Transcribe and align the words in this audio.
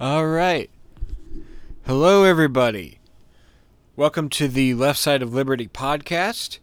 All 0.00 0.26
right. 0.26 0.70
Hello, 1.84 2.24
everybody. 2.24 3.00
Welcome 3.96 4.30
to 4.30 4.48
the 4.48 4.72
Left 4.72 4.98
Side 4.98 5.20
of 5.20 5.34
Liberty 5.34 5.68
podcast. 5.68 6.58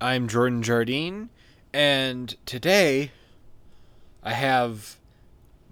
I'm 0.00 0.28
Jordan 0.28 0.62
Jardine, 0.62 1.30
and 1.74 2.36
today 2.46 3.10
I 4.22 4.34
have 4.34 4.98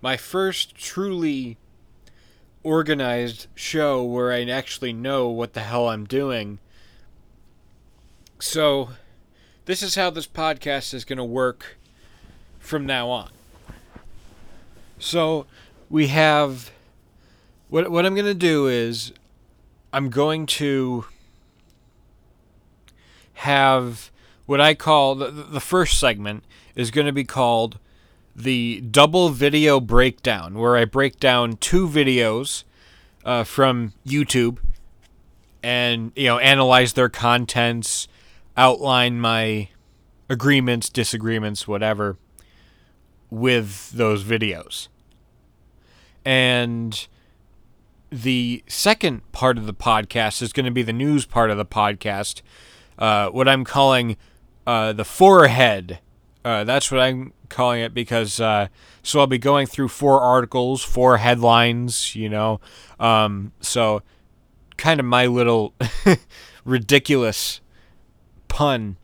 my 0.02 0.16
first 0.16 0.74
truly 0.74 1.56
organized 2.64 3.46
show 3.54 4.02
where 4.02 4.32
I 4.32 4.42
actually 4.46 4.92
know 4.92 5.28
what 5.28 5.52
the 5.52 5.60
hell 5.60 5.90
I'm 5.90 6.06
doing. 6.06 6.58
So, 8.40 8.88
this 9.66 9.84
is 9.84 9.94
how 9.94 10.10
this 10.10 10.26
podcast 10.26 10.92
is 10.92 11.04
going 11.04 11.18
to 11.18 11.24
work 11.24 11.76
from 12.58 12.84
now 12.84 13.08
on. 13.08 13.30
So, 14.98 15.46
we 15.88 16.08
have 16.08 16.72
what 17.74 17.90
what 17.90 18.06
I'm 18.06 18.14
going 18.14 18.24
to 18.24 18.34
do 18.34 18.68
is 18.68 19.12
I'm 19.92 20.08
going 20.08 20.46
to 20.46 21.06
have 23.32 24.12
what 24.46 24.60
I 24.60 24.74
call 24.74 25.16
the, 25.16 25.32
the 25.32 25.58
first 25.58 25.98
segment 25.98 26.44
is 26.76 26.92
going 26.92 27.08
to 27.08 27.12
be 27.12 27.24
called 27.24 27.80
the 28.36 28.80
double 28.80 29.30
video 29.30 29.80
breakdown, 29.80 30.54
where 30.54 30.76
I 30.76 30.84
break 30.84 31.18
down 31.18 31.56
two 31.56 31.88
videos 31.88 32.62
uh, 33.24 33.42
from 33.42 33.92
YouTube 34.06 34.58
and 35.60 36.12
you 36.14 36.28
know 36.28 36.38
analyze 36.38 36.92
their 36.92 37.08
contents, 37.08 38.06
outline 38.56 39.20
my 39.20 39.66
agreements, 40.28 40.88
disagreements, 40.88 41.66
whatever 41.66 42.18
with 43.30 43.90
those 43.90 44.22
videos. 44.22 44.86
And 46.24 47.08
the 48.14 48.62
second 48.68 49.32
part 49.32 49.58
of 49.58 49.66
the 49.66 49.74
podcast 49.74 50.40
is 50.40 50.52
going 50.52 50.66
to 50.66 50.70
be 50.70 50.84
the 50.84 50.92
news 50.92 51.26
part 51.26 51.50
of 51.50 51.56
the 51.56 51.66
podcast, 51.66 52.42
uh, 52.96 53.28
what 53.30 53.48
I'm 53.48 53.64
calling 53.64 54.16
uh, 54.68 54.92
the 54.92 55.04
forehead. 55.04 55.98
Uh, 56.44 56.62
that's 56.62 56.92
what 56.92 57.00
I'm 57.00 57.32
calling 57.48 57.80
it 57.80 57.92
because 57.92 58.38
uh, 58.38 58.68
so 59.02 59.18
I'll 59.18 59.26
be 59.26 59.38
going 59.38 59.66
through 59.66 59.88
four 59.88 60.20
articles, 60.20 60.84
four 60.84 61.16
headlines, 61.16 62.14
you 62.14 62.28
know. 62.28 62.60
Um, 63.00 63.50
so 63.60 64.02
kind 64.76 65.00
of 65.00 65.06
my 65.06 65.26
little 65.26 65.74
ridiculous 66.64 67.60
pun. 68.46 68.96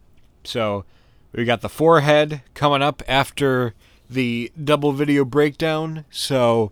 So 0.45 0.85
we 1.33 1.45
got 1.45 1.63
the 1.63 1.69
forehead 1.69 2.43
coming 2.55 2.81
up 2.81 3.03
after 3.09 3.75
the 4.09 4.53
double 4.63 4.93
video 4.93 5.25
breakdown. 5.25 6.05
So 6.11 6.71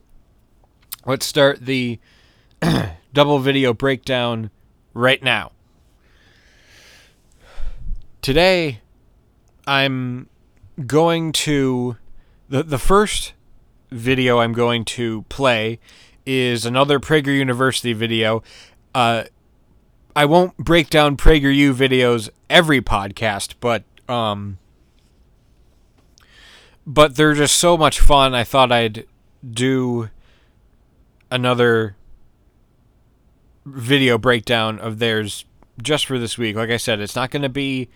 let's 1.04 1.26
start 1.26 1.66
the 1.66 1.98
double 3.12 3.38
video 3.38 3.72
breakdown 3.72 4.50
right 4.94 5.22
now. 5.22 5.52
Today, 8.22 8.80
I'm 9.66 10.28
going 10.86 11.32
to. 11.32 11.96
The, 12.48 12.62
the 12.62 12.78
first 12.78 13.34
video 13.90 14.38
I'm 14.38 14.52
going 14.52 14.84
to 14.86 15.22
play 15.28 15.78
is 16.24 16.64
another 16.64 16.98
Prager 16.98 17.36
University 17.36 17.92
video. 17.92 18.42
Uh, 18.94 19.24
I 20.16 20.24
won't 20.24 20.56
break 20.56 20.90
down 20.90 21.16
PragerU 21.16 21.74
videos 21.74 22.28
every 22.50 22.80
podcast, 22.80 23.54
but 23.60 23.84
um, 24.08 24.58
but 26.86 27.16
they're 27.16 27.34
just 27.34 27.56
so 27.56 27.76
much 27.76 28.00
fun. 28.00 28.34
I 28.34 28.44
thought 28.44 28.72
I'd 28.72 29.04
do 29.48 30.08
another 31.30 31.96
video 33.74 34.18
breakdown 34.18 34.78
of 34.78 34.98
theirs 34.98 35.44
just 35.82 36.06
for 36.06 36.18
this 36.18 36.36
week. 36.38 36.56
Like 36.56 36.70
I 36.70 36.76
said, 36.76 37.00
it's 37.00 37.16
not 37.16 37.30
going 37.30 37.42
to 37.42 37.48
be 37.48 37.88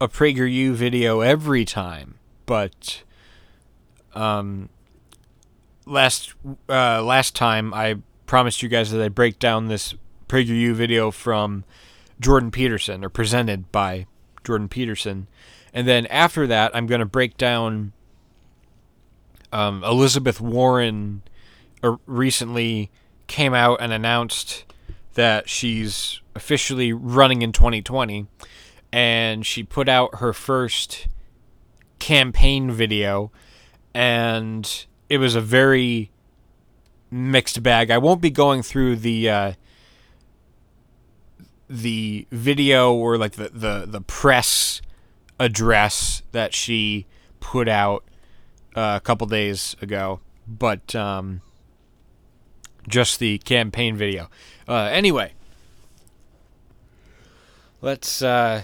a 0.00 0.08
PragerU 0.08 0.72
video 0.72 1.20
every 1.20 1.64
time, 1.64 2.14
but 2.46 3.02
um, 4.14 4.68
last 5.86 6.34
uh, 6.68 7.02
last 7.02 7.34
time 7.34 7.74
I 7.74 7.96
promised 8.26 8.62
you 8.62 8.68
guys 8.68 8.90
that 8.90 9.02
I'd 9.02 9.14
break 9.14 9.38
down 9.38 9.68
this 9.68 9.94
PragerU 10.28 10.74
video 10.74 11.10
from 11.10 11.64
Jordan 12.20 12.50
Peterson 12.50 13.04
or 13.04 13.08
presented 13.08 13.72
by 13.72 14.06
Jordan 14.44 14.68
Peterson. 14.68 15.26
And 15.72 15.86
then 15.86 16.06
after 16.06 16.46
that, 16.46 16.74
I'm 16.74 16.86
going 16.86 17.00
to 17.00 17.06
break 17.06 17.36
down 17.36 17.92
um, 19.52 19.82
Elizabeth 19.84 20.40
Warren 20.40 21.22
uh, 21.82 21.96
recently 22.06 22.90
came 23.28 23.54
out 23.54 23.80
and 23.80 23.92
announced 23.92 24.64
that 25.14 25.48
she's 25.48 26.20
officially 26.34 26.92
running 26.92 27.42
in 27.42 27.52
2020 27.52 28.26
and 28.92 29.46
she 29.46 29.62
put 29.62 29.88
out 29.88 30.16
her 30.16 30.32
first 30.32 31.06
campaign 31.98 32.70
video. 32.70 33.30
And 33.94 34.86
it 35.08 35.18
was 35.18 35.34
a 35.34 35.40
very 35.40 36.10
mixed 37.10 37.62
bag. 37.62 37.90
I 37.90 37.98
won't 37.98 38.20
be 38.20 38.30
going 38.30 38.62
through 38.62 38.96
the 38.96 39.30
uh, 39.30 39.52
the 41.68 42.26
video 42.30 42.92
or 42.92 43.18
like 43.18 43.32
the, 43.32 43.50
the, 43.50 43.84
the 43.86 44.00
press 44.00 44.80
address 45.38 46.22
that 46.32 46.54
she 46.54 47.06
put 47.40 47.68
out 47.68 48.04
uh, 48.74 48.94
a 48.96 49.00
couple 49.00 49.26
days 49.26 49.76
ago, 49.82 50.20
but 50.46 50.94
um, 50.94 51.42
just 52.88 53.18
the 53.18 53.38
campaign 53.38 53.96
video. 53.96 54.28
Uh, 54.66 54.88
anyway, 54.92 55.32
let's 57.80 58.22
uh, 58.22 58.62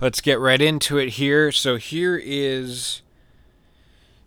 let's 0.00 0.20
get 0.20 0.40
right 0.40 0.60
into 0.60 0.98
it 0.98 1.10
here. 1.10 1.52
So 1.52 1.76
here 1.76 2.20
is 2.22 3.02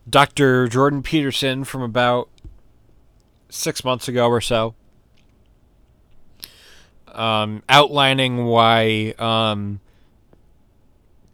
Dr. 0.10 0.68
Jordan 0.68 1.04
Peterson 1.04 1.64
from 1.64 1.82
about 1.82 2.30
six 3.50 3.84
months 3.84 4.08
ago 4.08 4.28
or 4.28 4.42
so, 4.42 4.76
um, 7.08 7.64
outlining 7.68 8.46
why 8.46 9.14
um, 9.20 9.80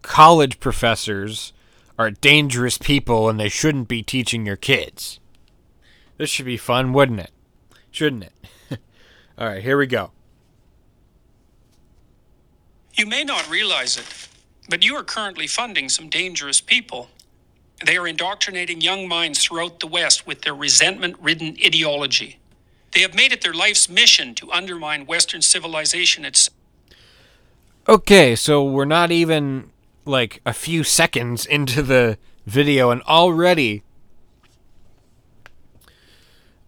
college 0.02 0.60
professors 0.60 1.52
are 1.98 2.10
dangerous 2.10 2.78
people 2.78 3.28
and 3.28 3.40
they 3.40 3.48
shouldn't 3.48 3.88
be 3.88 4.02
teaching 4.02 4.44
your 4.46 4.56
kids. 4.56 5.20
This 6.16 6.30
should 6.30 6.46
be 6.46 6.56
fun, 6.56 6.92
wouldn't 6.92 7.20
it? 7.20 7.30
Shouldn't 7.90 8.24
it? 8.24 8.32
All 9.38 9.46
right, 9.46 9.62
here 9.62 9.78
we 9.78 9.86
go. 9.86 10.10
You 12.94 13.06
may 13.06 13.24
not 13.24 13.50
realize 13.50 13.98
it, 13.98 14.28
but 14.70 14.84
you 14.84 14.94
are 14.96 15.04
currently 15.04 15.46
funding 15.46 15.88
some 15.88 16.08
dangerous 16.08 16.60
people. 16.60 17.10
They 17.84 17.98
are 17.98 18.06
indoctrinating 18.06 18.80
young 18.80 19.06
minds 19.06 19.44
throughout 19.44 19.80
the 19.80 19.86
West 19.86 20.26
with 20.26 20.42
their 20.42 20.54
resentment 20.54 21.16
ridden 21.20 21.56
ideology. 21.62 22.38
They 22.92 23.00
have 23.00 23.14
made 23.14 23.32
it 23.32 23.42
their 23.42 23.52
life's 23.52 23.90
mission 23.90 24.34
to 24.36 24.50
undermine 24.50 25.04
Western 25.04 25.42
civilization 25.42 26.24
itself. 26.24 26.56
Okay, 27.86 28.34
so 28.34 28.64
we're 28.64 28.86
not 28.86 29.12
even 29.12 29.70
like 30.06 30.40
a 30.46 30.54
few 30.54 30.82
seconds 30.82 31.44
into 31.44 31.82
the 31.82 32.16
video, 32.46 32.90
and 32.90 33.02
already 33.02 33.82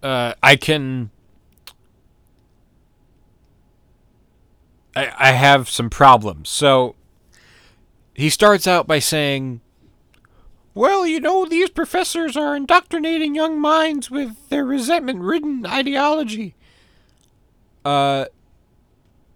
uh, 0.02 0.34
I 0.42 0.56
can. 0.56 1.10
I, 4.94 5.12
I 5.18 5.32
have 5.32 5.68
some 5.68 5.90
problems. 5.90 6.48
So 6.48 6.94
he 8.14 8.30
starts 8.30 8.66
out 8.66 8.86
by 8.86 8.98
saying, 8.98 9.60
Well, 10.74 11.06
you 11.06 11.20
know, 11.20 11.44
these 11.44 11.70
professors 11.70 12.36
are 12.36 12.56
indoctrinating 12.56 13.34
young 13.34 13.60
minds 13.60 14.10
with 14.10 14.48
their 14.48 14.64
resentment 14.64 15.20
ridden 15.20 15.64
ideology. 15.64 16.54
Uh, 17.84 18.26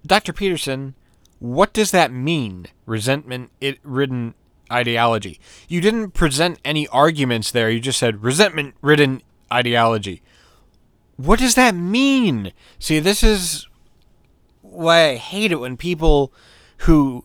Dr. 0.05 0.33
Peterson, 0.33 0.95
what 1.39 1.73
does 1.73 1.93
that 1.93 2.13
mean? 2.13 2.67
Resentment 2.87 3.51
ridden 3.85 4.35
ideology. 4.71 5.39
You 5.69 5.81
didn't 5.81 6.11
present 6.11 6.59
any 6.65 6.89
arguments 6.89 7.51
there. 7.51 7.71
You 7.71 7.79
just 7.79 7.99
said 7.99 8.23
resentment 8.23 8.75
ridden 8.81 9.23
ideology. 9.53 10.23
What 11.17 11.39
does 11.39 11.55
that 11.55 11.75
mean? 11.75 12.53
See, 12.79 12.99
this 12.99 13.23
is 13.23 13.67
why 14.61 15.11
I 15.11 15.17
hate 15.17 15.53
it 15.53 15.61
when 15.61 15.77
people 15.77 16.33
who 16.79 17.25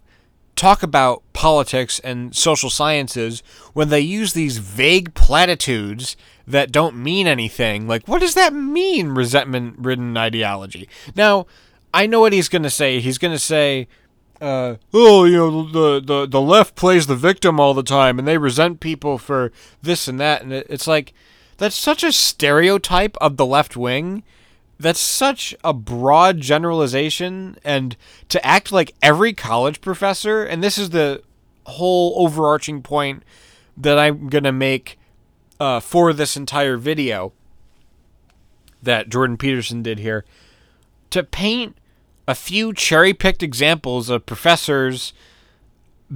talk 0.56 0.84
about 0.84 1.22
politics 1.34 2.00
and 2.00 2.36
social 2.36 2.69
sciences 2.69 3.44
when 3.74 3.89
they 3.89 4.00
use 4.00 4.34
these 4.34 4.57
vague 4.57 5.13
platitudes 5.13 6.18
that 6.48 6.72
don't 6.72 6.95
mean 6.95 7.28
anything. 7.28 7.88
Like, 7.88 8.07
what 8.07 8.22
does 8.22 8.34
that 8.34 8.54
mean, 8.54 9.10
resentment 9.10 9.75
ridden 9.78 10.18
ideology? 10.18 10.90
Now, 11.16 11.45
I 11.94 12.07
know 12.07 12.19
what 12.22 12.33
he's 12.33 12.50
going 12.50 12.63
to 12.63 12.69
say. 12.69 13.00
He's 13.00 13.18
going 13.18 13.33
to 13.33 13.40
say, 13.40 13.88
uh, 14.42 14.75
oh, 14.94 15.25
you 15.25 15.38
know, 15.38 15.63
the, 15.63 16.00
the, 16.00 16.28
the 16.28 16.42
left 16.42 16.75
plays 16.75 17.07
the 17.07 17.16
victim 17.16 17.60
all 17.60 17.74
the 17.74 17.83
time 17.83 18.19
and 18.19 18.28
they 18.28 18.38
resent 18.38 18.80
people 18.80 19.18
for 19.18 19.51
this 19.81 20.07
and 20.07 20.19
that. 20.19 20.42
And 20.42 20.51
it's 20.51 20.88
like, 20.88 21.13
that's 21.57 21.75
such 21.75 22.04
a 22.04 22.12
stereotype 22.12 23.18
of 23.18 23.38
the 23.38 23.45
left 23.45 23.75
wing. 23.75 24.24
That's 24.80 25.00
such 25.00 25.56
a 25.63 25.74
broad 25.74 26.39
generalization 26.39 27.57
and 27.63 27.98
to 28.30 28.45
act 28.45 28.71
like 28.71 28.94
every 29.01 29.33
college 29.33 29.81
professor 29.81 30.44
and 30.44 30.63
this 30.63 30.77
is 30.77 30.92
the 30.92 31.24
whole 31.65 32.13
overarching 32.15 32.81
point 32.83 33.24
that 33.75 33.98
I'm 33.98 34.30
going 34.30 34.44
to 34.44 34.51
make 34.51 35.00
uh, 35.59 35.80
for 35.80 36.13
this 36.13 36.38
entire 36.38 36.77
video 36.77 37.33
that 38.83 39.09
Jordan 39.09 39.38
Peterson 39.38 39.81
did 39.81 40.00
here 40.00 40.25
to 41.09 41.24
paint 41.24 41.75
a 42.27 42.36
few 42.36 42.74
cherry 42.74 43.13
picked 43.13 43.42
examples 43.42 44.09
of 44.09 44.25
professors 44.25 45.13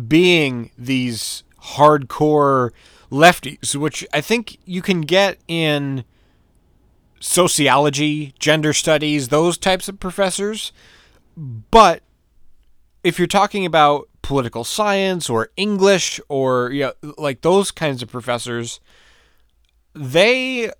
being 0.08 0.72
these 0.78 1.44
hardcore 1.74 2.72
lefties, 3.12 3.76
which 3.76 4.06
I 4.14 4.22
think 4.22 4.58
you 4.66 4.82
can 4.82 5.02
get 5.02 5.38
in 5.48 6.06
sociology, 7.20 8.34
gender 8.40 8.74
studies, 8.74 9.28
those 9.28 9.58
types 9.58 9.88
of 9.88 10.00
professors. 10.00 10.72
But 11.38 12.02
if 13.04 13.18
you're 13.20 13.28
talking 13.28 13.66
about 13.66 14.10
political 14.22 14.64
science 14.64 15.30
or 15.30 15.50
English 15.58 16.20
or 16.30 16.72
you 16.72 16.92
know, 17.02 17.14
like 17.18 17.42
those 17.42 17.72
kinds 17.72 18.02
of 18.02 18.10
professors, 18.10 18.80
they 19.94 20.72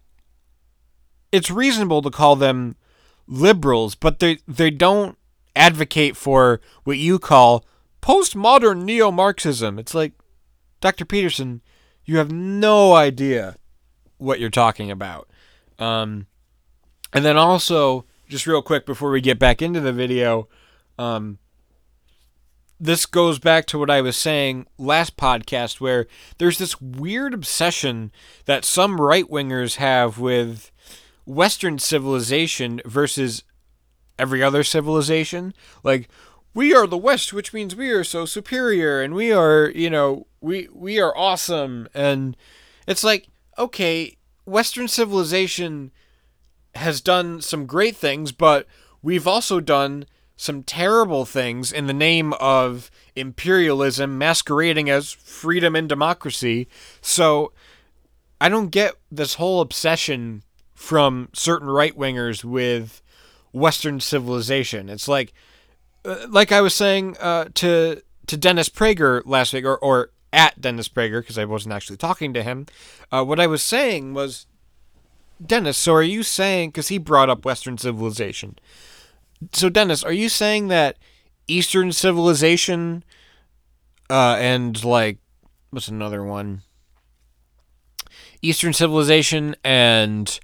it's 1.32 1.52
reasonable 1.52 2.02
to 2.02 2.10
call 2.10 2.36
them 2.36 2.76
liberals, 3.28 3.96
but 3.96 4.20
they 4.20 4.40
they 4.48 4.72
don't 4.72 5.18
advocate 5.56 6.16
for 6.16 6.62
what 6.84 6.98
you 6.98 7.20
call 7.20 7.66
postmodern 8.02 8.84
neo-Marxism. 8.84 9.78
It's 9.78 9.94
like 9.94 10.14
Dr. 10.80 11.06
Peterson, 11.06 11.62
you 12.12 12.18
have 12.18 12.32
no 12.32 12.94
idea 12.94 13.56
what 14.18 14.38
you're 14.38 14.50
talking 14.50 14.92
about. 14.92 15.30
Um, 15.80 16.28
and 17.14 17.24
then 17.24 17.38
also, 17.38 18.06
just 18.28 18.46
real 18.46 18.62
quick 18.62 18.86
before 18.86 19.12
we 19.12 19.22
get 19.22 19.40
back 19.40 19.62
into 19.62 19.80
the 19.80 19.94
video, 19.94 20.50
um, 21.00 21.40
this 22.82 23.06
goes 23.06 23.40
back 23.40 23.66
to 23.68 23.80
what 23.80 23.90
I 23.90 24.02
was 24.02 24.18
saying 24.18 24.68
last 24.78 25.16
podcast, 25.16 25.80
where 25.80 26.06
there's 26.38 26.58
this 26.58 26.82
weird 26.82 27.34
obsession 27.34 28.12
that 28.44 28.66
some 28.66 29.00
right 29.00 29.26
wingers 29.30 29.76
have 29.78 30.20
with 30.20 30.70
Western 31.26 31.80
civilization 31.80 32.82
versus 32.84 33.44
every 34.20 34.44
other 34.44 34.66
civilization. 34.66 35.54
Like, 35.82 36.10
we 36.54 36.74
are 36.74 36.88
the 36.88 36.98
West, 36.98 37.32
which 37.32 37.54
means 37.54 37.74
we 37.74 37.90
are 37.92 38.04
so 38.04 38.26
superior, 38.26 39.02
and 39.02 39.16
we 39.16 39.32
are, 39.32 39.72
you 39.74 39.90
know, 39.90 40.28
we 40.42 40.68
we 40.74 41.00
are 41.00 41.16
awesome. 41.16 41.88
And 41.94 42.36
it's 42.88 43.04
like, 43.04 43.28
okay, 43.58 44.18
Western 44.46 44.88
civilization 44.88 45.92
has 46.76 47.02
done 47.02 47.42
some 47.42 47.66
great 47.66 47.96
things, 47.96 48.32
but 48.32 48.66
we've 49.02 49.28
also 49.28 49.60
done 49.60 50.06
some 50.36 50.64
terrible 50.64 51.24
things 51.24 51.72
in 51.72 51.86
the 51.86 51.94
name 51.94 52.34
of 52.34 52.90
imperialism 53.16 54.18
masquerading 54.18 54.90
as 54.90 55.12
freedom 55.12 55.76
and 55.76 55.88
democracy. 55.88 56.68
So 57.00 57.52
I 58.40 58.50
don't 58.50 58.70
get 58.70 58.96
this 59.12 59.36
whole 59.36 59.62
obsession 59.62 60.42
from 60.74 61.30
certain 61.34 61.68
right 61.68 61.96
wingers 61.96 62.44
with 62.44 63.04
Western 63.52 64.00
civilization. 64.00 64.90
It's 64.90 65.08
like, 65.08 65.32
uh, 66.04 66.26
like 66.28 66.52
I 66.52 66.62
was 66.62 66.74
saying 66.74 67.18
uh, 67.20 67.50
to 67.56 68.02
to 68.26 68.38
Dennis 68.38 68.70
Prager 68.70 69.22
last 69.26 69.54
week, 69.54 69.66
or, 69.66 69.78
or 69.78 70.10
at 70.34 70.60
Dennis 70.62 70.90
Prager, 70.90 71.22
because 71.22 71.38
I 71.38 71.46
wasn't 71.46 71.74
actually 71.74 71.98
talking 71.98 72.34
to 72.34 72.44
him. 72.44 72.66
Uh, 73.12 73.24
what 73.24 73.40
I 73.40 73.48
was 73.48 73.62
saying 73.62 74.14
was, 74.14 74.48
Dennis, 75.44 75.78
so 75.78 75.94
are 75.94 76.04
you 76.04 76.24
saying, 76.24 76.70
because 76.70 76.90
he 76.90 76.98
brought 76.98 77.30
up 77.30 77.46
Western 77.46 77.78
civilization. 77.78 78.58
So, 79.54 79.70
Dennis, 79.70 80.04
are 80.04 80.14
you 80.14 80.30
saying 80.30 80.68
that 80.68 80.98
Eastern 81.48 81.92
civilization 81.92 83.04
uh, 84.10 84.38
and, 84.40 84.84
like, 84.86 85.18
what's 85.72 85.88
another 85.88 86.24
one? 86.24 86.62
Eastern 88.42 88.74
civilization 88.74 89.56
and, 89.64 90.40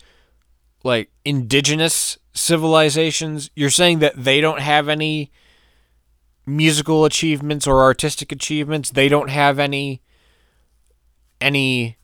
like, 0.84 1.12
indigenous 1.24 2.18
civilizations, 2.34 3.50
you're 3.56 3.70
saying 3.70 4.00
that 4.00 4.14
they 4.16 4.42
don't 4.42 4.62
have 4.62 4.90
any 4.90 5.32
musical 6.48 7.04
achievements 7.06 7.68
or 7.68 7.82
artistic 7.82 8.32
achievements. 8.32 8.90
They 8.90 9.10
don't 9.10 9.30
have 9.30 9.60
any 9.60 10.02
any 11.40 11.98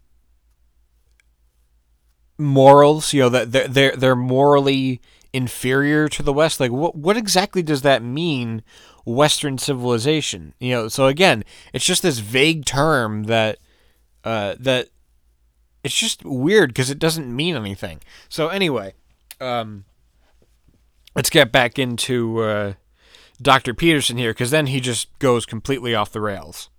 morals. 2.38 3.13
You 3.13 3.22
know 3.22 3.30
that 3.30 3.51
they're, 3.51 3.68
they're 3.68 3.95
they're 3.95 4.16
morally 4.16 5.01
inferior 5.31 6.07
to 6.10 6.22
the 6.22 6.34
West. 6.34 6.60
Like 6.60 6.72
what 6.72 6.95
what 6.95 7.18
exactly 7.18 7.63
does 7.63 7.81
that 7.81 8.04
mean? 8.04 8.62
Western 9.06 9.57
civilization. 9.57 10.54
You 10.60 10.72
know. 10.72 10.88
So 10.89 11.07
again, 11.07 11.44
it's 11.74 11.86
just 11.86 12.04
this 12.04 12.19
vague 12.19 12.66
term 12.66 13.24
that 13.24 13.60
uh, 14.24 14.56
that 14.60 14.89
it's 15.84 15.98
just 15.98 16.24
weird 16.24 16.69
because 16.69 16.89
it 16.89 17.00
doesn't 17.00 17.34
mean 17.34 17.56
anything. 17.56 18.01
So 18.30 18.50
anyway, 18.50 18.94
um, 19.39 19.86
let's 21.16 21.30
get 21.30 21.51
back 21.51 21.80
into. 21.80 22.39
Uh, 22.39 22.74
Dr. 23.42 23.74
Peterson 23.74 24.18
here 24.18 24.32
because 24.32 24.52
then 24.52 24.68
he 24.68 24.80
just 24.80 25.08
goes 25.20 25.46
completely 25.46 25.96
off 25.96 26.12
the 26.12 26.22
rails. 26.22 26.70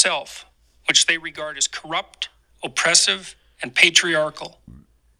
Self, 0.00 0.46
which 0.86 1.06
they 1.06 1.18
regard 1.18 1.58
as 1.58 1.66
corrupt, 1.66 2.28
oppressive, 2.62 3.34
and 3.60 3.74
patriarchal. 3.74 4.60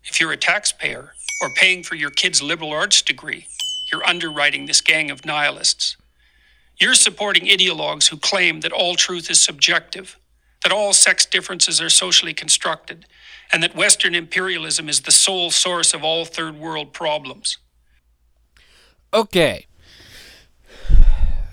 If 0.04 0.20
you're 0.20 0.32
a 0.32 0.36
taxpayer 0.36 1.12
or 1.42 1.50
paying 1.56 1.82
for 1.82 1.96
your 1.96 2.10
kid's 2.10 2.40
liberal 2.40 2.72
arts 2.72 3.02
degree, 3.02 3.46
you're 3.90 4.06
underwriting 4.06 4.66
this 4.66 4.80
gang 4.80 5.10
of 5.10 5.24
nihilists. 5.24 5.96
You're 6.78 6.94
supporting 6.94 7.46
ideologues 7.46 8.08
who 8.08 8.16
claim 8.16 8.60
that 8.60 8.72
all 8.72 8.94
truth 8.94 9.30
is 9.30 9.40
subjective 9.40 10.18
that 10.66 10.72
all 10.72 10.92
sex 10.92 11.24
differences 11.24 11.80
are 11.80 11.88
socially 11.88 12.34
constructed, 12.34 13.06
and 13.52 13.62
that 13.62 13.76
Western 13.76 14.16
imperialism 14.16 14.88
is 14.88 15.02
the 15.02 15.12
sole 15.12 15.48
source 15.48 15.94
of 15.94 16.02
all 16.02 16.24
third 16.24 16.56
world 16.56 16.92
problems. 16.92 17.58
Okay. 19.14 19.66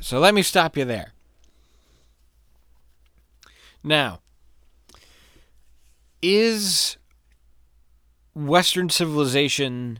So 0.01 0.17
let 0.17 0.33
me 0.33 0.41
stop 0.41 0.75
you 0.75 0.83
there. 0.83 1.13
Now, 3.83 4.21
is 6.23 6.97
Western 8.33 8.89
civilization 8.89 9.99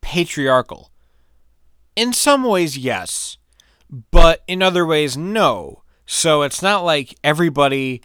patriarchal? 0.00 0.92
In 1.96 2.12
some 2.12 2.44
ways, 2.44 2.78
yes, 2.78 3.38
but 4.12 4.44
in 4.46 4.62
other 4.62 4.86
ways, 4.86 5.16
no. 5.16 5.81
So 6.06 6.42
it's 6.42 6.62
not 6.62 6.84
like 6.84 7.16
everybody 7.22 8.02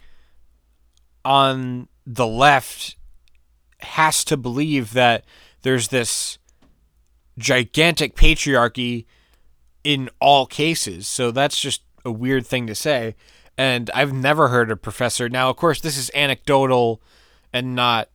on 1.24 1.88
the 2.06 2.26
left 2.26 2.96
has 3.80 4.24
to 4.24 4.36
believe 4.36 4.92
that 4.92 5.24
there's 5.62 5.88
this 5.88 6.38
gigantic 7.38 8.16
patriarchy 8.16 9.06
in 9.84 10.10
all 10.20 10.46
cases. 10.46 11.06
So 11.06 11.30
that's 11.30 11.60
just 11.60 11.82
a 12.04 12.10
weird 12.10 12.46
thing 12.46 12.66
to 12.66 12.74
say. 12.74 13.14
And 13.56 13.90
I've 13.94 14.12
never 14.12 14.48
heard 14.48 14.70
a 14.70 14.76
professor. 14.76 15.28
Now, 15.28 15.50
of 15.50 15.56
course, 15.56 15.80
this 15.80 15.96
is 15.96 16.10
anecdotal 16.14 17.02
and 17.52 17.74
not 17.74 18.08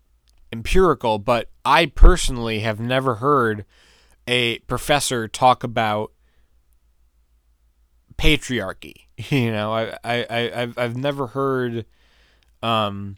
empirical, 0.52 1.20
but 1.20 1.50
I 1.66 1.88
personally 1.88 2.60
have 2.60 2.80
never 2.80 3.16
heard 3.16 3.66
a 4.28 4.60
professor 4.60 5.28
talk 5.28 5.64
about 5.64 6.12
patriarchy. 8.18 8.96
You 9.30 9.52
know, 9.52 9.72
I 9.72 9.96
I 10.04 10.26
I 10.28 10.62
I've 10.62 10.78
I've 10.78 10.98
never 10.98 11.28
heard 11.28 11.86
um 12.64 13.18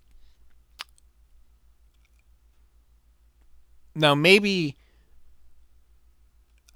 now 3.96 4.14
maybe 4.14 4.76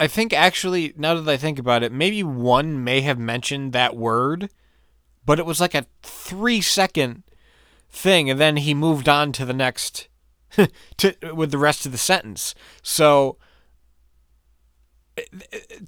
I 0.00 0.06
think 0.06 0.32
actually 0.32 0.94
now 0.96 1.14
that 1.20 1.30
I 1.30 1.36
think 1.36 1.58
about 1.58 1.82
it, 1.82 1.92
maybe 1.92 2.22
one 2.22 2.82
may 2.82 3.02
have 3.02 3.18
mentioned 3.18 3.74
that 3.74 3.94
word, 3.94 4.48
but 5.26 5.38
it 5.38 5.44
was 5.44 5.60
like 5.60 5.74
a 5.74 5.84
3 6.02 6.62
second 6.62 7.22
thing 7.90 8.30
and 8.30 8.40
then 8.40 8.56
he 8.56 8.72
moved 8.72 9.08
on 9.08 9.32
to 9.32 9.44
the 9.44 9.52
next 9.52 10.08
to 10.96 11.14
with 11.34 11.50
the 11.50 11.58
rest 11.58 11.84
of 11.84 11.92
the 11.92 11.98
sentence. 11.98 12.54
So 12.82 13.36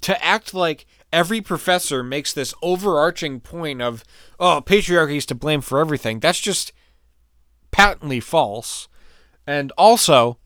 to 0.01 0.23
act 0.23 0.53
like 0.53 0.85
every 1.13 1.39
professor 1.39 2.03
makes 2.03 2.33
this 2.33 2.53
overarching 2.61 3.39
point 3.39 3.81
of, 3.81 4.03
oh, 4.39 4.61
patriarchy 4.65 5.17
is 5.17 5.25
to 5.27 5.35
blame 5.35 5.61
for 5.61 5.79
everything. 5.79 6.19
That's 6.19 6.41
just 6.41 6.73
patently 7.71 8.19
false. 8.19 8.89
And 9.47 9.71
also, 9.77 10.39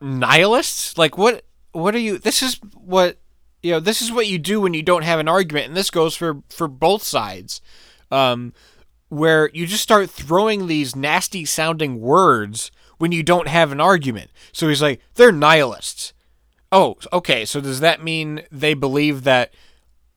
nihilists? 0.00 0.96
Like, 0.96 1.18
what? 1.18 1.44
What 1.72 1.94
are 1.94 2.00
you? 2.00 2.18
This 2.18 2.42
is 2.42 2.58
what 2.74 3.18
you 3.62 3.72
know, 3.72 3.80
this 3.80 4.00
is 4.00 4.10
what 4.10 4.26
you 4.26 4.38
do 4.38 4.60
when 4.60 4.74
you 4.74 4.82
don't 4.82 5.04
have 5.04 5.20
an 5.20 5.28
argument, 5.28 5.66
and 5.66 5.76
this 5.76 5.90
goes 5.90 6.16
for 6.16 6.42
for 6.48 6.66
both 6.66 7.02
sides, 7.02 7.60
um, 8.10 8.52
where 9.08 9.50
you 9.52 9.66
just 9.66 9.82
start 9.82 10.10
throwing 10.10 10.66
these 10.66 10.96
nasty 10.96 11.44
sounding 11.44 12.00
words 12.00 12.70
when 12.98 13.12
you 13.12 13.22
don't 13.22 13.48
have 13.48 13.72
an 13.72 13.80
argument. 13.80 14.30
So 14.52 14.68
he's 14.68 14.82
like, 14.82 15.00
they're 15.14 15.32
nihilists. 15.32 16.12
Oh, 16.72 16.96
okay. 17.12 17.44
So 17.44 17.60
does 17.60 17.80
that 17.80 18.02
mean 18.02 18.42
they 18.50 18.74
believe 18.74 19.24
that 19.24 19.52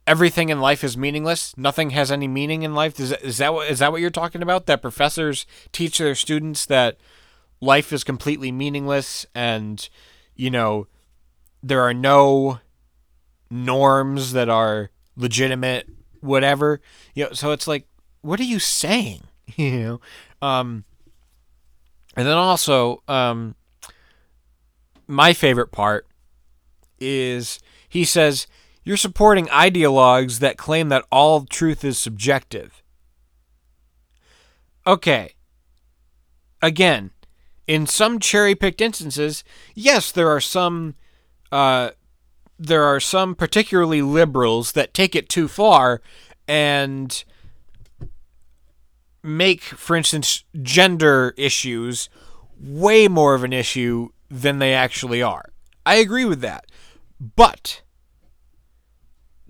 everything 0.06 0.50
in 0.50 0.62
life 0.62 0.84
is 0.84 0.96
meaningless? 0.96 1.58
Nothing 1.58 1.92
has 1.92 2.12
any 2.12 2.28
meaning 2.28 2.64
in 2.64 2.76
life? 2.76 3.00
Is 3.00 3.10
that, 3.10 3.24
is 3.24 3.38
that 3.40 3.54
what 3.54 3.70
is 3.70 3.80
that 3.80 3.92
what 3.92 4.02
you're 4.02 4.10
talking 4.10 4.42
about? 4.42 4.66
That 4.68 4.82
professors 4.82 5.46
teach 5.72 5.98
their 5.98 6.16
students 6.16 6.66
that 6.68 6.98
life 7.64 7.94
is 7.94 8.04
completely 8.04 8.52
meaningless 8.52 9.26
and 9.34 9.88
you 10.36 10.52
know 10.52 10.86
there 11.64 11.82
are 11.82 11.94
no 11.94 12.60
norms 13.50 14.34
that 14.34 14.50
are 14.50 14.90
legitimate 15.16 15.88
whatever 16.20 16.82
you 17.16 17.24
know 17.24 17.32
so 17.32 17.52
it's 17.52 17.66
like 17.66 17.88
what 18.22 18.38
are 18.38 18.44
you 18.44 18.60
saying 18.60 19.22
you 19.56 19.80
know 19.80 20.02
um 20.42 20.84
and 22.18 22.28
then 22.28 22.36
also 22.36 23.02
um 23.08 23.56
my 25.08 25.32
favorite 25.32 25.72
part 25.72 26.06
is 27.04 27.60
he 27.88 28.04
says 28.04 28.48
you're 28.84 28.98
supporting 28.98 29.46
ideologues 29.48 30.40
that 30.40 30.58
claim 30.58 30.90
that 30.90 31.06
all 31.12 31.46
truth 31.46 31.84
is 31.84 31.98
subjective 31.98 32.82
okay 34.86 35.34
again 36.62 37.12
in 37.68 37.88
some 37.88 38.20
cherry 38.20 38.56
picked 38.56 38.82
instances, 38.82 39.44
yes, 39.74 40.12
there 40.12 40.30
are 40.30 40.42
some 40.42 40.96
uh, 41.52 41.92
there 42.60 42.84
are 42.84 43.00
some 43.00 43.36
particularly 43.36 44.02
liberals 44.02 44.74
that 44.74 44.94
take 44.94 45.16
it 45.16 45.30
too 45.30 45.48
far 45.48 46.02
and 46.48 47.24
make, 49.22 49.62
for 49.62 49.96
instance, 49.96 50.44
gender 50.62 51.34
issues 51.38 52.10
way 52.60 53.08
more 53.08 53.34
of 53.34 53.44
an 53.44 53.54
issue 53.54 54.10
than 54.30 54.60
they 54.60 54.74
actually 54.74 55.22
are. 55.22 55.52
I 55.86 55.96
agree 55.96 56.26
with 56.26 56.42
that. 56.42 56.66
But 57.20 57.82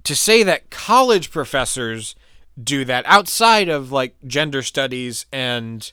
to 0.03 0.15
say 0.15 0.43
that 0.43 0.70
college 0.70 1.32
professors 1.32 2.15
do 2.62 2.86
that 2.86 3.05
outside 3.08 3.70
of 3.70 3.91
like 3.91 4.15
gender 4.27 4.62
studies 4.62 5.25
and 5.32 5.91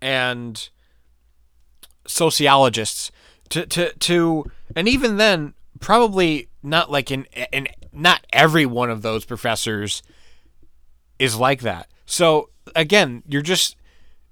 and 0.00 0.68
sociologists 2.06 3.10
to 3.50 3.66
to 3.66 3.92
to 3.94 4.50
and 4.74 4.88
even 4.88 5.16
then 5.16 5.54
probably 5.80 6.48
not 6.62 6.90
like 6.90 7.10
in 7.10 7.24
in 7.52 7.68
not 7.92 8.26
every 8.32 8.66
one 8.66 8.90
of 8.90 9.02
those 9.02 9.24
professors 9.24 10.02
is 11.18 11.36
like 11.36 11.60
that. 11.60 11.88
So 12.04 12.50
again, 12.74 13.22
you're 13.26 13.42
just 13.42 13.76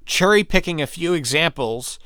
cherry 0.04 0.42
picking 0.42 0.80
a 0.80 0.86
few 0.86 1.14
examples 1.14 1.98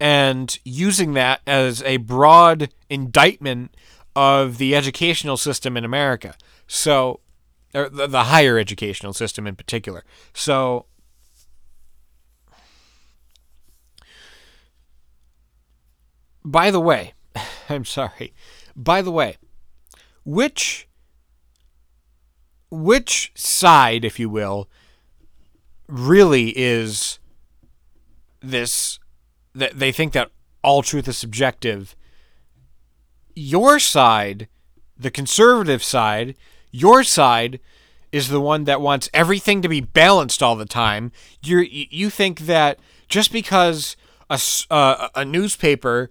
and 0.00 0.58
using 0.64 1.14
that 1.14 1.40
as 1.46 1.82
a 1.82 1.98
broad 1.98 2.72
indictment 2.90 3.76
of 4.16 4.58
the 4.58 4.74
educational 4.74 5.36
system 5.36 5.76
in 5.76 5.84
America. 5.84 6.34
So, 6.66 7.20
the, 7.72 8.06
the 8.08 8.24
higher 8.24 8.58
educational 8.58 9.12
system 9.12 9.46
in 9.46 9.56
particular. 9.56 10.04
So, 10.32 10.86
By 16.44 16.70
the 16.70 16.80
way, 16.80 17.14
I'm 17.68 17.84
sorry. 17.84 18.34
By 18.76 19.02
the 19.02 19.10
way, 19.10 19.36
which 20.24 20.88
which 22.70 23.32
side, 23.34 24.04
if 24.04 24.18
you 24.18 24.28
will, 24.28 24.68
really 25.86 26.52
is 26.56 27.18
this 28.40 28.98
that 29.54 29.78
they 29.78 29.92
think 29.92 30.12
that 30.12 30.30
all 30.62 30.82
truth 30.82 31.08
is 31.08 31.18
subjective. 31.18 31.94
Your 33.34 33.78
side, 33.78 34.48
the 34.96 35.10
conservative 35.10 35.82
side, 35.82 36.34
your 36.70 37.04
side 37.04 37.60
is 38.12 38.28
the 38.28 38.40
one 38.40 38.64
that 38.64 38.80
wants 38.80 39.10
everything 39.12 39.60
to 39.62 39.68
be 39.68 39.80
balanced 39.80 40.42
all 40.42 40.56
the 40.56 40.64
time. 40.64 41.10
You 41.42 41.58
you 41.60 42.10
think 42.10 42.40
that 42.40 42.78
just 43.08 43.32
because 43.32 43.96
a, 44.30 44.40
uh, 44.70 45.08
a 45.14 45.24
newspaper 45.24 46.10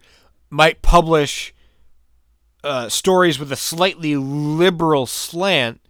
might 0.49 0.81
publish 0.81 1.53
uh, 2.63 2.89
stories 2.89 3.39
with 3.39 3.51
a 3.51 3.57
slightly 3.57 4.15
liberal 4.15 5.05
slant 5.05 5.81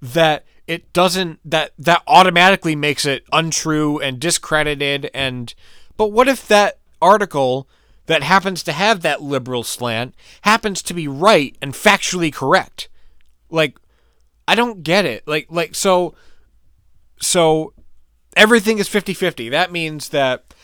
that 0.00 0.44
it 0.66 0.92
doesn't 0.92 1.40
that 1.44 1.72
that 1.78 2.02
automatically 2.06 2.76
makes 2.76 3.04
it 3.04 3.24
untrue 3.32 3.98
and 3.98 4.20
discredited 4.20 5.10
and 5.12 5.54
but 5.96 6.12
what 6.12 6.28
if 6.28 6.46
that 6.48 6.78
article 7.02 7.68
that 8.06 8.22
happens 8.22 8.62
to 8.62 8.72
have 8.72 9.02
that 9.02 9.22
liberal 9.22 9.62
slant 9.62 10.14
happens 10.42 10.82
to 10.82 10.94
be 10.94 11.06
right 11.06 11.56
and 11.60 11.72
factually 11.74 12.32
correct. 12.32 12.88
Like 13.50 13.78
i 14.48 14.54
don't 14.54 14.82
get 14.82 15.04
it. 15.04 15.26
Like 15.26 15.46
like 15.50 15.74
so 15.74 16.14
so 17.20 17.72
everything 18.36 18.78
is 18.78 18.88
50-50 18.88 19.50
that 19.50 19.70
means 19.70 20.08
that 20.08 20.54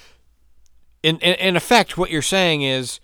in, 1.02 1.18
in 1.18 1.35
in 1.35 1.57
effect 1.57 1.97
what 1.97 2.11
you're 2.11 2.23
saying 2.23 2.62
is 2.62 2.99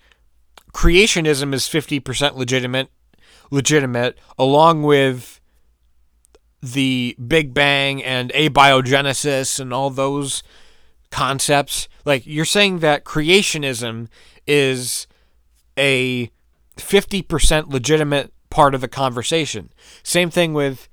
creationism 0.73 1.53
is 1.53 1.63
50% 1.63 2.35
legitimate 2.35 2.89
legitimate 3.51 4.17
along 4.37 4.83
with 4.83 5.39
the 6.61 7.15
big 7.25 7.53
bang 7.53 8.03
and 8.03 8.31
abiogenesis 8.31 9.59
and 9.59 9.71
all 9.71 9.89
those 9.89 10.43
concepts 11.11 11.87
like 12.05 12.25
you're 12.25 12.45
saying 12.45 12.79
that 12.79 13.03
creationism 13.03 14.07
is 14.47 15.07
a 15.77 16.31
50% 16.77 17.69
legitimate 17.69 18.31
part 18.49 18.73
of 18.75 18.81
the 18.81 18.87
conversation. 18.87 19.71
Same 20.03 20.29
thing 20.29 20.53
with 20.53 20.87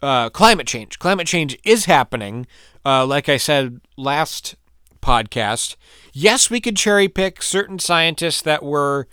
uh, 0.00 0.30
climate 0.30 0.66
change. 0.66 0.98
Climate 0.98 1.26
change 1.26 1.58
is 1.64 1.84
happening. 1.84 2.46
Uh, 2.84 3.06
like 3.06 3.28
i 3.28 3.36
said 3.36 3.80
last 3.96 4.56
podcast 5.00 5.76
yes 6.12 6.50
we 6.50 6.60
could 6.60 6.76
cherry 6.76 7.08
pick 7.08 7.40
certain 7.42 7.78
scientists 7.78 8.42
that 8.42 8.62
were 8.62 9.06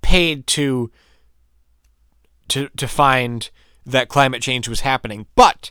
paid 0.00 0.46
to 0.46 0.90
to 2.48 2.68
to 2.76 2.86
find 2.86 3.50
that 3.84 4.08
climate 4.08 4.42
change 4.42 4.68
was 4.68 4.80
happening, 4.80 5.26
but 5.34 5.70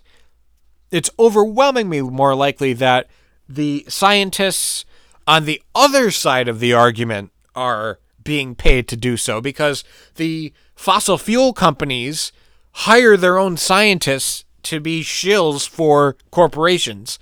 it's 0.92 1.10
overwhelmingly 1.20 2.02
more 2.02 2.34
likely 2.34 2.74
that 2.74 3.08
the 3.48 3.86
scientists 3.90 4.86
on 5.28 5.46
the 5.46 5.62
other 5.74 6.12
side 6.12 6.48
of 6.48 6.60
the 6.60 6.74
argument 6.74 7.32
are 7.56 8.00
being 8.24 8.56
paid 8.56 8.88
to 8.88 8.98
do 8.98 9.18
so 9.18 9.40
because 9.40 9.84
the 10.16 10.52
fossil 10.76 11.18
fuel 11.18 11.54
companies 11.54 12.32
hire 12.72 13.16
their 13.16 13.38
own 13.38 13.56
scientists 13.58 14.46
to 14.64 14.80
be 14.80 15.02
shills 15.02 15.68
for 15.68 16.18
corporations 16.32 17.20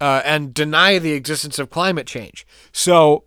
uh, 0.00 0.22
and 0.24 0.54
deny 0.54 0.98
the 0.98 1.12
existence 1.12 1.58
of 1.58 1.70
climate 1.70 2.06
change. 2.06 2.46
So 2.72 3.24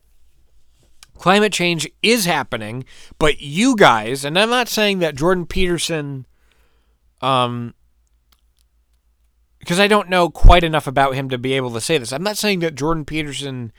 Climate 1.17 1.51
change 1.51 1.89
is 2.03 2.25
happening, 2.25 2.85
but 3.17 3.41
you 3.41 3.75
guys, 3.75 4.23
and 4.23 4.37
I'm 4.37 4.49
not 4.49 4.67
saying 4.67 4.99
that 4.99 5.15
Jordan 5.15 5.45
Peterson, 5.45 6.25
um, 7.21 7.73
because 9.59 9.79
I 9.79 9.87
don't 9.87 10.09
know 10.09 10.29
quite 10.29 10.63
enough 10.63 10.85
about 10.85 11.15
him 11.15 11.29
to 11.29 11.37
be 11.37 11.53
able 11.53 11.71
to 11.71 11.81
say 11.81 11.97
this. 11.97 12.13
I'm 12.13 12.23
not 12.23 12.37
saying 12.37 12.59
that 12.59 12.75
Jordan 12.75 13.03
Peterson 13.03 13.71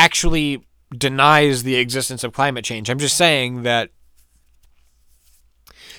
actually 0.00 0.66
denies 0.96 1.62
the 1.62 1.76
existence 1.76 2.24
of 2.24 2.32
climate 2.32 2.64
change. 2.64 2.88
I'm 2.88 2.98
just 2.98 3.18
saying 3.18 3.64
that 3.64 3.90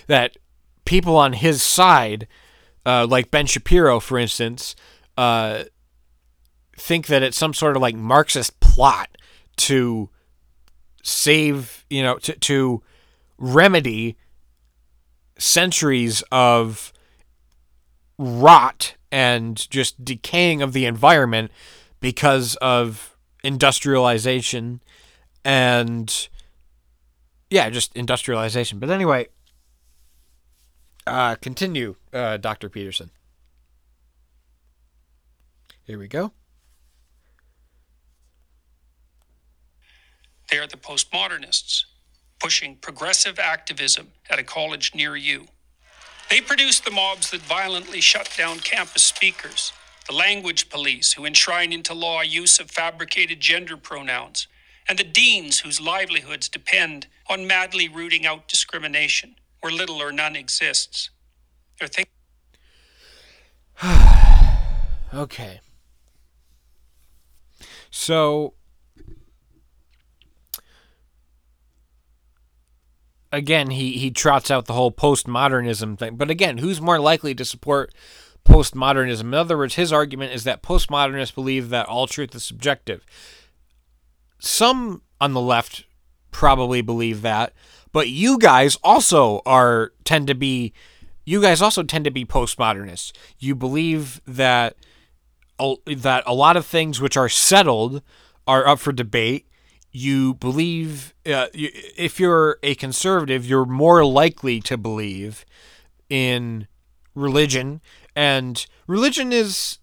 that 0.08 0.38
people 0.86 1.16
on 1.16 1.34
his 1.34 1.62
side, 1.62 2.28
uh, 2.84 3.06
like 3.08 3.30
Ben 3.30 3.46
Shapiro, 3.46 4.00
for 4.00 4.18
instance, 4.18 4.76
uh, 5.18 5.66
think 6.76 7.06
that 7.08 7.22
it's 7.22 7.38
some 7.38 7.54
sort 7.54 7.76
of 7.76 7.82
like 7.84 7.96
Marxist 7.96 8.60
plot 8.60 9.18
to 9.58 10.10
save, 11.04 11.86
you 11.92 12.02
know, 12.02 12.18
to, 12.18 12.34
to 12.34 12.82
remedy 13.38 14.18
centuries 15.38 16.24
of 16.32 16.92
rot 18.18 18.96
and 19.12 19.70
just 19.70 20.04
decaying 20.04 20.64
of 20.64 20.74
the 20.74 20.88
environment 20.88 21.52
because 22.00 22.56
of 22.56 23.11
industrialization 23.44 24.82
and 25.44 26.30
yeah, 27.50 27.70
just 27.70 27.96
industrialization. 27.96 28.80
But 28.80 28.90
anyway, 28.90 29.28
uh, 31.08 31.36
continue, 31.36 31.96
uh, 32.14 32.38
Dr. 32.38 32.70
Peterson. 32.70 33.12
Here 35.84 36.00
we 36.00 36.08
go. 36.08 36.32
They 40.50 40.58
are 40.60 40.68
the 40.68 40.78
postmodernists. 40.78 41.86
pushing 42.40 42.76
progressive 42.78 43.40
activism 43.40 44.10
at 44.30 44.40
a 44.40 44.44
college 44.44 44.96
near 44.96 45.16
you. 45.16 45.46
They 46.30 46.42
produce 46.42 46.80
the 46.80 46.92
mobs 46.92 47.32
that 47.32 47.42
violently 47.42 48.02
shut 48.02 48.30
down 48.38 48.60
campus 48.60 49.04
speakers, 49.04 49.74
the 50.12 50.18
language 50.18 50.68
police 50.68 51.14
who 51.14 51.26
enshrine 51.26 51.72
into 51.72 51.94
law 51.94 52.22
use 52.22 52.60
of 52.60 52.70
fabricated 52.70 53.40
gender 53.40 53.78
pronouns, 53.78 54.46
and 54.90 55.00
the 55.00 55.06
deans 55.06 55.60
whose 55.62 55.80
livelihoods 55.80 56.50
depend 56.50 57.08
on 57.30 57.48
madly 57.48 57.88
rooting 57.88 58.26
out 58.26 58.46
discrimination 58.50 59.36
where 59.62 59.72
little 59.72 60.02
or 60.02 60.12
none 60.12 60.36
exists. 60.36 61.12
They're 61.80 61.88
think- 61.88 62.10
Okay. 65.14 65.62
So 67.90 68.54
again, 73.32 73.70
he 73.70 73.94
he 73.94 74.12
trots 74.12 74.52
out 74.52 74.66
the 74.66 74.74
whole 74.74 74.92
postmodernism 74.92 75.98
thing. 75.98 76.16
But 76.18 76.30
again, 76.30 76.58
who's 76.58 76.82
more 76.82 77.00
likely 77.00 77.34
to 77.36 77.46
support 77.46 77.94
postmodernism? 78.46 79.22
In 79.22 79.34
other 79.34 79.58
words, 79.58 79.76
his 79.76 79.94
argument 79.94 80.34
is 80.34 80.44
that 80.44 80.64
postmodernists 80.64 81.34
believe 81.34 81.70
that 81.70 81.88
all 81.88 82.08
truth 82.08 82.36
is 82.36 82.44
subjective. 82.44 83.06
Some 84.40 85.02
on 85.20 85.34
the 85.34 85.42
left 85.42 85.86
probably 86.32 86.82
believe 86.82 87.22
that, 87.22 87.54
but 87.92 88.10
you 88.10 88.38
guys 88.38 88.78
also 88.84 89.42
are 89.46 89.94
tend 90.04 90.28
to 90.28 90.36
be 90.36 90.74
you 91.24 91.42
guys 91.42 91.62
also 91.62 91.84
tend 91.84 92.06
to 92.06 92.12
be 92.12 92.26
postmodernists. 92.26 93.12
You 93.38 93.56
believe 93.56 94.22
that 94.26 94.76
that 95.86 96.24
a 96.26 96.34
lot 96.34 96.58
of 96.58 96.66
things 96.66 97.00
which 97.00 97.16
are 97.16 97.30
settled 97.30 98.02
are 98.48 98.68
up 98.68 98.80
for 98.80 98.92
debate 98.92 99.46
you 99.92 100.36
believe 100.36 101.14
uh, 101.26 101.48
if 101.54 102.20
you're 102.20 102.58
a 102.64 102.76
conservative, 102.76 103.46
you're 103.46 103.66
more 103.66 104.06
likely 104.06 104.62
to 104.62 104.78
believe 104.78 105.46
in 106.10 106.68
religion, 107.14 107.82
and 108.16 108.66
religion 108.88 109.32
is 109.32 109.80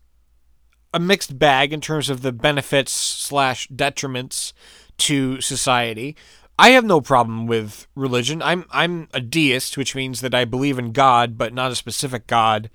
a 0.92 1.00
mixed 1.00 1.38
bag 1.38 1.72
in 1.72 1.80
terms 1.80 2.08
of 2.08 2.22
the 2.22 2.32
benefits 2.32 2.92
slash 2.92 3.68
detriments 3.68 4.52
to 4.98 5.40
society. 5.40 6.16
I 6.58 6.70
have 6.70 6.84
no 6.84 7.00
problem 7.00 7.46
with 7.46 7.86
religion. 7.94 8.42
I'm 8.42 8.64
I'm 8.70 9.08
a 9.14 9.20
deist, 9.20 9.76
which 9.76 9.94
means 9.94 10.20
that 10.22 10.34
I 10.34 10.44
believe 10.44 10.78
in 10.78 10.92
God, 10.92 11.38
but 11.38 11.54
not 11.54 11.70
a 11.70 11.76
specific 11.76 12.26
God, 12.26 12.70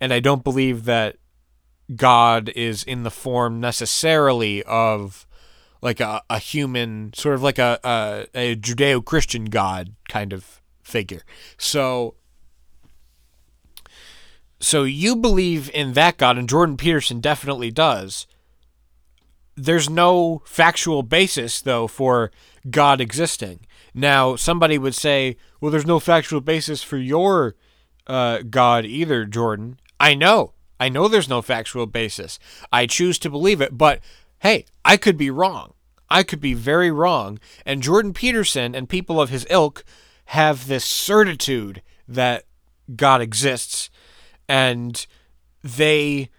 and 0.00 0.12
I 0.12 0.20
don't 0.20 0.44
believe 0.44 0.84
that 0.84 1.16
God 1.94 2.50
is 2.50 2.84
in 2.84 3.02
the 3.02 3.10
form 3.10 3.60
necessarily 3.60 4.62
of 4.62 5.26
like 5.82 6.00
a, 6.00 6.22
a 6.30 6.38
human, 6.38 7.12
sort 7.14 7.34
of 7.34 7.42
like 7.42 7.58
a, 7.58 7.78
a, 7.84 8.26
a 8.34 8.56
Judeo 8.56 9.04
Christian 9.04 9.46
God 9.46 9.94
kind 10.08 10.32
of 10.32 10.62
figure. 10.82 11.22
So, 11.58 12.14
so 14.64 14.84
you 14.84 15.16
believe 15.16 15.70
in 15.74 15.92
that 15.92 16.16
God, 16.16 16.38
and 16.38 16.48
Jordan 16.48 16.76
Peterson 16.76 17.20
definitely 17.20 17.70
does. 17.70 18.26
There's 19.56 19.88
no 19.88 20.42
factual 20.44 21.02
basis, 21.02 21.60
though, 21.60 21.86
for 21.86 22.30
God 22.68 23.00
existing. 23.00 23.60
Now, 23.94 24.34
somebody 24.34 24.78
would 24.78 24.94
say, 24.94 25.36
well, 25.60 25.70
there's 25.70 25.86
no 25.86 26.00
factual 26.00 26.40
basis 26.40 26.82
for 26.82 26.96
your 26.96 27.54
uh, 28.06 28.38
God 28.48 28.84
either, 28.84 29.24
Jordan. 29.24 29.78
I 30.00 30.14
know. 30.14 30.52
I 30.80 30.88
know 30.88 31.06
there's 31.06 31.28
no 31.28 31.40
factual 31.40 31.86
basis. 31.86 32.38
I 32.72 32.86
choose 32.86 33.18
to 33.20 33.30
believe 33.30 33.60
it, 33.60 33.78
but 33.78 34.00
hey, 34.40 34.66
I 34.84 34.96
could 34.96 35.16
be 35.16 35.30
wrong. 35.30 35.74
I 36.10 36.22
could 36.22 36.40
be 36.40 36.54
very 36.54 36.90
wrong. 36.90 37.38
And 37.64 37.82
Jordan 37.82 38.12
Peterson 38.12 38.74
and 38.74 38.88
people 38.88 39.20
of 39.20 39.30
his 39.30 39.46
ilk 39.48 39.84
have 40.26 40.66
this 40.66 40.84
certitude 40.84 41.82
that 42.08 42.44
God 42.96 43.20
exists. 43.20 43.88
And 44.48 45.06
they, 45.62 46.30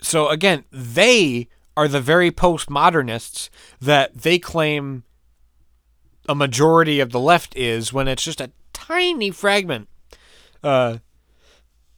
so 0.00 0.28
again, 0.28 0.64
they 0.70 1.48
are 1.76 1.88
the 1.88 2.00
very 2.00 2.30
postmodernists 2.30 3.48
that 3.80 4.14
they 4.22 4.38
claim 4.38 5.04
a 6.28 6.34
majority 6.34 7.00
of 7.00 7.10
the 7.10 7.20
left 7.20 7.56
is 7.56 7.92
when 7.92 8.08
it's 8.08 8.24
just 8.24 8.40
a 8.40 8.52
tiny 8.72 9.30
fragment 9.30 9.88
uh, 10.62 10.98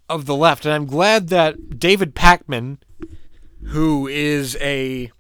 of 0.08 0.26
the 0.26 0.36
left. 0.36 0.64
And 0.64 0.74
I'm 0.74 0.86
glad 0.86 1.28
that 1.28 1.78
David 1.78 2.14
Pakman, 2.14 2.78
who 3.66 4.06
is 4.06 4.56
a 4.60 5.10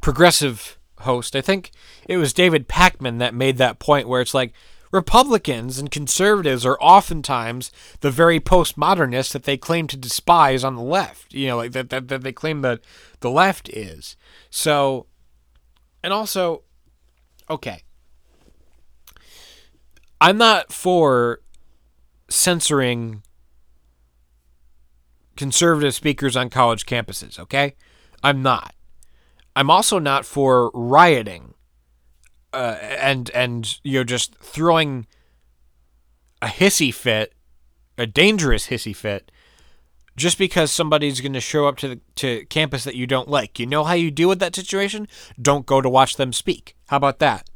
progressive 0.00 0.78
host. 1.00 1.34
I 1.34 1.40
think 1.40 1.70
it 2.06 2.16
was 2.16 2.32
David 2.32 2.68
Pakman 2.68 3.18
that 3.18 3.34
made 3.34 3.56
that 3.58 3.78
point 3.78 4.08
where 4.08 4.20
it's 4.20 4.34
like 4.34 4.52
Republicans 4.94 5.76
and 5.76 5.90
conservatives 5.90 6.64
are 6.64 6.80
oftentimes 6.80 7.72
the 7.98 8.12
very 8.12 8.38
postmodernists 8.38 9.32
that 9.32 9.42
they 9.42 9.56
claim 9.56 9.88
to 9.88 9.96
despise 9.96 10.62
on 10.62 10.76
the 10.76 10.82
left. 10.82 11.34
You 11.34 11.48
know, 11.48 11.56
like 11.56 11.72
that, 11.72 11.90
that, 11.90 12.06
that 12.06 12.22
they 12.22 12.32
claim 12.32 12.60
that 12.60 12.80
the 13.18 13.28
left 13.28 13.68
is. 13.68 14.16
So, 14.50 15.06
and 16.04 16.12
also, 16.12 16.62
okay. 17.50 17.82
I'm 20.20 20.38
not 20.38 20.72
for 20.72 21.40
censoring 22.30 23.24
conservative 25.36 25.92
speakers 25.92 26.36
on 26.36 26.50
college 26.50 26.86
campuses, 26.86 27.40
okay? 27.40 27.74
I'm 28.22 28.42
not. 28.42 28.76
I'm 29.56 29.70
also 29.70 29.98
not 29.98 30.24
for 30.24 30.70
rioting 30.72 31.53
uh, 32.54 32.78
and 32.80 33.30
and 33.30 33.78
you 33.82 34.00
know 34.00 34.04
just 34.04 34.34
throwing 34.36 35.06
a 36.40 36.46
hissy 36.46 36.92
fit, 36.92 37.34
a 37.98 38.06
dangerous 38.06 38.68
hissy 38.68 38.94
fit, 38.94 39.30
just 40.16 40.38
because 40.38 40.70
somebody's 40.70 41.20
going 41.20 41.32
to 41.32 41.40
show 41.40 41.66
up 41.66 41.76
to 41.78 41.88
the 41.88 42.00
to 42.16 42.44
campus 42.46 42.84
that 42.84 42.94
you 42.94 43.06
don't 43.06 43.28
like. 43.28 43.58
You 43.58 43.66
know 43.66 43.84
how 43.84 43.94
you 43.94 44.10
deal 44.10 44.28
with 44.28 44.38
that 44.38 44.54
situation? 44.54 45.08
Don't 45.40 45.66
go 45.66 45.80
to 45.80 45.88
watch 45.88 46.16
them 46.16 46.32
speak. 46.32 46.76
How 46.88 46.98
about 46.98 47.18
that? 47.18 47.48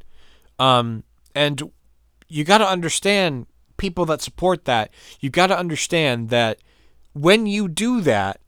Um, 0.57 1.03
and 1.33 1.71
you 2.27 2.43
got 2.43 2.57
to 2.59 2.67
understand 2.67 3.47
people 3.77 4.05
that 4.05 4.21
support 4.21 4.65
that. 4.65 4.91
You 5.19 5.29
got 5.29 5.47
to 5.47 5.57
understand 5.57 6.29
that 6.29 6.59
when 7.13 7.45
you 7.45 7.67
do 7.67 8.01
that, 8.01 8.39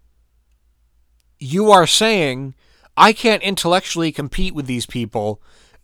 you 1.40 1.72
are 1.72 1.88
saying 1.88 2.54
I 2.96 3.14
can't 3.14 3.42
intellectually 3.42 4.12
compete 4.12 4.54
with 4.54 4.68
these 4.68 4.86
people, 4.86 5.42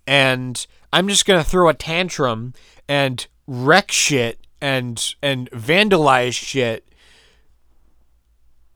and 0.08 0.66
I'm 0.92 1.08
just 1.08 1.26
gonna 1.26 1.44
throw 1.44 1.68
a 1.68 1.74
tantrum 1.74 2.54
and 2.88 3.28
wreck 3.46 3.92
shit 3.92 4.40
and 4.62 5.16
and 5.22 5.52
vandalize 5.52 6.34
shit 6.34 6.88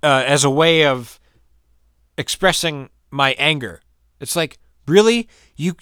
uh, 0.03 0.23
as 0.27 0.43
a 0.43 0.49
way 0.49 0.85
of 0.85 1.19
expressing 2.17 2.89
my 3.09 3.33
anger. 3.39 3.81
It's 4.19 4.35
like 4.35 4.59
really 4.87 5.29
you 5.55 5.75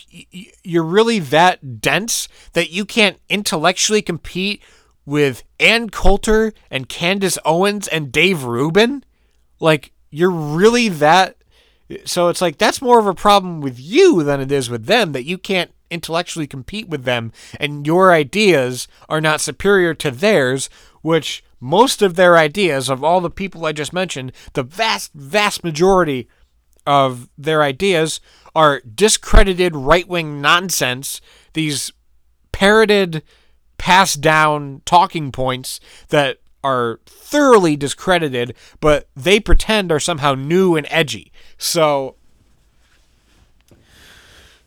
you're 0.64 0.84
really 0.84 1.20
that 1.20 1.82
dense 1.82 2.28
that 2.54 2.70
you 2.70 2.86
can't 2.86 3.20
intellectually 3.28 4.02
compete 4.02 4.62
with 5.06 5.44
Ann 5.60 5.90
Coulter 5.90 6.54
and 6.70 6.88
Candace 6.88 7.40
Owens 7.44 7.88
and 7.88 8.12
Dave 8.12 8.44
Rubin? 8.44 9.04
Like 9.60 9.92
you're 10.12 10.32
really 10.32 10.90
that 10.90 11.36
so 12.06 12.28
it's 12.28 12.42
like 12.42 12.58
that's 12.58 12.82
more 12.82 13.00
of 13.00 13.08
a 13.08 13.14
problem 13.14 13.62
with 13.62 13.80
you 13.80 14.24
than 14.24 14.40
it 14.40 14.52
is 14.52 14.70
with 14.70 14.86
them 14.86 15.12
that 15.12 15.26
you 15.26 15.38
can't 15.38 15.72
intellectually 15.90 16.48
compete 16.48 16.88
with 16.88 17.04
them 17.04 17.32
and 17.60 17.88
your 17.88 18.14
ideas 18.14 18.88
are 19.08 19.22
not 19.22 19.42
superior 19.42 19.94
to 19.96 20.12
theirs, 20.12 20.70
which 21.02 21.44
most 21.60 22.02
of 22.02 22.16
their 22.16 22.38
ideas 22.38 22.90
of 22.90 23.04
all 23.04 23.22
the 23.22 23.30
people 23.30 23.66
I 23.66 23.72
just 23.72 23.94
mentioned, 23.94 24.32
the 24.54 24.64
vast 24.64 25.12
vast 25.14 25.64
majority 25.64 26.28
of 26.86 27.30
their 27.38 27.62
ideas 27.62 28.20
are 28.56 28.82
discredited 28.82 29.76
right-wing 29.76 30.42
nonsense, 30.42 31.22
these 31.54 31.92
parroted 32.52 33.24
passed 33.78 34.22
down 34.22 34.82
talking 34.86 35.32
points 35.32 35.80
that 36.10 36.40
are 36.64 37.00
thoroughly 37.06 37.76
discredited, 37.76 38.56
but 38.80 39.08
they 39.16 39.40
pretend 39.40 39.92
are 39.92 40.00
somehow 40.00 40.34
new 40.36 40.76
and 40.76 40.88
edgy. 40.90 41.32
So 41.58 42.16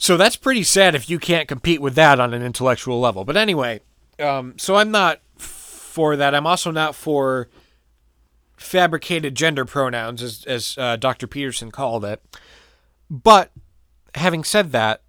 so 0.03 0.17
that's 0.17 0.35
pretty 0.35 0.65
sad 0.65 0.97
if 0.97 1.09
you 1.09 1.21
can't 1.21 1.47
compete 1.47 1.81
with 1.81 1.95
that 1.95 2.19
on 2.19 2.35
an 2.35 2.43
intellectual 2.43 2.99
level. 2.99 3.25
But 3.25 3.37
anyway, 3.37 3.83
um, 4.19 4.55
so 4.59 4.75
I'm 4.75 4.91
not 4.91 5.21
for 5.37 6.17
that. 6.17 6.35
I'm 6.35 6.45
also 6.45 6.73
not 6.73 6.97
for 6.97 7.49
fabricated 8.57 9.37
gender 9.37 9.65
pronouns, 9.65 10.21
as, 10.21 10.45
as 10.45 10.77
uh, 10.77 10.97
Dr. 10.97 11.29
Peterson 11.29 11.71
called 11.71 12.05
it. 12.05 12.21
But 13.09 13.53
having 14.17 14.43
said 14.43 14.73
that, 14.73 15.03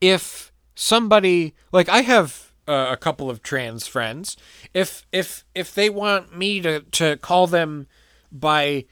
if 0.00 0.50
somebody 0.74 1.54
like 1.72 1.88
I 1.88 2.00
have 2.00 2.41
uh, 2.68 2.88
a 2.90 2.96
couple 2.96 3.28
of 3.30 3.42
trans 3.42 3.86
friends, 3.86 4.36
if 4.72 5.06
if 5.12 5.44
if 5.54 5.74
they 5.74 5.90
want 5.90 6.36
me 6.36 6.60
to 6.60 6.80
to 6.80 7.16
call 7.16 7.46
them 7.46 7.86
by 8.30 8.84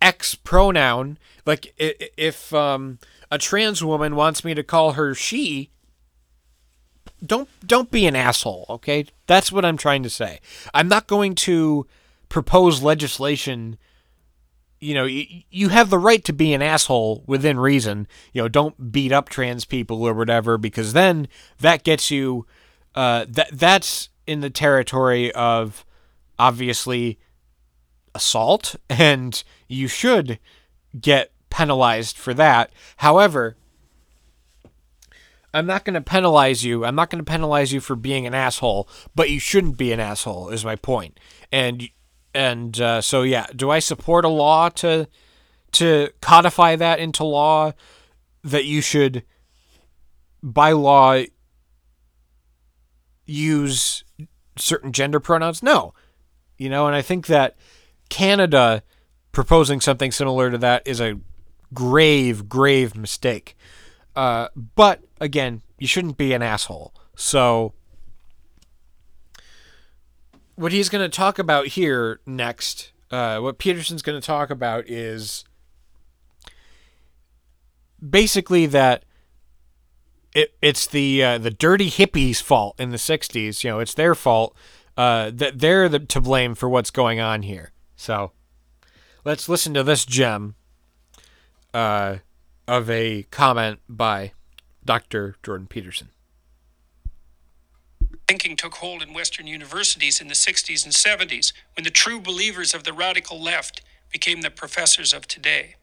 X 0.00 0.34
pronoun, 0.34 1.18
like 1.46 1.74
if 1.78 2.52
um 2.54 2.98
a 3.30 3.38
trans 3.38 3.82
woman 3.82 4.16
wants 4.16 4.44
me 4.44 4.54
to 4.54 4.62
call 4.62 4.92
her 4.92 5.14
she, 5.14 5.70
don't 7.24 7.48
don't 7.66 7.90
be 7.90 8.06
an 8.06 8.16
asshole, 8.16 8.66
okay? 8.68 9.06
That's 9.26 9.50
what 9.52 9.64
I'm 9.64 9.76
trying 9.76 10.02
to 10.04 10.10
say. 10.10 10.40
I'm 10.72 10.88
not 10.88 11.06
going 11.06 11.34
to 11.36 11.86
propose 12.28 12.82
legislation 12.82 13.76
you 14.80 14.94
know, 14.94 15.04
you, 15.04 15.42
you 15.50 15.68
have 15.68 15.90
the 15.90 15.98
right 15.98 16.24
to 16.24 16.32
be 16.32 16.54
an 16.54 16.62
asshole 16.62 17.22
within 17.26 17.60
reason. 17.60 18.08
You 18.32 18.42
know, 18.42 18.48
don't 18.48 18.90
beat 18.90 19.12
up 19.12 19.28
trans 19.28 19.64
people 19.64 20.02
or 20.02 20.14
whatever, 20.14 20.56
because 20.58 20.94
then 20.94 21.28
that 21.60 21.84
gets 21.84 22.10
you. 22.10 22.46
Uh, 22.94 23.24
that 23.28 23.48
that's 23.52 24.08
in 24.26 24.40
the 24.40 24.50
territory 24.50 25.32
of 25.32 25.84
obviously 26.38 27.18
assault, 28.14 28.76
and 28.90 29.42
you 29.68 29.88
should 29.88 30.38
get 30.98 31.32
penalized 31.50 32.16
for 32.16 32.34
that. 32.34 32.70
However, 32.98 33.56
I'm 35.52 35.66
not 35.66 35.84
going 35.84 35.94
to 35.94 36.00
penalize 36.00 36.64
you. 36.64 36.84
I'm 36.84 36.94
not 36.94 37.10
going 37.10 37.24
to 37.24 37.30
penalize 37.30 37.72
you 37.72 37.80
for 37.80 37.96
being 37.96 38.26
an 38.26 38.34
asshole, 38.34 38.88
but 39.14 39.30
you 39.30 39.40
shouldn't 39.40 39.76
be 39.76 39.92
an 39.92 40.00
asshole. 40.00 40.50
Is 40.50 40.64
my 40.64 40.76
point. 40.76 41.18
And 41.50 41.88
and 42.34 42.80
uh, 42.80 43.00
so 43.00 43.22
yeah, 43.22 43.46
do 43.54 43.70
I 43.70 43.80
support 43.80 44.24
a 44.24 44.28
law 44.28 44.68
to 44.68 45.08
to 45.72 46.10
codify 46.20 46.76
that 46.76 46.98
into 46.98 47.24
law 47.24 47.72
that 48.42 48.64
you 48.64 48.80
should 48.80 49.24
by 50.42 50.72
law 50.72 51.22
use 53.30 54.04
certain 54.56 54.92
gender 54.92 55.20
pronouns? 55.20 55.62
No. 55.62 55.94
You 56.58 56.68
know, 56.68 56.86
and 56.86 56.94
I 56.94 57.02
think 57.02 57.26
that 57.26 57.56
Canada 58.08 58.82
proposing 59.32 59.80
something 59.80 60.10
similar 60.10 60.50
to 60.50 60.58
that 60.58 60.82
is 60.86 61.00
a 61.00 61.18
grave, 61.72 62.48
grave 62.48 62.96
mistake. 62.96 63.56
Uh, 64.14 64.48
but 64.76 65.02
again, 65.20 65.62
you 65.78 65.86
shouldn't 65.86 66.16
be 66.16 66.32
an 66.32 66.42
asshole. 66.42 66.92
So 67.14 67.72
what 70.56 70.72
he's 70.72 70.88
going 70.88 71.08
to 71.08 71.14
talk 71.14 71.38
about 71.38 71.68
here 71.68 72.20
next, 72.26 72.92
uh, 73.10 73.38
what 73.38 73.58
Peterson's 73.58 74.02
going 74.02 74.20
to 74.20 74.26
talk 74.26 74.50
about 74.50 74.88
is 74.88 75.44
basically 78.06 78.66
that 78.66 79.04
it 80.34 80.54
it's 80.62 80.86
the 80.86 81.22
uh, 81.22 81.38
the 81.38 81.50
dirty 81.50 81.90
hippies' 81.90 82.42
fault 82.42 82.78
in 82.78 82.90
the 82.90 82.96
'60s. 82.96 83.64
You 83.64 83.70
know, 83.70 83.78
it's 83.80 83.94
their 83.94 84.14
fault 84.14 84.56
uh, 84.96 85.30
that 85.34 85.58
they're 85.58 85.88
the, 85.88 86.00
to 86.00 86.20
blame 86.20 86.54
for 86.54 86.68
what's 86.68 86.90
going 86.90 87.20
on 87.20 87.42
here. 87.42 87.72
So 87.96 88.32
let's 89.24 89.48
listen 89.48 89.74
to 89.74 89.82
this 89.82 90.04
gem 90.04 90.54
uh, 91.74 92.16
of 92.66 92.88
a 92.90 93.24
comment 93.30 93.80
by 93.88 94.32
Dr. 94.84 95.36
Jordan 95.42 95.66
Peterson 95.66 96.08
thinking 98.30 98.56
took 98.56 98.76
hold 98.76 99.02
in 99.02 99.12
Western 99.12 99.48
universities 99.48 100.20
in 100.20 100.28
the 100.28 100.34
60s 100.34 100.84
and 100.84 100.94
70s 100.94 101.52
when 101.74 101.82
the 101.82 101.90
true 101.90 102.20
believers 102.20 102.72
of 102.72 102.84
the 102.84 102.92
radical 102.92 103.42
left 103.42 103.80
became 104.12 104.42
the 104.42 104.50
professors 104.52 105.12
of 105.12 105.26
today. 105.26 105.74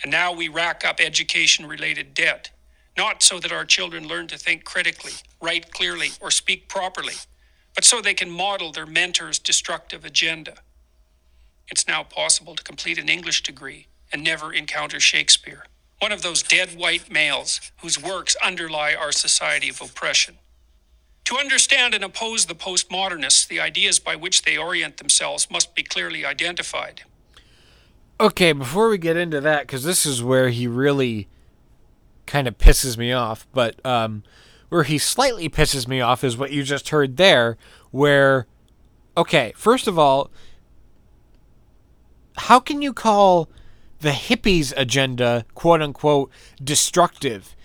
And 0.00 0.12
now 0.12 0.32
we 0.32 0.46
rack 0.46 0.84
up 0.84 1.00
education 1.00 1.66
related 1.66 2.14
debt, 2.14 2.50
not 2.96 3.22
so 3.22 3.38
that 3.38 3.52
our 3.52 3.64
children 3.64 4.08
learn 4.08 4.26
to 4.28 4.38
think 4.38 4.64
critically, 4.64 5.12
write 5.40 5.72
clearly, 5.72 6.10
or 6.20 6.30
speak 6.30 6.68
properly, 6.68 7.14
but 7.74 7.84
so 7.84 8.00
they 8.00 8.14
can 8.14 8.30
model 8.30 8.72
their 8.72 8.86
mentor's 8.86 9.38
destructive 9.38 10.04
agenda. 10.04 10.54
It's 11.68 11.86
now 11.86 12.02
possible 12.02 12.54
to 12.54 12.62
complete 12.62 12.98
an 12.98 13.08
English 13.08 13.42
degree 13.42 13.86
and 14.12 14.22
never 14.22 14.52
encounter 14.52 15.00
Shakespeare, 15.00 15.64
one 15.98 16.12
of 16.12 16.22
those 16.22 16.42
dead 16.42 16.70
white 16.70 17.10
males 17.10 17.60
whose 17.82 18.00
works 18.00 18.36
underlie 18.42 18.94
our 18.94 19.12
society 19.12 19.68
of 19.68 19.80
oppression. 19.80 20.36
To 21.24 21.36
understand 21.36 21.92
and 21.92 22.04
oppose 22.04 22.46
the 22.46 22.54
postmodernists, 22.54 23.48
the 23.48 23.58
ideas 23.58 23.98
by 23.98 24.14
which 24.14 24.42
they 24.42 24.56
orient 24.56 24.98
themselves 24.98 25.50
must 25.50 25.74
be 25.74 25.82
clearly 25.82 26.24
identified. 26.24 27.02
Okay, 28.20 28.52
before 28.52 28.88
we 28.88 28.96
get 28.96 29.16
into 29.16 29.40
that, 29.40 29.66
because 29.66 29.82
this 29.82 30.06
is 30.06 30.22
where 30.22 30.50
he 30.50 30.68
really 30.68 31.26
kind 32.26 32.48
of 32.48 32.58
pisses 32.58 32.96
me 32.96 33.12
off, 33.12 33.46
but 33.52 33.84
um, 33.84 34.22
where 34.68 34.82
he 34.82 34.98
slightly 34.98 35.48
pisses 35.48 35.86
me 35.86 36.00
off 36.00 36.24
is 36.24 36.36
what 36.36 36.52
you 36.52 36.62
just 36.62 36.90
heard 36.90 37.16
there, 37.16 37.56
where, 37.90 38.46
okay, 39.16 39.52
first 39.56 39.86
of 39.86 39.98
all, 39.98 40.30
how 42.36 42.60
can 42.60 42.82
you 42.82 42.92
call 42.92 43.48
the 44.00 44.10
hippies' 44.10 44.74
agenda, 44.76 45.44
quote 45.54 45.80
unquote, 45.80 46.30
destructive? 46.62 47.56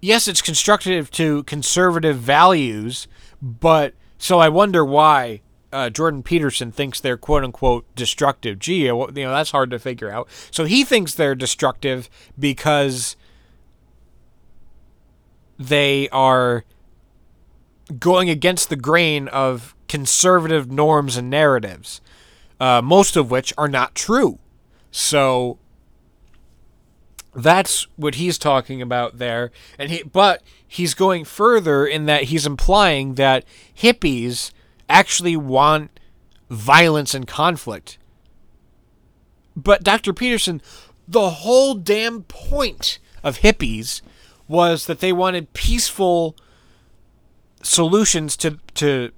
yes, 0.00 0.28
it's 0.28 0.42
constructive 0.42 1.10
to 1.12 1.42
conservative 1.44 2.18
values, 2.18 3.06
but 3.40 3.94
so 4.18 4.38
I 4.38 4.48
wonder 4.48 4.84
why 4.84 5.40
uh, 5.72 5.90
Jordan 5.90 6.22
Peterson 6.22 6.72
thinks 6.72 7.00
they're 7.00 7.16
quote 7.16 7.44
unquote 7.44 7.86
destructive. 7.94 8.58
Gee, 8.58 8.86
you 8.86 8.92
know 8.92 9.10
that's 9.12 9.50
hard 9.50 9.70
to 9.70 9.78
figure 9.78 10.10
out. 10.10 10.28
So 10.50 10.64
he 10.64 10.84
thinks 10.84 11.14
they're 11.14 11.34
destructive 11.34 12.10
because 12.38 13.16
they 15.60 16.08
are 16.08 16.64
going 17.98 18.30
against 18.30 18.70
the 18.70 18.76
grain 18.76 19.28
of 19.28 19.76
conservative 19.88 20.70
norms 20.72 21.18
and 21.18 21.28
narratives, 21.28 22.00
uh, 22.58 22.80
most 22.80 23.14
of 23.14 23.30
which 23.30 23.52
are 23.58 23.68
not 23.68 23.94
true. 23.94 24.38
So 24.90 25.58
that's 27.34 27.86
what 27.96 28.16
he's 28.16 28.38
talking 28.38 28.82
about 28.82 29.18
there 29.18 29.52
and 29.78 29.88
he 29.88 30.02
but 30.02 30.42
he's 30.66 30.94
going 30.94 31.24
further 31.24 31.86
in 31.86 32.06
that 32.06 32.24
he's 32.24 32.44
implying 32.44 33.14
that 33.14 33.44
hippies 33.78 34.50
actually 34.88 35.36
want 35.36 36.00
violence 36.50 37.14
and 37.14 37.28
conflict 37.28 37.98
but 39.54 39.84
Dr. 39.84 40.12
Peterson 40.12 40.60
the 41.06 41.30
whole 41.30 41.74
damn 41.74 42.24
point 42.24 42.98
of 43.22 43.38
hippies 43.38 44.02
was 44.50 44.86
that 44.86 45.00
they 45.00 45.12
wanted 45.12 45.52
peaceful 45.52 46.36
solutions 47.62 48.36
to 48.36 48.58
to 48.74 49.10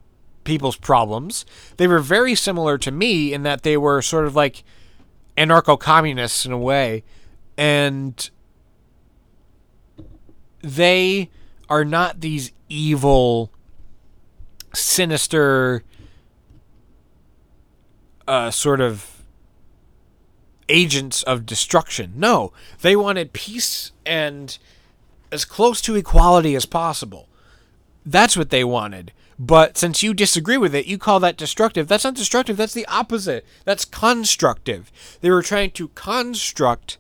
people's 0.44 0.76
problems 0.76 1.46
they 1.76 1.86
were 1.86 2.00
very 2.00 2.34
similar 2.34 2.76
to 2.76 2.90
me 2.90 3.32
in 3.32 3.42
that 3.42 3.62
they 3.62 3.76
were 3.76 4.02
sort 4.02 4.26
of 4.26 4.34
like 4.34 4.64
anarcho-communists 5.36 6.44
in 6.44 6.52
a 6.52 6.58
way 6.58 7.02
and 7.56 8.30
they 10.62 11.28
are 11.68 11.84
not 11.84 12.20
these 12.20 12.52
evil, 12.68 13.52
sinister, 14.72 15.82
uh, 18.26 18.50
sort 18.50 18.80
of 18.80 19.24
agents 20.68 21.22
of 21.24 21.44
destruction. 21.44 22.12
No, 22.16 22.52
they 22.80 22.96
wanted 22.96 23.32
peace 23.32 23.92
and 24.06 24.56
as 25.32 25.44
close 25.44 25.80
to 25.82 25.96
equality 25.96 26.54
as 26.54 26.66
possible. 26.66 27.28
That's 28.04 28.36
what 28.36 28.50
they 28.50 28.64
wanted. 28.64 29.12
But 29.38 29.76
since 29.76 30.02
you 30.02 30.14
disagree 30.14 30.58
with 30.58 30.74
it, 30.74 30.86
you 30.86 30.98
call 30.98 31.18
that 31.20 31.36
destructive. 31.36 31.88
That's 31.88 32.04
not 32.04 32.14
destructive, 32.14 32.56
that's 32.56 32.74
the 32.74 32.86
opposite. 32.86 33.44
That's 33.64 33.84
constructive. 33.84 34.92
They 35.20 35.30
were 35.30 35.42
trying 35.42 35.72
to 35.72 35.88
construct 35.88 36.98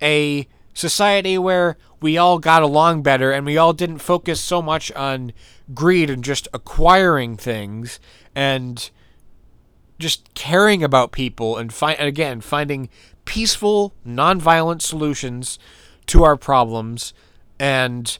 a 0.00 0.46
society 0.74 1.36
where 1.36 1.76
we 2.00 2.16
all 2.16 2.38
got 2.38 2.62
along 2.62 3.02
better 3.02 3.32
and 3.32 3.44
we 3.44 3.56
all 3.56 3.72
didn't 3.72 3.98
focus 3.98 4.40
so 4.40 4.62
much 4.62 4.90
on 4.92 5.32
greed 5.74 6.10
and 6.10 6.24
just 6.24 6.48
acquiring 6.54 7.36
things 7.36 8.00
and 8.34 8.90
just 9.98 10.32
caring 10.34 10.82
about 10.82 11.12
people 11.12 11.58
and 11.58 11.74
again 11.82 12.40
finding 12.40 12.88
peaceful 13.26 13.92
nonviolent 14.06 14.80
solutions 14.80 15.58
to 16.06 16.24
our 16.24 16.36
problems 16.36 17.12
and 17.60 18.18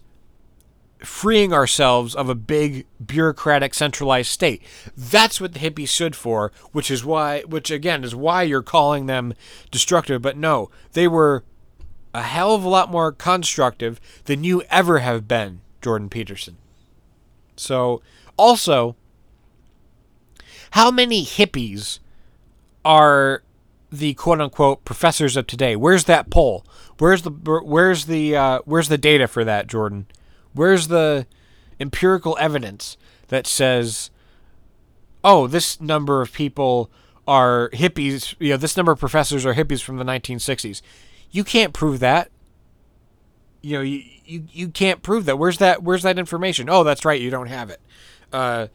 freeing 0.98 1.50
ourselves 1.50 2.14
of 2.14 2.28
a 2.28 2.34
big 2.34 2.86
bureaucratic 3.04 3.72
centralized 3.74 4.30
state. 4.30 4.62
That's 4.94 5.40
what 5.40 5.54
the 5.54 5.58
hippies 5.58 5.88
stood 5.88 6.14
for, 6.14 6.52
which 6.72 6.90
is 6.90 7.04
why 7.04 7.40
which 7.42 7.70
again 7.70 8.04
is 8.04 8.14
why 8.14 8.42
you're 8.42 8.62
calling 8.62 9.06
them 9.06 9.32
destructive, 9.70 10.20
but 10.20 10.36
no, 10.36 10.70
they 10.92 11.08
were 11.08 11.42
a 12.12 12.22
hell 12.22 12.54
of 12.54 12.64
a 12.64 12.68
lot 12.68 12.90
more 12.90 13.12
constructive 13.12 13.98
than 14.24 14.44
you 14.44 14.62
ever 14.68 14.98
have 14.98 15.26
been, 15.26 15.62
Jordan 15.80 16.10
Peterson. 16.10 16.58
So, 17.56 18.02
also, 18.36 18.96
how 20.72 20.90
many 20.90 21.24
hippies 21.24 21.98
are 22.84 23.42
the 23.90 24.14
quote 24.14 24.40
unquote 24.40 24.84
professors 24.84 25.36
of 25.36 25.46
today? 25.46 25.76
Where's 25.76 26.04
that 26.04 26.30
poll? 26.30 26.64
Where's 26.98 27.22
the 27.22 27.30
where's 27.30 28.06
the 28.06 28.36
uh, 28.36 28.60
where's 28.64 28.88
the 28.88 28.98
data 28.98 29.26
for 29.26 29.44
that, 29.44 29.66
Jordan? 29.66 30.06
Where's 30.52 30.88
the 30.88 31.26
empirical 31.78 32.36
evidence 32.40 32.96
that 33.28 33.46
says, 33.46 34.10
oh, 35.24 35.46
this 35.46 35.80
number 35.80 36.20
of 36.22 36.32
people 36.32 36.90
are 37.26 37.70
hippies? 37.72 38.34
You 38.38 38.50
know, 38.50 38.56
this 38.56 38.76
number 38.76 38.92
of 38.92 38.98
professors 38.98 39.46
are 39.46 39.54
hippies 39.54 39.82
from 39.82 39.96
the 39.96 40.04
1960s. 40.04 40.82
You 41.30 41.44
can't 41.44 41.72
prove 41.72 42.00
that. 42.00 42.30
you 43.62 43.76
know 43.76 43.82
you, 43.82 44.02
you 44.24 44.44
you 44.50 44.68
can't 44.68 45.02
prove 45.02 45.24
that. 45.26 45.38
Where's 45.38 45.58
that 45.58 45.82
Where's 45.82 46.02
that 46.02 46.18
information? 46.18 46.68
Oh, 46.68 46.84
that's 46.84 47.04
right, 47.04 47.20
you 47.20 47.30
don't 47.30 47.46
have 47.48 47.70
it. 47.70 47.80
Uh, 48.32 48.68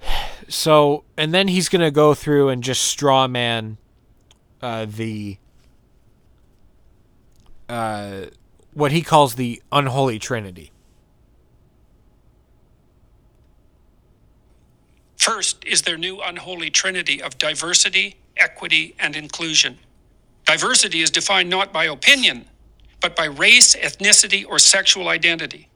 so 0.48 1.04
and 1.16 1.32
then 1.34 1.48
he's 1.48 1.68
gonna 1.68 1.90
go 1.90 2.14
through 2.14 2.48
and 2.48 2.62
just 2.62 2.82
straw 2.82 3.26
man 3.28 3.78
uh, 4.66 4.84
the 4.84 5.36
uh, 7.68 8.22
what 8.74 8.90
he 8.90 9.00
calls 9.00 9.36
the 9.36 9.62
unholy 9.70 10.18
trinity. 10.18 10.72
First 15.16 15.64
is 15.64 15.82
their 15.82 15.96
new 15.96 16.20
unholy 16.20 16.70
trinity 16.70 17.22
of 17.22 17.38
diversity, 17.38 18.16
equity, 18.36 18.96
and 18.98 19.14
inclusion. 19.14 19.78
Diversity 20.44 21.00
is 21.00 21.10
defined 21.10 21.48
not 21.48 21.72
by 21.72 21.84
opinion, 21.84 22.46
but 23.00 23.14
by 23.14 23.26
race, 23.26 23.76
ethnicity, 23.76 24.44
or 24.48 24.58
sexual 24.58 25.08
identity. 25.08 25.68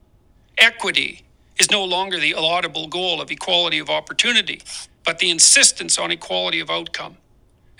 Equity 0.59 1.23
is 1.61 1.71
no 1.71 1.85
longer 1.85 2.19
the 2.19 2.35
laudable 2.35 2.89
goal 2.89 3.21
of 3.21 3.31
equality 3.31 3.79
of 3.79 3.89
opportunity, 3.89 4.61
but 5.05 5.21
the 5.21 5.31
insistence 5.31 5.97
on 5.97 6.11
equality 6.11 6.59
of 6.59 6.71
outcome. 6.71 7.17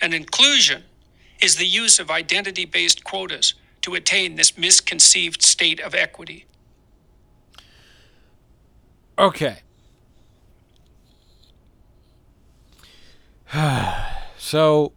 And 0.01 0.15
inclusion 0.15 0.85
is 1.43 1.57
the 1.57 1.67
use 1.67 1.99
of 1.99 2.11
identity 2.11 2.65
based 2.65 3.05
quotas 3.05 3.55
to 3.83 3.95
attain 3.95 4.37
this 4.37 4.59
misconceived 4.59 5.43
state 5.43 5.81
of 5.81 5.95
equity. 5.95 6.47
Okay. 9.19 9.59
so 14.39 14.93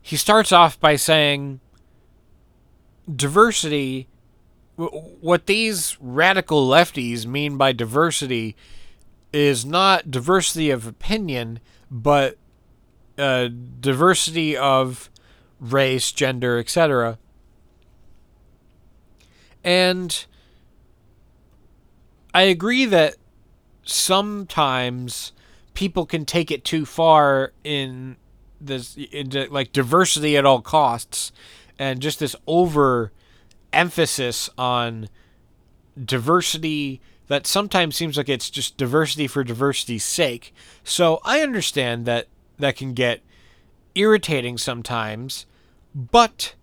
he 0.00 0.16
starts 0.16 0.52
off 0.52 0.78
by 0.80 0.96
saying 0.96 1.60
diversity 3.14 4.08
what 4.76 5.46
these 5.46 5.96
radical 6.00 6.68
lefties 6.68 7.26
mean 7.26 7.56
by 7.56 7.72
diversity 7.72 8.54
is 9.32 9.64
not 9.64 10.10
diversity 10.10 10.70
of 10.70 10.86
opinion 10.86 11.58
but 11.90 12.38
uh, 13.18 13.48
diversity 13.80 14.56
of 14.56 15.10
race, 15.60 16.12
gender, 16.12 16.58
etc. 16.58 17.18
And 19.64 20.24
I 22.32 22.42
agree 22.42 22.84
that 22.84 23.16
sometimes 23.84 25.32
people 25.74 26.06
can 26.06 26.24
take 26.24 26.50
it 26.50 26.64
too 26.64 26.84
far 26.84 27.52
in 27.64 28.16
this 28.60 28.96
into 29.12 29.46
like 29.50 29.72
diversity 29.72 30.36
at 30.36 30.44
all 30.44 30.60
costs 30.60 31.32
and 31.78 32.00
just 32.00 32.18
this 32.18 32.34
over 32.46 33.12
emphasis 33.72 34.50
on 34.58 35.08
diversity 36.02 37.00
that 37.28 37.46
sometimes 37.46 37.94
seems 37.94 38.16
like 38.16 38.28
it's 38.28 38.50
just 38.50 38.76
diversity 38.76 39.26
for 39.26 39.44
diversity's 39.44 40.04
sake. 40.04 40.54
So 40.82 41.20
I 41.24 41.42
understand 41.42 42.06
that 42.06 42.26
that 42.58 42.76
can 42.76 42.94
get 42.94 43.20
irritating 43.94 44.58
sometimes, 44.58 45.46
but 45.94 46.54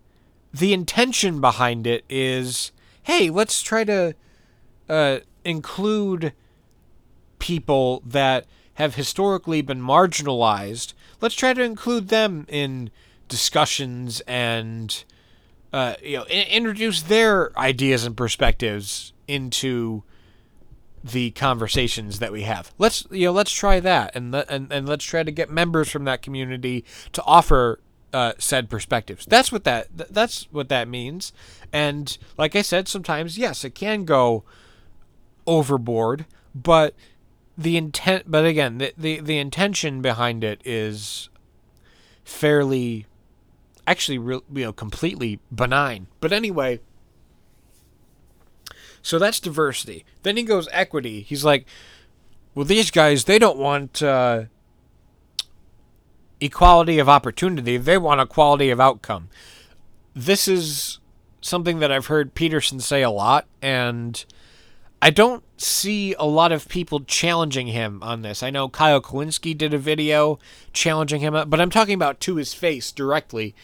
the 0.52 0.72
intention 0.72 1.40
behind 1.40 1.86
it 1.86 2.04
is 2.08 2.72
hey, 3.04 3.30
let's 3.30 3.62
try 3.62 3.84
to 3.84 4.14
uh, 4.88 5.18
include 5.44 6.32
people 7.38 8.02
that 8.04 8.46
have 8.74 8.96
historically 8.96 9.62
been 9.62 9.80
marginalized. 9.80 10.92
Let's 11.20 11.36
try 11.36 11.54
to 11.54 11.62
include 11.62 12.08
them 12.08 12.46
in 12.48 12.90
discussions 13.28 14.20
and 14.22 15.04
uh, 15.72 15.94
you 16.02 16.16
know 16.18 16.24
introduce 16.26 17.02
their 17.02 17.56
ideas 17.58 18.04
and 18.04 18.16
perspectives 18.16 19.12
into 19.28 20.02
the 21.04 21.30
conversations 21.32 22.18
that 22.18 22.32
we 22.32 22.42
have. 22.42 22.72
Let's 22.78 23.06
you 23.10 23.26
know 23.26 23.32
let's 23.32 23.52
try 23.52 23.80
that 23.80 24.14
and 24.14 24.34
and 24.34 24.72
and 24.72 24.88
let's 24.88 25.04
try 25.04 25.22
to 25.22 25.30
get 25.30 25.50
members 25.50 25.90
from 25.90 26.04
that 26.04 26.22
community 26.22 26.84
to 27.12 27.22
offer 27.24 27.80
uh, 28.12 28.32
said 28.38 28.70
perspectives. 28.70 29.26
That's 29.26 29.52
what 29.52 29.64
that 29.64 29.88
that's 29.94 30.48
what 30.50 30.68
that 30.68 30.88
means. 30.88 31.32
And 31.72 32.16
like 32.38 32.56
I 32.56 32.62
said, 32.62 32.88
sometimes 32.88 33.38
yes, 33.38 33.64
it 33.64 33.74
can 33.74 34.04
go 34.04 34.42
overboard, 35.46 36.26
but 36.54 36.94
the 37.58 37.76
intent. 37.76 38.30
But 38.30 38.44
again, 38.44 38.78
the 38.78 38.92
the, 38.96 39.20
the 39.20 39.38
intention 39.38 40.02
behind 40.02 40.42
it 40.42 40.60
is 40.64 41.28
fairly, 42.24 43.06
actually, 43.86 44.16
you 44.16 44.42
know, 44.64 44.72
completely 44.72 45.40
benign. 45.54 46.06
But 46.20 46.32
anyway. 46.32 46.80
So 49.06 49.20
that's 49.20 49.38
diversity. 49.38 50.04
Then 50.24 50.36
he 50.36 50.42
goes 50.42 50.68
equity. 50.72 51.20
He's 51.20 51.44
like, 51.44 51.64
well, 52.56 52.64
these 52.64 52.90
guys, 52.90 53.22
they 53.22 53.38
don't 53.38 53.56
want 53.56 54.02
uh, 54.02 54.46
equality 56.40 56.98
of 56.98 57.08
opportunity, 57.08 57.76
they 57.76 57.98
want 57.98 58.20
equality 58.20 58.68
of 58.68 58.80
outcome. 58.80 59.28
This 60.12 60.48
is 60.48 60.98
something 61.40 61.78
that 61.78 61.92
I've 61.92 62.06
heard 62.06 62.34
Peterson 62.34 62.80
say 62.80 63.02
a 63.04 63.10
lot, 63.10 63.46
and 63.62 64.24
I 65.00 65.10
don't 65.10 65.44
see 65.56 66.14
a 66.14 66.26
lot 66.26 66.50
of 66.50 66.68
people 66.68 66.98
challenging 66.98 67.68
him 67.68 68.02
on 68.02 68.22
this. 68.22 68.42
I 68.42 68.50
know 68.50 68.68
Kyle 68.68 69.00
Kulinski 69.00 69.56
did 69.56 69.72
a 69.72 69.78
video 69.78 70.40
challenging 70.72 71.20
him, 71.20 71.48
but 71.48 71.60
I'm 71.60 71.70
talking 71.70 71.94
about 71.94 72.18
to 72.22 72.34
his 72.34 72.54
face 72.54 72.90
directly. 72.90 73.54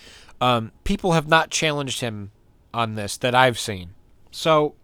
Um, 0.41 0.71
people 0.85 1.13
have 1.13 1.27
not 1.27 1.51
challenged 1.51 2.01
him 2.01 2.31
on 2.73 2.95
this 2.95 3.17
that 3.17 3.35
I've 3.35 3.59
seen. 3.59 3.95
So 4.31 4.77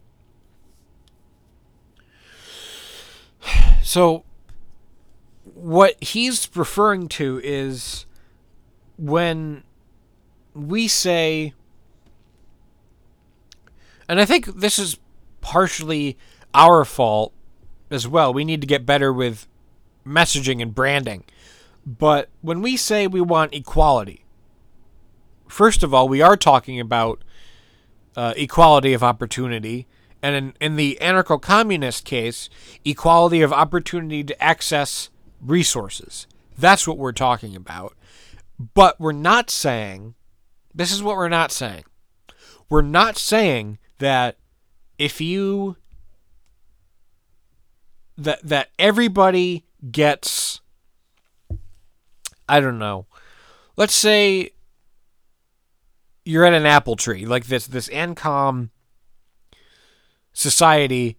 So, 3.89 4.23
what 5.55 5.97
he's 6.05 6.47
referring 6.55 7.09
to 7.09 7.41
is 7.43 8.05
when 8.99 9.65
we 10.53 10.89
say, 10.89 11.55
and 14.07 14.21
I 14.21 14.27
think 14.27 14.45
this 14.61 14.79
is 14.79 14.99
partially 15.41 16.19
our 16.53 16.85
fault 16.85 17.33
as 17.91 18.07
well. 18.07 18.35
We 18.35 18.45
need 18.45 18.61
to 18.61 18.67
get 18.67 18.85
better 18.85 19.11
with 19.11 19.49
messaging 20.07 20.61
and 20.61 20.75
branding. 20.75 21.25
But 21.87 22.29
when 22.43 22.61
we 22.61 22.77
say 22.77 23.07
we 23.07 23.23
want 23.23 23.55
equality, 23.55 24.27
first 25.49 25.83
of 25.83 25.95
all, 25.95 26.11
we 26.11 26.21
are 26.21 26.37
talking 26.37 26.79
about 26.79 27.25
uh, 28.15 28.35
equality 28.37 28.93
of 28.93 29.03
opportunity 29.03 29.87
and 30.23 30.35
in, 30.35 30.55
in 30.61 30.77
the 30.77 30.99
anarcho 31.01 31.41
communist 31.41 32.05
case, 32.05 32.49
equality 32.85 33.41
of 33.41 33.53
opportunity 33.53 34.25
to 34.25 34.43
access 34.43 35.11
resources. 35.41 36.27
That's 36.57 36.87
what 36.87 36.99
we're 36.99 37.13
talking 37.13 37.55
about. 37.55 37.97
But 38.75 39.01
we're 39.01 39.13
not 39.13 39.51
saying, 39.51 40.15
this 40.75 40.93
is 40.93 41.03
what 41.03 41.17
we're 41.17 41.29
not 41.29 41.53
saying. 41.53 41.85
We're 42.69 42.83
not 42.83 43.17
saying 43.17 43.79
that 43.99 44.37
if 44.99 45.21
you, 45.21 45.77
that, 48.17 48.41
that 48.43 48.71
everybody 48.79 49.65
gets, 49.93 50.61
I 52.49 52.59
don't 52.59 52.81
know, 52.81 53.07
let's 53.77 53.95
say 53.95 54.51
you're 56.25 56.45
at 56.45 56.53
an 56.53 56.67
apple 56.67 56.97
tree, 56.97 57.25
like 57.25 57.47
this, 57.47 57.69
this 57.69 57.89
ANCOM 57.89 58.71
society 60.39 61.17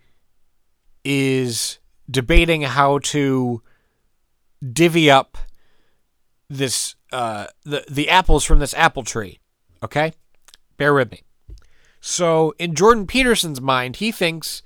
is 1.03 1.77
debating 2.09 2.61
how 2.61 2.99
to 2.99 3.61
divvy 4.71 5.11
up 5.11 5.37
this 6.49 6.95
uh, 7.11 7.47
the 7.65 7.83
the 7.89 8.09
apples 8.09 8.45
from 8.45 8.59
this 8.59 8.73
apple 8.75 9.03
tree. 9.03 9.39
Okay, 9.83 10.13
bear 10.77 10.93
with 10.93 11.11
me. 11.11 11.23
So 11.99 12.55
in 12.57 12.75
Jordan 12.75 13.07
Peterson's 13.07 13.59
mind, 13.59 13.97
he 13.97 14.09
thinks, 14.09 14.63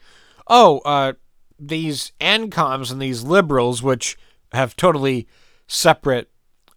oh, 0.48 0.80
uh, 0.86 1.14
these 1.60 2.12
ANCOMs 2.22 2.92
and 2.92 3.02
these 3.02 3.24
liberals, 3.24 3.82
which 3.82 4.18
have 4.52 4.76
totally 4.76 5.28
separate 5.66 6.30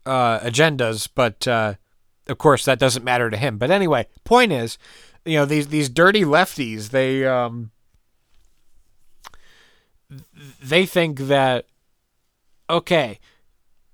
uh, 0.06 0.38
agendas, 0.40 1.08
but 1.14 1.46
uh, 1.46 1.74
of 2.26 2.38
course 2.38 2.64
that 2.64 2.78
doesn't 2.78 3.04
matter 3.04 3.28
to 3.28 3.36
him. 3.36 3.58
But 3.58 3.70
anyway, 3.70 4.06
point 4.24 4.52
is, 4.52 4.78
you 5.26 5.36
know 5.36 5.44
these 5.44 5.68
these 5.68 5.88
dirty 5.88 6.22
lefties 6.22 6.90
they 6.90 7.26
um 7.26 7.70
they 10.62 10.86
think 10.86 11.18
that 11.18 11.66
okay 12.70 13.18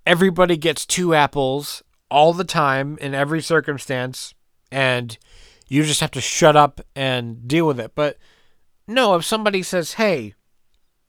everybody 0.07 0.57
gets 0.57 0.85
two 0.85 1.15
apples 1.15 1.83
all 2.11 2.33
the 2.33 2.45
time 2.45 2.99
in 3.01 3.15
every 3.15 3.41
circumstance 3.41 4.35
and 4.71 5.19
you 5.69 5.83
just 5.85 6.01
have 6.01 6.11
to 6.11 6.21
shut 6.21 6.55
up 6.55 6.83
and 6.95 7.49
deal 7.49 7.67
with 7.67 7.81
it. 7.81 7.93
But 7.95 8.19
no 8.87 9.15
if 9.15 9.25
somebody 9.25 9.63
says 9.63 9.95
hey 9.95 10.35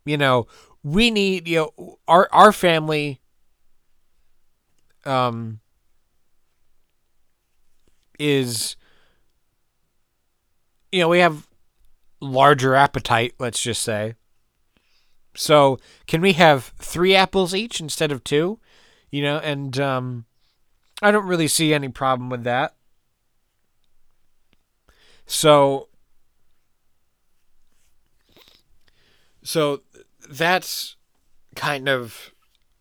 you 0.05 0.15
know 0.15 0.47
we 0.83 1.11
need 1.11 1.47
you 1.47 1.71
know 1.77 1.97
our 2.07 2.29
our 2.31 2.53
family 2.53 3.19
um 5.05 5.59
is 8.19 8.77
you 10.93 10.99
know, 10.99 11.09
we 11.09 11.19
have 11.19 11.47
larger 12.21 12.75
appetite, 12.75 13.33
let's 13.39 13.59
just 13.59 13.81
say. 13.81 14.13
So, 15.35 15.79
can 16.05 16.21
we 16.21 16.33
have 16.33 16.71
three 16.77 17.15
apples 17.15 17.55
each 17.55 17.81
instead 17.81 18.11
of 18.11 18.23
two? 18.23 18.59
You 19.09 19.23
know, 19.23 19.37
and 19.39 19.79
um, 19.79 20.25
I 21.01 21.09
don't 21.09 21.25
really 21.25 21.47
see 21.47 21.73
any 21.73 21.89
problem 21.89 22.29
with 22.29 22.43
that. 22.43 22.75
So, 25.25 25.89
so 29.41 29.81
that's 30.29 30.95
kind 31.55 31.89
of 31.89 32.31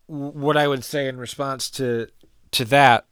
what 0.05 0.55
I 0.55 0.67
would 0.67 0.83
say 0.83 1.07
in 1.07 1.17
response 1.17 1.67
to 1.71 2.09
to 2.51 2.65
that. 2.65 3.07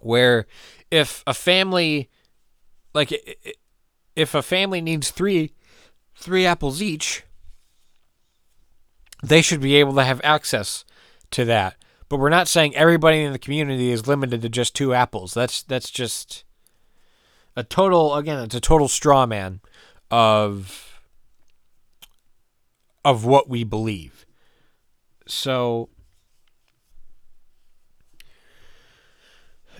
Where 0.00 0.48
if 0.90 1.22
a 1.28 1.34
family, 1.34 2.10
like, 2.94 3.38
if 4.16 4.34
a 4.34 4.42
family 4.42 4.80
needs 4.80 5.10
three 5.10 5.52
three 6.14 6.46
apples 6.46 6.82
each, 6.82 7.24
they 9.22 9.42
should 9.42 9.60
be 9.60 9.76
able 9.76 9.94
to 9.94 10.04
have 10.04 10.20
access 10.22 10.84
to 11.30 11.44
that. 11.46 11.76
But 12.08 12.18
we're 12.18 12.28
not 12.28 12.48
saying 12.48 12.76
everybody 12.76 13.22
in 13.22 13.32
the 13.32 13.38
community 13.38 13.90
is 13.90 14.06
limited 14.06 14.42
to 14.42 14.48
just 14.48 14.76
two 14.76 14.92
apples. 14.92 15.32
That's 15.32 15.62
that's 15.62 15.90
just 15.90 16.44
a 17.56 17.64
total 17.64 18.14
again, 18.14 18.38
it's 18.40 18.54
a 18.54 18.60
total 18.60 18.88
straw 18.88 19.26
man 19.26 19.60
of 20.10 21.00
of 23.04 23.24
what 23.24 23.48
we 23.48 23.64
believe. 23.64 24.26
So 25.26 25.88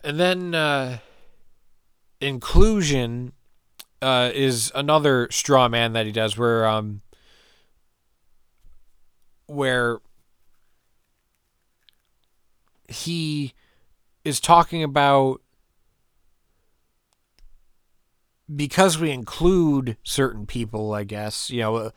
and 0.03 0.19
then 0.19 0.55
uh, 0.55 0.99
inclusion 2.23 3.33
uh, 4.01 4.31
is 4.35 4.73
another 4.75 5.29
straw 5.31 5.69
man 5.69 5.93
that 5.93 6.07
he 6.07 6.13
does 6.13 6.37
where 6.37 6.67
um 6.67 7.03
where 9.47 10.01
he 12.89 13.53
is 14.25 14.41
talking 14.41 14.83
about 14.83 15.41
because 18.55 18.99
we 18.99 19.11
include 19.11 19.97
certain 20.03 20.47
people, 20.47 20.93
I 20.93 21.05
guess, 21.05 21.49
you 21.51 21.61
know, 21.61 21.77
uh, 21.77 21.91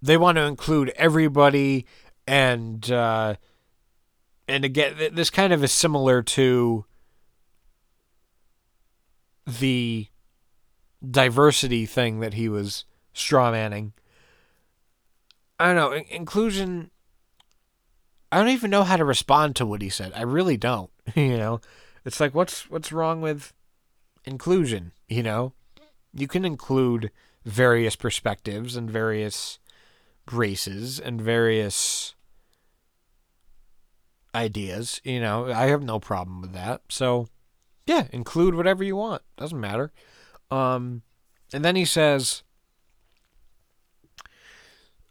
they 0.00 0.16
want 0.16 0.36
to 0.36 0.42
include 0.42 0.90
everybody 0.96 1.86
and 2.26 2.88
uh 2.90 3.34
and 4.46 4.64
again 4.64 4.94
this 5.12 5.28
kind 5.28 5.52
of 5.52 5.64
is 5.64 5.72
similar 5.72 6.22
to 6.22 6.84
the 9.46 10.08
diversity 11.08 11.86
thing 11.86 12.20
that 12.20 12.34
he 12.34 12.48
was 12.48 12.84
strawmanning. 13.14 13.92
I 15.58 15.66
don't 15.66 15.76
know, 15.76 15.92
inclusion 16.10 16.90
I 18.32 18.38
don't 18.38 18.48
even 18.48 18.70
know 18.70 18.82
how 18.82 18.96
to 18.96 19.04
respond 19.04 19.56
to 19.56 19.66
what 19.66 19.82
he 19.82 19.90
said. 19.90 20.12
I 20.16 20.22
really 20.22 20.56
don't. 20.56 20.90
you 21.14 21.36
know, 21.36 21.60
it's 22.06 22.18
like 22.18 22.34
what's 22.34 22.68
what's 22.70 22.90
wrong 22.90 23.20
with 23.20 23.52
inclusion? 24.24 24.92
You 25.06 25.22
know, 25.22 25.52
you 26.14 26.26
can 26.26 26.46
include 26.46 27.10
various 27.44 27.94
perspectives 27.94 28.74
and 28.74 28.90
various 28.90 29.58
races 30.30 30.98
and 30.98 31.20
various 31.20 32.14
ideas. 34.34 35.02
You 35.04 35.20
know, 35.20 35.52
I 35.52 35.66
have 35.66 35.82
no 35.82 36.00
problem 36.00 36.40
with 36.40 36.54
that. 36.54 36.80
So, 36.88 37.28
yeah, 37.86 38.06
include 38.12 38.54
whatever 38.54 38.84
you 38.84 38.96
want. 38.96 39.22
Doesn't 39.36 39.60
matter. 39.60 39.92
Um, 40.50 41.02
and 41.52 41.64
then 41.64 41.76
he 41.76 41.84
says, 41.84 42.42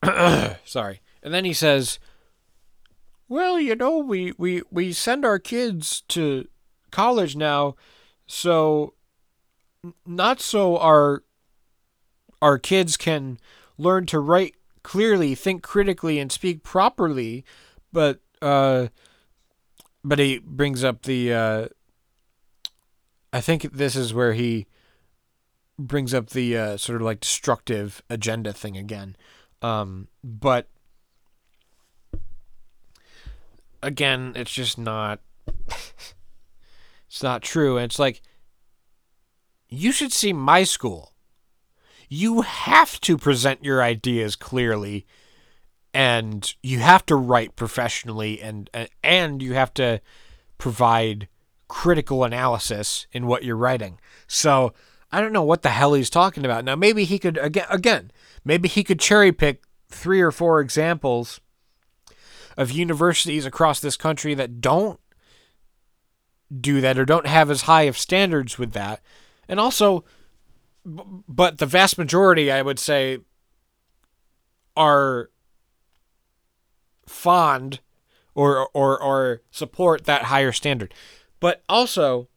sorry. 0.65 1.01
And 1.23 1.34
then 1.34 1.45
he 1.45 1.53
says, 1.53 1.99
well, 3.27 3.60
you 3.60 3.75
know, 3.75 3.99
we, 3.99 4.34
we, 4.38 4.62
we 4.71 4.93
send 4.93 5.23
our 5.25 5.39
kids 5.39 6.01
to 6.10 6.47
college 6.91 7.36
now, 7.36 7.75
so 8.27 8.93
not 10.05 10.39
so 10.39 10.77
our 10.77 11.23
our 12.41 12.57
kids 12.57 12.97
can 12.97 13.38
learn 13.77 14.05
to 14.07 14.19
write 14.19 14.55
clearly, 14.84 15.36
think 15.36 15.63
critically, 15.63 16.19
and 16.19 16.31
speak 16.31 16.63
properly, 16.63 17.45
but 17.91 18.19
uh, 18.41 18.88
but 20.03 20.19
he 20.19 20.39
brings 20.39 20.84
up 20.84 21.03
the 21.03 21.34
uh, 21.34 21.67
I 23.34 23.41
think 23.41 23.63
this 23.72 23.96
is 23.96 24.13
where 24.13 24.34
he 24.34 24.67
brings 25.80 26.13
up 26.13 26.30
the 26.30 26.58
uh, 26.58 26.78
sort 26.78 26.98
of 26.98 27.06
like 27.06 27.22
destructive 27.22 28.02
agenda 28.10 28.54
thing 28.54 28.78
again. 28.78 29.15
Um, 29.62 30.08
but 30.24 30.67
again, 33.82 34.34
it's 34.36 34.52
just 34.52 34.78
not. 34.78 35.20
it's 37.08 37.24
not 37.24 37.41
true. 37.41 37.78
And 37.78 37.86
it's 37.86 38.00
like, 38.00 38.22
you 39.70 39.91
should 39.91 40.12
see 40.12 40.34
my 40.34 40.63
school. 40.63 41.13
You 42.10 42.41
have 42.41 43.00
to 43.02 43.17
present 43.17 43.63
your 43.63 43.82
ideas 43.82 44.36
clearly, 44.36 45.06
and 45.94 46.54
you 46.62 46.80
have 46.80 47.06
to 47.06 47.15
write 47.15 47.56
professionally, 47.56 48.41
and 48.41 48.70
and 49.02 49.41
you 49.41 49.54
have 49.54 49.74
to 49.76 50.02
provide 50.58 51.30
critical 51.71 52.25
analysis 52.25 53.07
in 53.13 53.25
what 53.25 53.45
you're 53.45 53.55
writing. 53.55 53.97
So 54.27 54.73
I 55.10 55.21
don't 55.21 55.31
know 55.31 55.41
what 55.41 55.62
the 55.62 55.69
hell 55.69 55.93
he's 55.93 56.10
talking 56.10 56.43
about. 56.43 56.65
Now 56.65 56.75
maybe 56.75 57.05
he 57.05 57.17
could 57.17 57.38
again 57.38 57.65
again 57.69 58.12
maybe 58.43 58.67
he 58.67 58.84
could 58.84 58.99
cherry 58.99 59.31
pick 59.31 59.63
three 59.88 60.19
or 60.19 60.31
four 60.31 60.60
examples 60.60 61.39
of 62.57 62.71
universities 62.71 63.45
across 63.45 63.79
this 63.79 63.95
country 63.95 64.34
that 64.34 64.60
don't 64.60 64.99
do 66.60 66.81
that 66.81 66.99
or 66.99 67.05
don't 67.05 67.25
have 67.25 67.49
as 67.49 67.62
high 67.62 67.84
of 67.84 67.97
standards 67.97 68.60
with 68.60 68.73
that. 68.73 69.01
And 69.47 69.57
also, 69.57 70.03
but 70.86 71.60
the 71.60 71.65
vast 71.65 71.97
majority, 71.97 72.51
I 72.51 72.62
would 72.62 72.79
say, 72.79 73.19
are 74.75 75.29
fond 77.07 77.79
or 78.36 78.67
or 78.73 79.01
or 79.01 79.41
support 79.51 80.03
that 80.03 80.23
higher 80.23 80.51
standard. 80.51 80.93
But 81.41 81.63
also, 81.67 82.30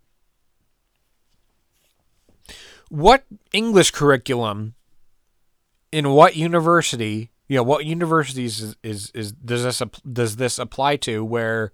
what 2.88 3.24
English 3.52 3.92
curriculum 3.92 4.74
in 5.92 6.10
what 6.10 6.34
university 6.34 7.30
you 7.46 7.56
know 7.56 7.62
what 7.62 7.84
universities 7.84 8.60
is, 8.60 8.76
is, 8.82 9.10
is 9.14 9.32
does 9.32 9.62
this 9.62 9.82
does 10.10 10.36
this 10.36 10.58
apply 10.58 10.96
to 10.96 11.24
where 11.24 11.72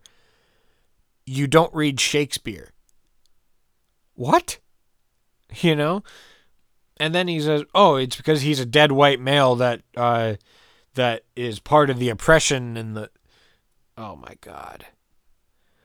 you 1.24 1.46
don't 1.46 1.72
read 1.74 1.98
Shakespeare? 1.98 2.72
What? 4.14 4.58
You 5.62 5.74
know? 5.74 6.04
And 6.98 7.12
then 7.12 7.26
he 7.26 7.40
says, 7.40 7.64
"Oh, 7.74 7.96
it's 7.96 8.14
because 8.14 8.42
he's 8.42 8.60
a 8.60 8.64
dead 8.64 8.92
white 8.92 9.18
male 9.18 9.56
that 9.56 9.82
uh, 9.96 10.34
that 10.94 11.24
is 11.34 11.58
part 11.58 11.90
of 11.90 11.98
the 11.98 12.08
oppression 12.08 12.76
and 12.76 12.96
the." 12.96 13.10
Oh 13.98 14.14
my 14.14 14.36
god. 14.40 14.86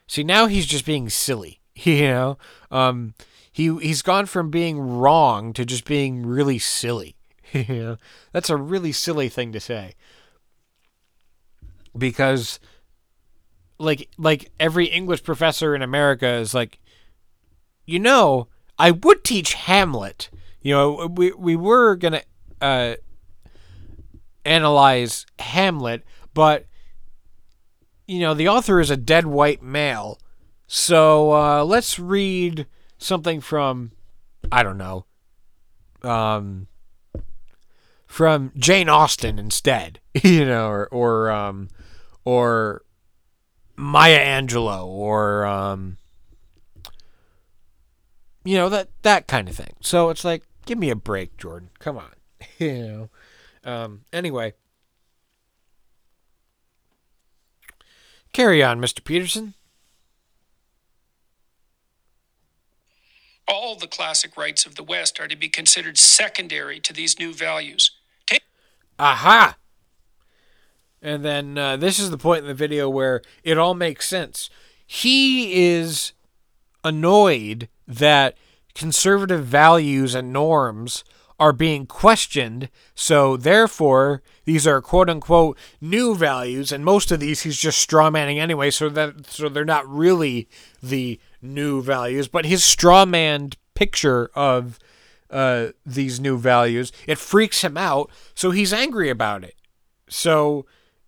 See, 0.07 0.23
now 0.23 0.47
he's 0.47 0.65
just 0.65 0.85
being 0.85 1.09
silly. 1.09 1.61
You 1.77 2.03
know, 2.03 2.37
um, 2.71 3.15
he 3.51 3.77
he's 3.79 4.01
gone 4.01 4.27
from 4.27 4.49
being 4.49 4.79
wrong 4.79 5.51
to 5.51 5.65
just 5.65 5.83
being 5.83 6.25
really 6.25 6.57
silly. 6.57 7.17
you 7.51 7.65
know, 7.67 7.97
that's 8.31 8.49
a 8.49 8.55
really 8.55 8.93
silly 8.93 9.27
thing 9.27 9.51
to 9.51 9.59
say. 9.59 9.95
Because 11.97 12.61
like 13.77 14.07
like 14.17 14.51
every 14.57 14.85
English 14.85 15.23
professor 15.23 15.75
in 15.75 15.81
America 15.81 16.27
is 16.27 16.53
like 16.53 16.79
you 17.85 17.99
know, 17.99 18.47
I 18.79 18.91
would 18.91 19.23
teach 19.23 19.53
Hamlet. 19.53 20.29
You 20.61 20.73
know, 20.73 21.07
we 21.13 21.31
we 21.33 21.55
were 21.55 21.95
going 21.95 22.13
to 22.13 22.23
uh 22.61 22.95
analyze 24.43 25.25
Hamlet, 25.39 26.03
but 26.33 26.67
you 28.07 28.19
know, 28.19 28.33
the 28.33 28.47
author 28.47 28.79
is 28.79 28.89
a 28.89 28.97
dead 28.97 29.25
white 29.25 29.61
male. 29.61 30.19
So, 30.67 31.31
uh 31.31 31.63
let's 31.63 31.99
read 31.99 32.67
something 32.97 33.41
from 33.41 33.91
I 34.51 34.63
don't 34.63 34.77
know. 34.77 35.05
Um 36.01 36.67
from 38.15 38.53
Jane 38.57 38.87
Austen 38.87 39.37
instead, 39.37 39.99
you 40.23 40.45
know, 40.45 40.69
or 40.69 40.87
or 40.87 41.29
um, 41.29 41.67
or 42.23 42.83
Maya 43.75 44.17
Angelou, 44.17 44.85
or 44.85 45.45
um, 45.45 45.97
you 48.45 48.55
know 48.55 48.69
that 48.69 48.87
that 49.01 49.27
kind 49.27 49.49
of 49.49 49.55
thing. 49.57 49.73
So 49.81 50.09
it's 50.11 50.23
like, 50.23 50.43
give 50.65 50.77
me 50.77 50.89
a 50.89 50.95
break, 50.95 51.35
Jordan. 51.35 51.71
Come 51.79 51.97
on, 51.97 52.13
you 52.57 52.87
know. 52.87 53.09
Um, 53.65 54.05
anyway, 54.13 54.53
carry 58.35 58.61
on, 58.61 58.81
Mr. 58.81 59.01
Peterson. 59.01 59.53
All 63.47 63.77
the 63.77 63.87
classic 63.87 64.35
rights 64.35 64.65
of 64.65 64.75
the 64.75 64.83
West 64.83 65.21
are 65.21 65.27
to 65.29 65.37
be 65.37 65.47
considered 65.47 65.97
secondary 65.97 66.81
to 66.81 66.91
these 66.91 67.17
new 67.17 67.33
values. 67.33 67.91
Take 68.25 68.43
Aha! 68.99 69.55
And 71.01 71.23
then 71.23 71.57
uh, 71.57 71.77
this 71.77 71.97
is 71.97 72.09
the 72.09 72.17
point 72.17 72.41
in 72.41 72.47
the 72.47 72.53
video 72.53 72.89
where 72.89 73.21
it 73.43 73.57
all 73.57 73.73
makes 73.73 74.05
sense. 74.05 74.49
He 74.85 75.67
is 75.67 76.11
annoyed 76.83 77.69
that 77.87 78.35
conservative 78.73 79.45
values 79.45 80.13
and 80.13 80.33
norms 80.33 81.05
are 81.39 81.53
being 81.53 81.85
questioned. 81.85 82.69
So, 82.93 83.37
therefore, 83.37 84.21
these 84.45 84.65
are 84.65 84.81
quote 84.81 85.09
unquote 85.09 85.57
new 85.81 86.15
values, 86.15 86.71
and 86.71 86.85
most 86.85 87.11
of 87.11 87.19
these 87.19 87.41
he's 87.41 87.57
just 87.57 87.87
strawmanning 87.87 88.37
anyway, 88.37 88.71
so 88.71 88.89
that 88.89 89.27
so 89.27 89.49
they're 89.49 89.65
not 89.65 89.87
really 89.87 90.47
the 90.81 91.19
new 91.41 91.81
values. 91.81 92.27
But 92.27 92.45
his 92.45 92.61
strawmanned 92.61 93.55
picture 93.73 94.29
of 94.35 94.79
uh, 95.29 95.67
these 95.85 96.19
new 96.19 96.37
values 96.37 96.91
it 97.07 97.17
freaks 97.17 97.63
him 97.63 97.77
out, 97.77 98.09
so 98.33 98.51
he's 98.51 98.71
angry 98.73 99.09
about 99.09 99.43
it. 99.43 99.55
So, 100.07 100.65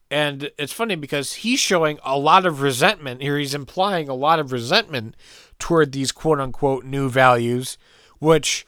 and 0.10 0.52
it's 0.58 0.74
funny 0.74 0.96
because 0.96 1.34
he's 1.34 1.60
showing 1.60 2.00
a 2.04 2.18
lot 2.18 2.46
of 2.46 2.62
resentment 2.62 3.22
here. 3.22 3.38
He's 3.38 3.54
implying 3.54 4.10
a 4.10 4.16
lot 4.16 4.40
of 4.40 4.52
resentment 4.52 5.16
toward 5.60 5.92
these 5.92 6.12
quote 6.12 6.40
unquote 6.40 6.84
new 6.84 7.10
values, 7.10 7.78
which 8.20 8.66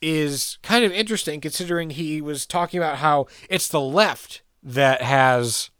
is 0.00 0.58
kind 0.62 0.84
of 0.84 0.92
interesting 0.92 1.40
considering 1.40 1.90
he 1.90 2.20
was 2.20 2.46
talking 2.46 2.78
about 2.78 2.98
how 2.98 3.26
it's 3.48 3.68
the 3.68 3.80
left 3.80 4.42
that 4.62 5.02
has 5.02 5.70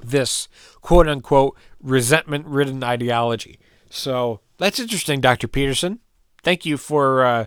this 0.00 0.48
quote 0.80 1.08
unquote 1.08 1.56
resentment 1.82 2.46
ridden 2.46 2.82
ideology. 2.82 3.58
So 3.90 4.40
that's 4.58 4.78
interesting, 4.78 5.20
Dr. 5.20 5.48
Peterson. 5.48 6.00
Thank 6.42 6.66
you 6.66 6.76
for 6.76 7.24
uh, 7.24 7.46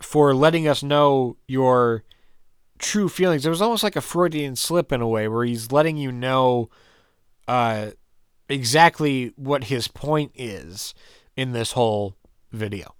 for 0.00 0.34
letting 0.34 0.66
us 0.66 0.82
know 0.82 1.36
your 1.46 2.04
true 2.78 3.08
feelings. 3.08 3.46
It 3.46 3.50
was 3.50 3.62
almost 3.62 3.82
like 3.82 3.96
a 3.96 4.00
Freudian 4.00 4.56
slip 4.56 4.92
in 4.92 5.00
a 5.00 5.08
way, 5.08 5.28
where 5.28 5.44
he's 5.44 5.72
letting 5.72 5.96
you 5.96 6.12
know 6.12 6.70
uh, 7.46 7.90
exactly 8.48 9.32
what 9.36 9.64
his 9.64 9.88
point 9.88 10.32
is 10.34 10.94
in 11.36 11.52
this 11.52 11.72
whole 11.72 12.16
video. 12.52 12.94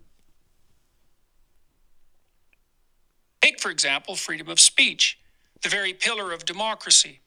Take, 3.45 3.61
for 3.61 3.71
example, 3.71 4.17
freedom 4.17 4.49
of 4.49 4.59
speech, 4.59 5.19
the 5.63 5.69
very 5.69 5.93
pillar 5.93 6.33
of 6.33 6.47
democracy. 6.47 7.21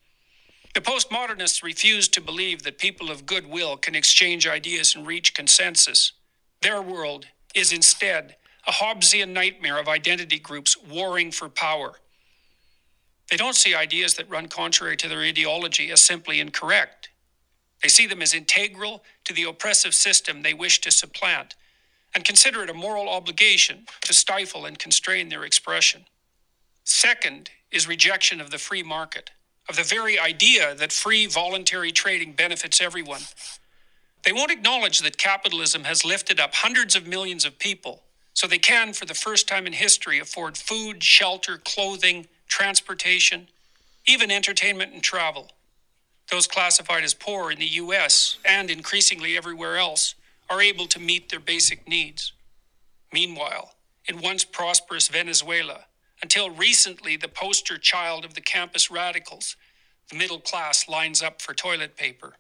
The 0.74 0.82
postmodernists 0.82 1.61
refuse 1.61 2.07
to 2.07 2.22
believe 2.22 2.63
that 2.63 2.80
people 2.80 3.11
of 3.11 3.28
goodwill 3.28 3.78
can 3.78 3.93
exchange 3.93 4.47
ideas 4.47 4.95
and 4.95 5.05
reach 5.05 5.36
consensus. 5.36 6.13
Their 6.63 6.82
world 6.82 7.28
is 7.53 7.72
instead 7.72 8.36
a 8.65 8.72
Hobbesian 8.72 9.30
nightmare 9.30 9.80
of 9.80 9.88
identity 9.88 10.39
groups 10.39 10.76
warring 10.76 11.30
for 11.30 11.49
power. 11.49 11.99
They 13.30 13.38
don't 13.38 13.55
see 13.55 13.76
ideas 13.76 14.15
that 14.15 14.28
run 14.28 14.47
contrary 14.47 14.97
to 14.97 15.07
their 15.07 15.22
ideology 15.22 15.91
as 15.91 16.01
simply 16.01 16.39
incorrect. 16.39 17.09
They 17.84 17.89
see 17.89 18.07
them 18.07 18.24
as 18.24 18.34
integral 18.34 19.03
to 19.26 19.34
the 19.34 19.43
oppressive 19.43 19.93
system 19.93 20.41
they 20.41 20.55
wish 20.55 20.82
to 20.82 20.89
supplant 20.89 21.53
and 22.16 22.26
consider 22.26 22.64
it 22.64 22.70
a 22.70 22.74
moral 22.74 23.10
obligation 23.10 23.86
to 24.01 24.14
stifle 24.14 24.66
and 24.66 24.80
constrain 24.80 25.30
their 25.30 25.43
expression. 25.43 26.05
Second 26.84 27.51
is 27.72 27.88
rejection 27.88 28.41
of 28.41 28.51
the 28.51 28.58
free 28.58 28.84
market, 28.84 29.32
of 29.70 29.76
the 29.76 29.84
very 29.84 30.20
idea 30.20 30.76
that 30.76 30.91
free 30.91 31.28
voluntary 31.28 31.91
trading 31.91 32.34
benefits 32.34 32.82
everyone. 32.82 33.22
They 34.24 34.34
won't 34.34 34.51
acknowledge 34.51 34.99
that 34.99 35.18
capitalism 35.18 35.86
has 35.86 36.05
lifted 36.05 36.39
up 36.39 36.55
hundreds 36.55 36.95
of 36.95 37.08
millions 37.08 37.45
of 37.45 37.60
people 37.60 38.03
so 38.34 38.47
they 38.47 38.60
can, 38.60 38.93
for 38.93 39.05
the 39.05 39.14
first 39.14 39.47
time 39.47 39.68
in 39.68 39.74
history, 39.74 40.20
afford 40.20 40.58
food, 40.58 41.03
shelter, 41.03 41.60
clothing, 41.64 42.28
transportation, 42.47 43.47
even 44.08 44.32
entertainment 44.32 44.93
and 44.93 45.03
travel. 45.03 45.51
Those 46.32 46.47
classified 46.47 47.03
as 47.03 47.14
poor 47.14 47.51
in 47.51 47.60
the 47.60 47.66
US 47.66 48.38
and 48.45 48.70
increasingly 48.72 49.38
everywhere 49.38 49.78
else 49.78 50.16
are 50.50 50.62
able 50.62 50.88
to 50.88 51.00
meet 51.00 51.30
their 51.30 51.39
basic 51.39 51.88
needs. 51.88 52.34
Meanwhile, 53.14 53.74
in 54.08 54.22
once 54.22 54.43
prosperous 54.43 55.08
Venezuela, 55.08 55.86
until 56.22 56.50
recently 56.50 57.18
the 57.18 57.28
poster 57.28 57.78
child 57.78 58.26
of 58.26 58.34
the 58.34 58.41
campus 58.41 58.89
radicals, 58.89 59.56
the 60.10 60.18
middle 60.18 60.39
class 60.39 60.88
lines 60.88 61.22
up 61.22 61.41
for 61.41 61.54
toilet 61.54 61.95
paper. 61.98 62.36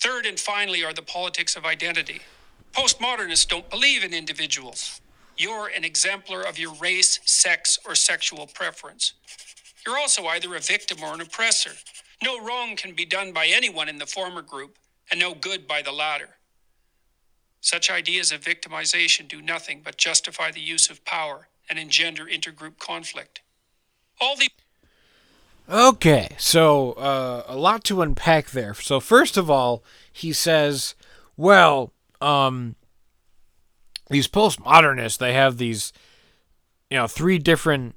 Third 0.00 0.26
and 0.26 0.38
finally 0.40 0.84
are 0.84 0.92
the 0.92 1.02
politics 1.02 1.56
of 1.56 1.64
identity. 1.64 2.20
Postmodernists 2.72 3.48
don't 3.48 3.70
believe 3.70 4.04
in 4.04 4.14
individuals. 4.14 5.00
You're 5.36 5.68
an 5.68 5.84
exemplar 5.84 6.42
of 6.42 6.58
your 6.58 6.74
race, 6.74 7.20
sex, 7.24 7.78
or 7.86 7.94
sexual 7.94 8.46
preference. 8.46 9.14
You're 9.86 9.98
also 9.98 10.26
either 10.26 10.54
a 10.54 10.60
victim 10.60 10.98
or 11.02 11.14
an 11.14 11.20
oppressor. 11.20 11.72
No 12.22 12.44
wrong 12.44 12.76
can 12.76 12.94
be 12.94 13.06
done 13.06 13.32
by 13.32 13.46
anyone 13.46 13.88
in 13.88 13.98
the 13.98 14.06
former 14.06 14.42
group, 14.42 14.76
and 15.10 15.18
no 15.18 15.34
good 15.34 15.66
by 15.66 15.82
the 15.82 15.92
latter. 15.92 16.28
Such 17.60 17.90
ideas 17.90 18.32
of 18.32 18.40
victimization 18.40 19.28
do 19.28 19.42
nothing 19.42 19.82
but 19.84 19.98
justify 19.98 20.50
the 20.50 20.60
use 20.60 20.88
of 20.88 21.04
power 21.04 21.48
and 21.68 21.78
engender 21.78 22.24
intergroup 22.24 22.78
conflict. 22.78 23.40
All 24.20 24.36
the 24.36 24.48
Okay, 25.68 26.30
so 26.36 26.92
uh, 26.92 27.44
a 27.46 27.56
lot 27.56 27.84
to 27.84 28.02
unpack 28.02 28.50
there. 28.50 28.74
So 28.74 28.98
first 28.98 29.36
of 29.36 29.48
all, 29.48 29.84
he 30.12 30.32
says, 30.32 30.96
"Well, 31.36 31.92
um, 32.20 32.74
these 34.08 34.26
postmodernists 34.26 35.18
they 35.18 35.32
have 35.32 35.58
these, 35.58 35.92
you 36.90 36.96
know, 36.96 37.06
three 37.06 37.38
different 37.38 37.94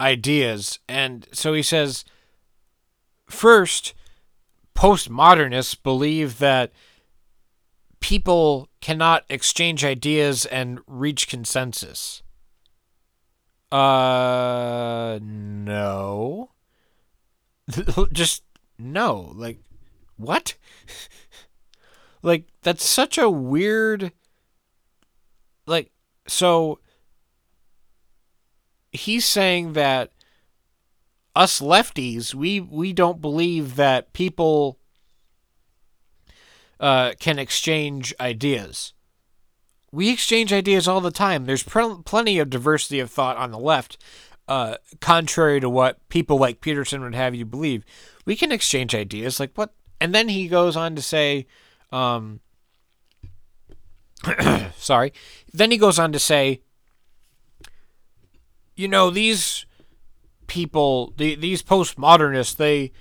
ideas, 0.00 0.78
and 0.88 1.26
so 1.32 1.52
he 1.52 1.62
says, 1.62 2.04
first, 3.26 3.94
postmodernists 4.76 5.76
believe 5.82 6.38
that 6.38 6.72
people 8.00 8.68
cannot 8.80 9.24
exchange 9.28 9.84
ideas 9.84 10.46
and 10.46 10.80
reach 10.86 11.28
consensus." 11.28 12.22
Uh, 13.70 15.18
no. 15.22 16.50
Just 18.12 18.42
no. 18.78 19.32
Like, 19.34 19.58
what? 20.16 20.54
like, 22.22 22.46
that's 22.62 22.84
such 22.84 23.18
a 23.18 23.30
weird. 23.30 24.12
Like, 25.66 25.90
so. 26.26 26.78
He's 28.90 29.26
saying 29.26 29.74
that 29.74 30.12
us 31.38 31.60
lefties, 31.60 32.34
we, 32.34 32.58
we 32.58 32.92
don't 32.92 33.20
believe 33.20 33.76
that 33.76 34.12
people 34.12 34.78
uh, 36.80 37.12
can 37.18 37.38
exchange 37.38 38.14
ideas 38.20 38.92
we 39.90 40.10
exchange 40.10 40.52
ideas 40.52 40.86
all 40.86 41.00
the 41.00 41.10
time. 41.10 41.46
There's 41.46 41.62
plenty 41.62 42.38
of 42.38 42.50
diversity 42.50 43.00
of 43.00 43.10
thought 43.10 43.36
on 43.36 43.50
the 43.50 43.58
left, 43.58 43.96
uh, 44.46 44.76
contrary 45.00 45.60
to 45.60 45.68
what 45.68 46.06
people 46.08 46.38
like 46.38 46.60
Peterson 46.60 47.02
would 47.02 47.14
have 47.14 47.34
you 47.34 47.44
believe. 47.44 47.84
We 48.24 48.36
can 48.36 48.52
exchange 48.52 48.94
ideas. 48.94 49.40
Like 49.40 49.52
what? 49.54 49.72
And 50.00 50.14
then 50.14 50.28
he 50.28 50.48
goes 50.48 50.76
on 50.76 50.94
to 50.94 51.02
say, 51.02 51.46
um, 51.90 52.40
sorry. 54.76 55.12
Then 55.52 55.70
he 55.70 55.78
goes 55.78 55.98
on 55.98 56.12
to 56.12 56.18
say, 56.18 56.60
you 58.76 58.88
know, 58.88 59.10
these 59.10 59.64
people, 60.46 61.14
the, 61.16 61.34
these 61.34 61.62
postmodernists, 61.62 62.56
they 62.56 62.92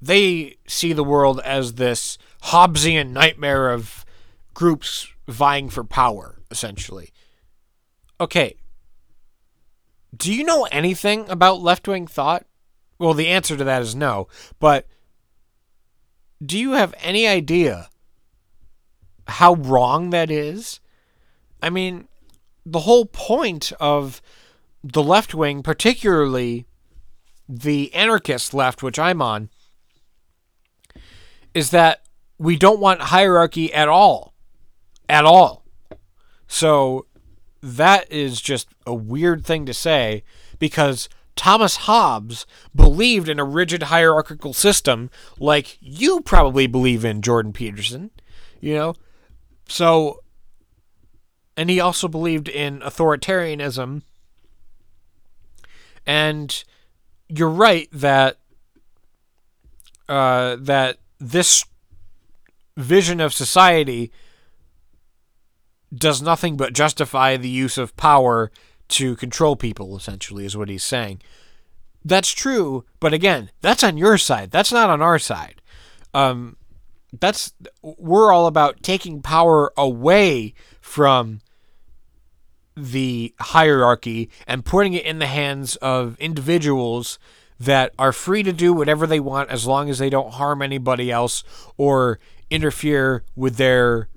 they 0.00 0.56
see 0.66 0.92
the 0.92 1.04
world 1.04 1.40
as 1.40 1.74
this 1.74 2.18
Hobbesian 2.46 3.10
nightmare 3.10 3.70
of 3.70 4.04
groups 4.54 5.08
vying 5.26 5.68
for 5.68 5.82
power, 5.84 6.38
essentially. 6.50 7.12
Okay. 8.20 8.56
Do 10.16 10.32
you 10.32 10.44
know 10.44 10.66
anything 10.70 11.28
about 11.28 11.60
left 11.60 11.88
wing 11.88 12.06
thought? 12.06 12.46
Well, 12.98 13.14
the 13.14 13.28
answer 13.28 13.56
to 13.56 13.64
that 13.64 13.82
is 13.82 13.94
no. 13.94 14.28
But 14.60 14.86
do 16.44 16.58
you 16.58 16.72
have 16.72 16.94
any 17.02 17.26
idea 17.26 17.88
how 19.26 19.54
wrong 19.54 20.10
that 20.10 20.30
is? 20.30 20.80
I 21.60 21.68
mean, 21.68 22.06
the 22.64 22.80
whole 22.80 23.06
point 23.06 23.72
of 23.80 24.22
the 24.84 25.02
left 25.02 25.34
wing, 25.34 25.62
particularly 25.62 26.66
the 27.48 27.92
anarchist 27.92 28.54
left, 28.54 28.82
which 28.82 28.98
I'm 28.98 29.20
on, 29.20 29.50
is 31.52 31.70
that 31.70 32.05
we 32.38 32.56
don't 32.56 32.80
want 32.80 33.00
hierarchy 33.00 33.72
at 33.72 33.88
all 33.88 34.34
at 35.08 35.24
all. 35.24 35.64
So 36.46 37.06
that 37.62 38.10
is 38.10 38.40
just 38.40 38.68
a 38.86 38.94
weird 38.94 39.44
thing 39.44 39.66
to 39.66 39.74
say 39.74 40.22
because 40.58 41.08
Thomas 41.34 41.76
Hobbes 41.76 42.46
believed 42.74 43.28
in 43.28 43.38
a 43.38 43.44
rigid 43.44 43.84
hierarchical 43.84 44.52
system 44.52 45.10
like 45.38 45.76
you 45.80 46.20
probably 46.20 46.66
believe 46.66 47.04
in, 47.04 47.22
Jordan 47.22 47.52
Peterson. 47.52 48.10
You 48.60 48.74
know? 48.74 48.94
So 49.68 50.20
and 51.56 51.70
he 51.70 51.80
also 51.80 52.06
believed 52.06 52.48
in 52.48 52.80
authoritarianism. 52.80 54.02
And 56.06 56.64
you're 57.28 57.48
right 57.48 57.88
that 57.92 58.36
uh, 60.08 60.56
that 60.60 60.98
this 61.18 61.64
vision 62.76 63.20
of 63.20 63.32
society 63.32 64.12
does 65.94 66.20
nothing 66.20 66.56
but 66.56 66.72
justify 66.72 67.36
the 67.36 67.48
use 67.48 67.78
of 67.78 67.96
power 67.96 68.50
to 68.88 69.16
control 69.16 69.56
people, 69.56 69.96
essentially, 69.96 70.44
is 70.44 70.56
what 70.56 70.68
he's 70.68 70.84
saying. 70.84 71.20
That's 72.04 72.30
true, 72.30 72.84
but 73.00 73.12
again, 73.12 73.50
that's 73.60 73.82
on 73.82 73.96
your 73.96 74.18
side. 74.18 74.50
That's 74.50 74.72
not 74.72 74.90
on 74.90 75.02
our 75.02 75.18
side. 75.18 75.60
Um, 76.14 76.56
that's 77.18 77.52
we're 77.82 78.32
all 78.32 78.46
about 78.46 78.82
taking 78.82 79.22
power 79.22 79.72
away 79.76 80.54
from 80.80 81.40
the 82.76 83.34
hierarchy 83.40 84.30
and 84.46 84.64
putting 84.64 84.92
it 84.92 85.04
in 85.04 85.18
the 85.18 85.26
hands 85.26 85.76
of 85.76 86.16
individuals 86.18 87.18
that 87.58 87.92
are 87.98 88.12
free 88.12 88.42
to 88.42 88.52
do 88.52 88.72
whatever 88.72 89.06
they 89.06 89.20
want 89.20 89.50
as 89.50 89.66
long 89.66 89.88
as 89.88 89.98
they 89.98 90.10
don't 90.10 90.32
harm 90.34 90.62
anybody 90.62 91.10
else 91.10 91.42
or 91.76 92.18
interfere 92.50 93.24
with 93.34 93.56
their 93.56 94.08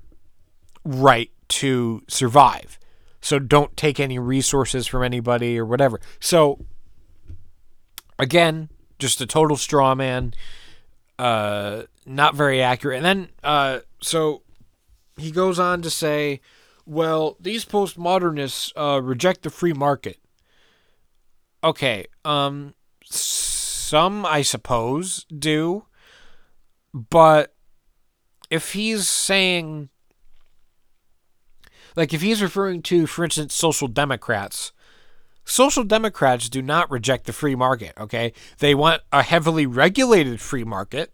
right 0.83 1.31
to 1.47 2.03
survive. 2.07 2.77
So 3.21 3.39
don't 3.39 3.75
take 3.75 3.99
any 3.99 4.19
resources 4.19 4.87
from 4.87 5.03
anybody 5.03 5.57
or 5.57 5.65
whatever. 5.65 5.99
So 6.19 6.65
again, 8.17 8.69
just 8.97 9.21
a 9.21 9.25
total 9.25 9.57
straw 9.57 9.95
man. 9.95 10.33
Uh, 11.17 11.83
not 12.05 12.33
very 12.33 12.61
accurate. 12.61 12.97
And 12.97 13.05
then, 13.05 13.29
uh, 13.43 13.79
so 14.01 14.41
he 15.17 15.31
goes 15.31 15.59
on 15.59 15.81
to 15.81 15.89
say, 15.89 16.39
well, 16.85 17.35
these 17.39 17.65
postmodernists 17.65 18.71
uh, 18.75 19.01
reject 19.01 19.43
the 19.43 19.49
free 19.49 19.73
market. 19.73 20.17
Okay, 21.63 22.05
um, 22.23 22.73
some 23.09 24.25
I 24.25 24.41
suppose 24.41 25.25
do, 25.25 25.85
but 26.93 27.55
if 28.49 28.73
he's 28.73 29.07
saying, 29.07 29.89
like, 31.95 32.13
if 32.13 32.21
he's 32.21 32.41
referring 32.41 32.81
to, 32.83 33.07
for 33.07 33.23
instance, 33.23 33.53
social 33.53 33.87
democrats, 33.87 34.71
social 35.43 35.83
democrats 35.83 36.49
do 36.49 36.61
not 36.61 36.89
reject 36.91 37.25
the 37.25 37.33
free 37.33 37.55
market, 37.55 37.93
okay? 37.99 38.33
They 38.59 38.75
want 38.75 39.01
a 39.11 39.23
heavily 39.23 39.65
regulated 39.65 40.39
free 40.39 40.63
market, 40.63 41.11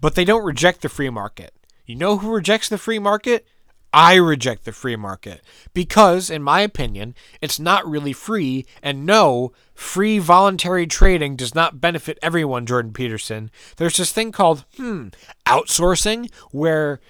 but 0.00 0.14
they 0.14 0.24
don't 0.24 0.44
reject 0.44 0.82
the 0.82 0.88
free 0.88 1.10
market. 1.10 1.54
You 1.86 1.96
know 1.96 2.18
who 2.18 2.32
rejects 2.32 2.68
the 2.68 2.78
free 2.78 2.98
market? 2.98 3.46
I 3.92 4.14
reject 4.14 4.64
the 4.64 4.72
free 4.72 4.96
market 4.96 5.42
because, 5.74 6.30
in 6.30 6.42
my 6.42 6.60
opinion, 6.60 7.14
it's 7.40 7.58
not 7.58 7.88
really 7.88 8.12
free. 8.12 8.66
And 8.82 9.04
no, 9.04 9.52
free 9.74 10.18
voluntary 10.18 10.86
trading 10.86 11.36
does 11.36 11.54
not 11.54 11.80
benefit 11.80 12.18
everyone, 12.22 12.66
Jordan 12.66 12.92
Peterson. 12.92 13.50
There's 13.76 13.96
this 13.96 14.12
thing 14.12 14.30
called, 14.30 14.64
hmm, 14.76 15.08
outsourcing, 15.46 16.32
where 16.52 17.00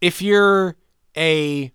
if 0.00 0.22
you're 0.22 0.76
a, 1.16 1.72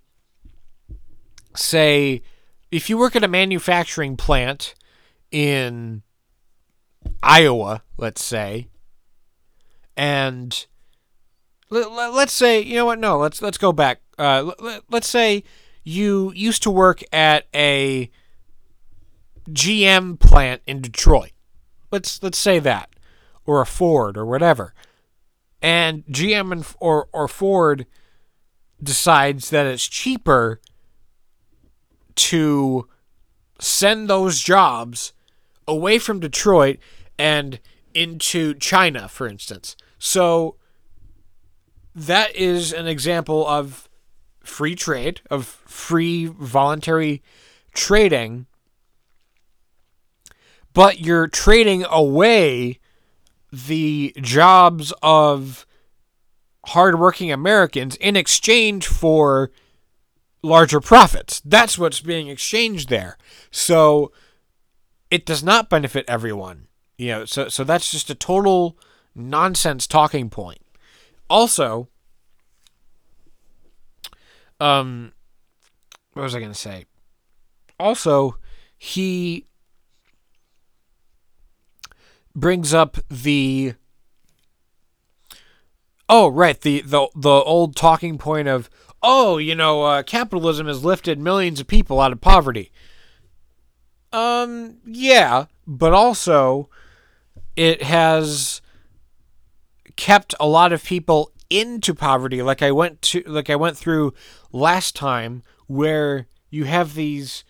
say, 1.55 2.23
if 2.71 2.89
you 2.89 2.97
work 2.97 3.15
at 3.15 3.23
a 3.23 3.27
manufacturing 3.27 4.17
plant 4.17 4.73
in 5.29 6.01
Iowa, 7.21 7.83
let's 7.97 8.23
say, 8.23 8.69
and 9.95 10.65
let, 11.69 11.87
us 11.89 12.31
say, 12.31 12.61
you 12.61 12.75
know 12.75 12.85
what? 12.85 12.99
No, 12.99 13.17
let's 13.17 13.41
let's 13.41 13.57
go 13.57 13.71
back 13.71 14.01
uh, 14.21 14.79
let's 14.89 15.09
say 15.09 15.43
you 15.83 16.31
used 16.35 16.61
to 16.63 16.69
work 16.71 17.01
at 17.11 17.47
a 17.55 18.11
GM 19.49 20.19
plant 20.19 20.61
in 20.67 20.81
Detroit. 20.81 21.31
Let's 21.91 22.21
let's 22.21 22.37
say 22.37 22.59
that, 22.59 22.89
or 23.45 23.61
a 23.61 23.65
Ford 23.65 24.17
or 24.17 24.25
whatever, 24.25 24.73
and 25.61 26.05
GM 26.05 26.51
and, 26.51 26.75
or 26.79 27.09
or 27.11 27.27
Ford 27.27 27.87
decides 28.81 29.49
that 29.49 29.65
it's 29.65 29.87
cheaper 29.87 30.61
to 32.15 32.87
send 33.59 34.09
those 34.09 34.39
jobs 34.41 35.13
away 35.67 35.97
from 35.97 36.19
Detroit 36.19 36.77
and 37.17 37.59
into 37.93 38.53
China, 38.55 39.07
for 39.07 39.27
instance. 39.27 39.75
So 39.97 40.55
that 41.93 42.35
is 42.35 42.71
an 42.71 42.87
example 42.87 43.45
of 43.47 43.89
free 44.43 44.75
trade, 44.75 45.21
of 45.29 45.45
free 45.45 46.25
voluntary 46.25 47.21
trading, 47.73 48.45
but 50.73 50.99
you're 50.99 51.27
trading 51.27 51.85
away 51.89 52.79
the 53.51 54.13
jobs 54.21 54.93
of 55.01 55.65
hardworking 56.67 57.31
Americans 57.31 57.95
in 57.97 58.15
exchange 58.15 58.87
for 58.87 59.51
larger 60.43 60.79
profits. 60.79 61.41
That's 61.43 61.77
what's 61.77 62.01
being 62.01 62.27
exchanged 62.27 62.89
there. 62.89 63.17
So 63.51 64.11
it 65.09 65.25
does 65.25 65.43
not 65.43 65.69
benefit 65.69 66.05
everyone. 66.07 66.67
You 66.97 67.07
know, 67.07 67.25
so 67.25 67.49
so 67.49 67.63
that's 67.63 67.91
just 67.91 68.09
a 68.09 68.15
total 68.15 68.77
nonsense 69.15 69.87
talking 69.87 70.29
point. 70.29 70.61
Also, 71.29 71.89
um, 74.61 75.11
what 76.13 76.21
was 76.21 76.35
I 76.35 76.39
going 76.39 76.51
to 76.51 76.57
say? 76.57 76.85
Also, 77.79 78.37
he 78.77 79.47
brings 82.35 82.73
up 82.73 82.97
the 83.09 83.73
oh 86.07 86.29
right 86.29 86.61
the 86.61 86.81
the 86.81 87.09
the 87.13 87.29
old 87.29 87.75
talking 87.75 88.17
point 88.17 88.47
of 88.47 88.69
oh 89.03 89.37
you 89.37 89.53
know 89.53 89.83
uh, 89.83 90.03
capitalism 90.03 90.67
has 90.67 90.85
lifted 90.85 91.19
millions 91.19 91.59
of 91.59 91.67
people 91.67 91.99
out 91.99 92.13
of 92.13 92.21
poverty 92.21 92.71
um 94.13 94.77
yeah 94.85 95.43
but 95.67 95.91
also 95.91 96.69
it 97.57 97.83
has 97.83 98.61
kept 99.97 100.33
a 100.39 100.47
lot 100.47 100.71
of 100.71 100.81
people 100.81 101.33
into 101.51 101.93
poverty 101.93 102.41
like 102.41 102.61
I 102.61 102.71
went 102.71 103.01
to 103.03 103.21
like 103.27 103.49
I 103.49 103.55
went 103.55 103.77
through 103.77 104.13
last 104.51 104.95
time 104.95 105.43
where 105.67 106.27
you 106.49 106.63
have 106.65 106.95
these 106.95 107.43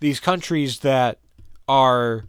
these 0.00 0.20
countries 0.20 0.80
that 0.80 1.18
are 1.66 2.26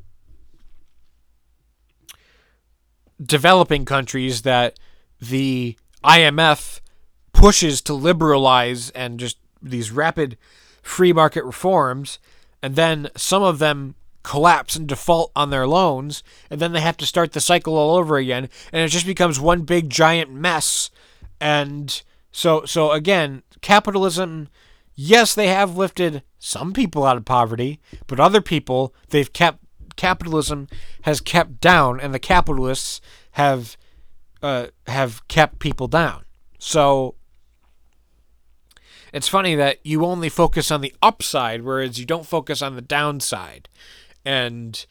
developing 3.22 3.86
countries 3.86 4.42
that 4.44 4.80
the 5.20 5.76
IMF 6.04 6.80
pushes 7.34 7.82
to 7.82 7.94
liberalize 7.94 8.90
and 8.92 9.20
just 9.20 9.38
these 9.62 9.92
rapid 9.92 10.38
free 10.82 11.14
market 11.14 11.44
reforms. 11.44 12.20
And 12.62 12.76
then 12.76 13.10
some 13.16 13.44
of 13.44 13.60
them 13.60 13.96
collapse 14.26 14.76
and 14.76 14.88
default 14.88 15.32
on 15.36 15.52
their 15.52 15.68
loans, 15.68 16.24
and 16.50 16.60
then 16.60 16.74
they 16.74 16.82
have 16.82 16.98
to 16.98 17.06
start 17.06 17.32
the 17.32 17.40
cycle 17.40 17.78
all 17.78 17.96
over 17.96 18.18
again, 18.18 18.50
and 18.74 18.82
it 18.82 18.90
just 18.90 19.06
becomes 19.06 19.40
one 19.40 19.62
big 19.62 19.90
giant 19.90 20.34
mess. 20.34 20.90
And 21.40 22.02
so, 22.32 22.66
so 22.66 22.92
again, 22.92 23.44
capitalism, 23.62 24.50
yes, 24.96 25.36
they 25.36 25.48
have 25.48 25.78
lifted 25.78 26.24
some 26.40 26.74
people 26.74 27.06
out 27.06 27.18
of 27.18 27.26
poverty, 27.26 27.80
but 28.08 28.20
other 28.20 28.42
people 28.42 28.96
they've 29.10 29.32
kept 29.32 29.60
capitalism 29.96 30.68
has 31.04 31.22
kept 31.22 31.62
down, 31.62 32.00
and 32.00 32.12
the 32.12 32.20
capitalists 32.20 33.02
have 33.32 33.78
uh, 34.42 34.68
have 34.88 35.26
kept 35.28 35.60
people 35.60 35.88
down. 35.88 36.26
So 36.58 37.14
it's 39.14 39.28
funny 39.28 39.54
that 39.56 39.78
you 39.84 40.04
only 40.04 40.30
focus 40.30 40.72
on 40.72 40.82
the 40.82 40.96
upside, 41.02 41.62
whereas 41.62 42.00
you 42.00 42.06
don't 42.08 42.26
focus 42.26 42.64
on 42.64 42.76
the 42.76 42.82
downside 42.82 43.70
and 44.26 44.86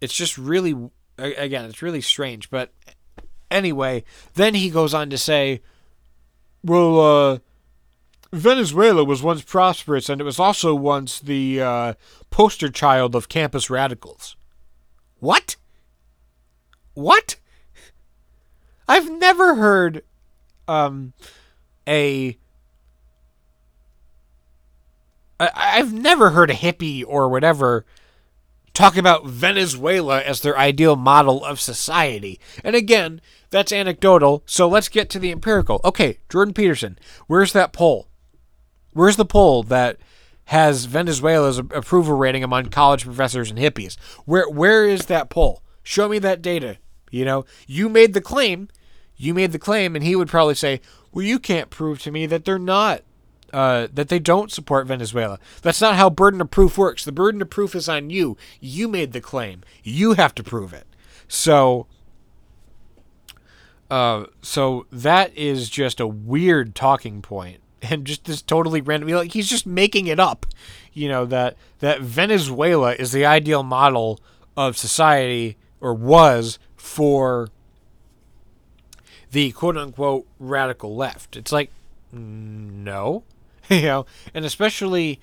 it's 0.00 0.14
just 0.14 0.38
really 0.38 0.74
again 1.18 1.66
it's 1.66 1.82
really 1.82 2.00
strange. 2.00 2.50
But 2.50 2.72
anyway 3.50 4.02
then 4.34 4.54
he 4.54 4.70
goes 4.70 4.94
on 4.94 5.10
to 5.10 5.18
say 5.18 5.60
well 6.64 7.00
uh, 7.00 7.38
venezuela 8.32 9.04
was 9.04 9.22
once 9.22 9.42
prosperous 9.42 10.08
and 10.08 10.20
it 10.20 10.24
was 10.24 10.38
also 10.38 10.74
once 10.74 11.20
the 11.20 11.60
uh, 11.60 11.94
poster 12.30 12.70
child 12.70 13.14
of 13.14 13.28
campus 13.28 13.68
radicals. 13.68 14.36
What? 15.20 15.56
What? 16.94 17.36
I've 18.88 19.10
never 19.10 19.54
heard 19.54 20.02
um 20.66 21.12
a 21.86 22.38
I've 25.40 25.92
never 25.92 26.30
heard 26.30 26.50
a 26.50 26.54
hippie 26.54 27.04
or 27.06 27.28
whatever 27.28 27.84
talk 28.74 28.96
about 28.96 29.26
Venezuela 29.26 30.22
as 30.22 30.40
their 30.40 30.58
ideal 30.58 30.96
model 30.96 31.44
of 31.44 31.60
society. 31.60 32.40
And 32.64 32.74
again, 32.74 33.20
that's 33.50 33.72
anecdotal, 33.72 34.42
so 34.46 34.66
let's 34.68 34.88
get 34.88 35.10
to 35.10 35.18
the 35.18 35.30
empirical. 35.30 35.80
Okay, 35.84 36.18
Jordan 36.28 36.54
Peterson, 36.54 36.98
where's 37.26 37.52
that 37.52 37.72
poll? 37.72 38.08
Where's 38.94 39.16
the 39.16 39.24
poll 39.24 39.62
that 39.64 39.98
has 40.46 40.86
Venezuela's 40.86 41.58
approval 41.58 42.16
rating 42.16 42.42
among 42.42 42.66
college 42.66 43.04
professors 43.04 43.50
and 43.50 43.58
hippies? 43.58 43.98
Where 44.24 44.48
where 44.48 44.86
is 44.86 45.06
that 45.06 45.30
poll? 45.30 45.62
Show 45.82 46.08
me 46.08 46.18
that 46.20 46.42
data. 46.42 46.78
You 47.10 47.24
know, 47.24 47.44
you 47.66 47.88
made 47.88 48.14
the 48.14 48.20
claim, 48.20 48.68
you 49.16 49.34
made 49.34 49.52
the 49.52 49.58
claim, 49.58 49.94
and 49.94 50.04
he 50.04 50.16
would 50.16 50.28
probably 50.28 50.54
say, 50.54 50.80
"Well, 51.12 51.24
you 51.24 51.38
can't 51.38 51.70
prove 51.70 52.00
to 52.02 52.10
me 52.10 52.26
that 52.26 52.44
they're 52.44 52.58
not." 52.58 53.02
Uh, 53.52 53.86
that 53.92 54.08
they 54.08 54.18
don't 54.18 54.50
support 54.50 54.86
Venezuela. 54.86 55.38
That's 55.60 55.80
not 55.80 55.96
how 55.96 56.08
burden 56.08 56.40
of 56.40 56.50
proof 56.50 56.78
works. 56.78 57.04
The 57.04 57.12
burden 57.12 57.42
of 57.42 57.50
proof 57.50 57.74
is 57.74 57.86
on 57.86 58.08
you. 58.08 58.36
You 58.60 58.88
made 58.88 59.12
the 59.12 59.20
claim. 59.20 59.62
You 59.82 60.14
have 60.14 60.34
to 60.36 60.42
prove 60.42 60.72
it. 60.72 60.86
So, 61.28 61.86
uh, 63.90 64.24
so 64.40 64.86
that 64.90 65.36
is 65.36 65.68
just 65.68 66.00
a 66.00 66.06
weird 66.06 66.74
talking 66.74 67.20
point, 67.20 67.60
and 67.82 68.06
just 68.06 68.24
this 68.24 68.40
totally 68.40 68.80
random. 68.80 69.10
Like 69.10 69.32
he's 69.32 69.48
just 69.48 69.66
making 69.66 70.06
it 70.06 70.18
up. 70.18 70.46
You 70.94 71.08
know 71.08 71.26
that 71.26 71.56
that 71.80 72.00
Venezuela 72.00 72.94
is 72.94 73.12
the 73.12 73.26
ideal 73.26 73.62
model 73.62 74.18
of 74.56 74.78
society, 74.78 75.58
or 75.80 75.92
was 75.92 76.58
for 76.76 77.48
the 79.30 79.52
quote 79.52 79.76
unquote 79.76 80.26
radical 80.38 80.94
left. 80.96 81.36
It's 81.36 81.52
like 81.52 81.70
no, 82.12 83.24
you 83.80 83.82
know, 83.82 84.06
and 84.34 84.44
especially 84.44 85.18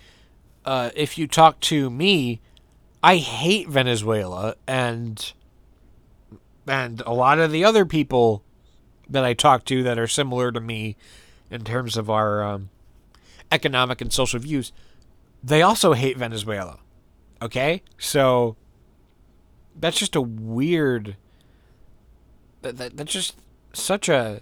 uh, 0.65 0.89
if 0.95 1.17
you 1.17 1.27
talk 1.27 1.59
to 1.61 1.89
me, 1.89 2.41
I 3.03 3.17
hate 3.17 3.69
Venezuela 3.69 4.55
and 4.67 5.33
and 6.67 7.01
a 7.05 7.13
lot 7.13 7.39
of 7.39 7.51
the 7.51 7.63
other 7.63 7.85
people 7.85 8.43
that 9.07 9.23
I 9.23 9.33
talk 9.33 9.65
to 9.65 9.83
that 9.83 9.97
are 9.97 10.07
similar 10.07 10.51
to 10.51 10.59
me 10.59 10.95
in 11.49 11.63
terms 11.63 11.95
of 11.95 12.09
our 12.09 12.43
um, 12.43 12.69
economic 13.51 14.01
and 14.01 14.11
social 14.13 14.39
views, 14.39 14.71
they 15.43 15.61
also 15.61 15.93
hate 15.93 16.17
Venezuela. 16.17 16.79
Okay, 17.41 17.83
so 17.97 18.55
that's 19.75 19.97
just 19.97 20.15
a 20.15 20.21
weird. 20.21 21.15
That, 22.61 22.77
that 22.77 22.97
that's 22.97 23.13
just 23.13 23.35
such 23.73 24.09
a 24.09 24.41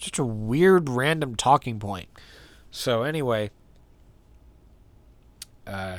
such 0.00 0.18
a 0.18 0.24
weird 0.24 0.88
random 0.88 1.34
talking 1.34 1.78
point. 1.78 2.08
So 2.70 3.02
anyway, 3.02 3.50
uh, 5.66 5.98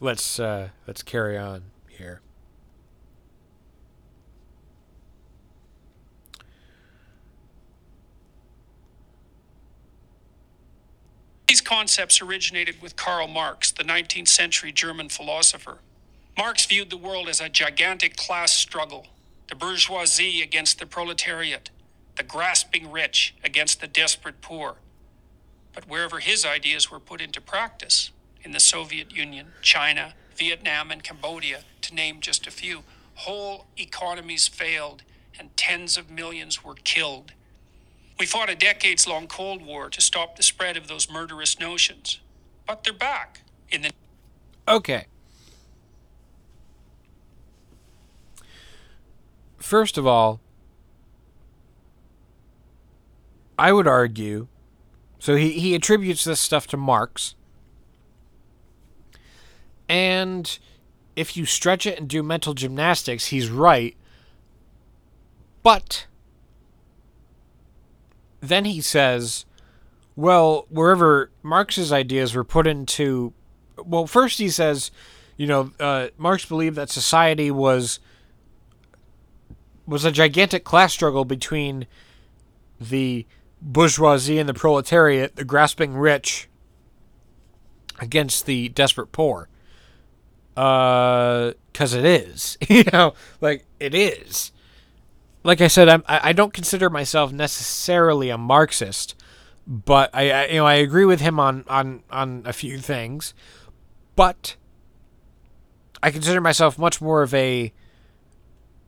let's 0.00 0.38
uh, 0.38 0.70
let's 0.86 1.02
carry 1.02 1.36
on 1.36 1.64
here. 1.88 2.20
These 11.48 11.60
concepts 11.60 12.20
originated 12.20 12.82
with 12.82 12.96
Karl 12.96 13.28
Marx, 13.28 13.70
the 13.70 13.84
19th 13.84 14.28
century 14.28 14.72
German 14.72 15.08
philosopher. 15.08 15.78
Marx 16.36 16.66
viewed 16.66 16.90
the 16.90 16.96
world 16.96 17.28
as 17.28 17.40
a 17.40 17.48
gigantic 17.48 18.16
class 18.16 18.52
struggle 18.52 19.06
the 19.48 19.54
bourgeoisie 19.54 20.42
against 20.42 20.78
the 20.78 20.86
proletariat, 20.86 21.70
the 22.16 22.22
grasping 22.22 22.90
rich 22.90 23.34
against 23.44 23.80
the 23.80 23.86
desperate 23.86 24.40
poor. 24.40 24.76
But 25.72 25.88
wherever 25.88 26.18
his 26.18 26.44
ideas 26.44 26.90
were 26.90 27.00
put 27.00 27.20
into 27.20 27.40
practice, 27.40 28.10
in 28.46 28.52
the 28.52 28.60
Soviet 28.60 29.12
Union, 29.12 29.48
China, 29.60 30.14
Vietnam, 30.36 30.92
and 30.92 31.02
Cambodia, 31.02 31.64
to 31.82 31.94
name 31.94 32.20
just 32.20 32.46
a 32.46 32.50
few, 32.52 32.84
whole 33.16 33.66
economies 33.76 34.46
failed 34.46 35.02
and 35.38 35.54
tens 35.56 35.98
of 35.98 36.10
millions 36.10 36.64
were 36.64 36.76
killed. 36.76 37.32
We 38.20 38.24
fought 38.24 38.48
a 38.48 38.54
decades 38.54 39.06
long 39.06 39.26
Cold 39.26 39.66
War 39.66 39.90
to 39.90 40.00
stop 40.00 40.36
the 40.36 40.44
spread 40.44 40.76
of 40.76 40.86
those 40.86 41.10
murderous 41.10 41.58
notions. 41.58 42.20
But 42.66 42.84
they're 42.84 42.92
back 42.92 43.40
in 43.68 43.82
the 43.82 43.90
Okay. 44.68 45.06
First 49.58 49.98
of 49.98 50.06
all, 50.06 50.40
I 53.58 53.72
would 53.72 53.86
argue 53.86 54.48
so 55.18 55.34
he, 55.36 55.52
he 55.52 55.74
attributes 55.74 56.24
this 56.24 56.40
stuff 56.40 56.66
to 56.68 56.76
Marx. 56.76 57.34
And 59.88 60.58
if 61.14 61.36
you 61.36 61.46
stretch 61.46 61.86
it 61.86 61.98
and 61.98 62.08
do 62.08 62.22
mental 62.22 62.54
gymnastics, 62.54 63.26
he's 63.26 63.48
right. 63.48 63.96
But 65.62 66.06
then 68.40 68.66
he 68.66 68.80
says, 68.80 69.46
well, 70.14 70.66
wherever 70.68 71.30
Marx's 71.42 71.92
ideas 71.92 72.34
were 72.34 72.44
put 72.44 72.66
into. 72.66 73.32
Well, 73.84 74.06
first 74.06 74.38
he 74.38 74.48
says, 74.48 74.90
you 75.36 75.46
know, 75.46 75.72
uh, 75.78 76.08
Marx 76.16 76.44
believed 76.44 76.76
that 76.76 76.90
society 76.90 77.50
was 77.50 78.00
was 79.86 80.04
a 80.04 80.10
gigantic 80.10 80.64
class 80.64 80.92
struggle 80.92 81.24
between 81.24 81.86
the 82.80 83.24
bourgeoisie 83.66 84.38
and 84.38 84.48
the 84.48 84.54
proletariat, 84.54 85.36
the 85.36 85.44
grasping 85.44 85.96
rich, 85.96 86.48
against 87.98 88.46
the 88.46 88.68
desperate 88.70 89.12
poor. 89.12 89.48
Uh, 90.56 91.52
because 91.70 91.92
it 91.92 92.06
is, 92.06 92.56
you 92.68 92.84
know, 92.90 93.12
like 93.42 93.66
it 93.78 93.94
is. 93.94 94.52
Like 95.42 95.60
I 95.60 95.68
said, 95.68 95.88
I'm, 95.88 96.02
I 96.08 96.32
don't 96.32 96.52
consider 96.52 96.88
myself 96.88 97.30
necessarily 97.30 98.30
a 98.30 98.38
Marxist, 98.38 99.14
but 99.66 100.10
I, 100.14 100.30
I, 100.30 100.46
you 100.46 100.54
know, 100.54 100.66
I 100.66 100.74
agree 100.74 101.04
with 101.04 101.20
him 101.20 101.38
on 101.38 101.64
on 101.68 102.02
on 102.10 102.42
a 102.46 102.52
few 102.52 102.78
things, 102.78 103.34
but 104.16 104.56
I 106.02 106.10
consider 106.10 106.40
myself 106.40 106.78
much 106.78 107.00
more 107.00 107.22
of 107.22 107.34
a 107.34 107.72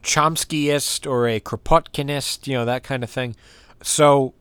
Chomskyist 0.02 1.08
or 1.08 1.28
a 1.28 1.38
Kropotkinist, 1.38 2.46
you 2.46 2.54
know, 2.54 2.64
that 2.64 2.82
kind 2.82 3.04
of 3.04 3.10
thing. 3.10 3.36
So, 3.82 4.34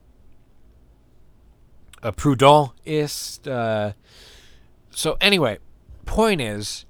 a 2.03 2.11
Proudhonist. 2.11 3.47
Uh, 3.47 3.93
so, 4.91 5.17
anyway, 5.21 5.59
point 6.05 6.41
is, 6.41 6.85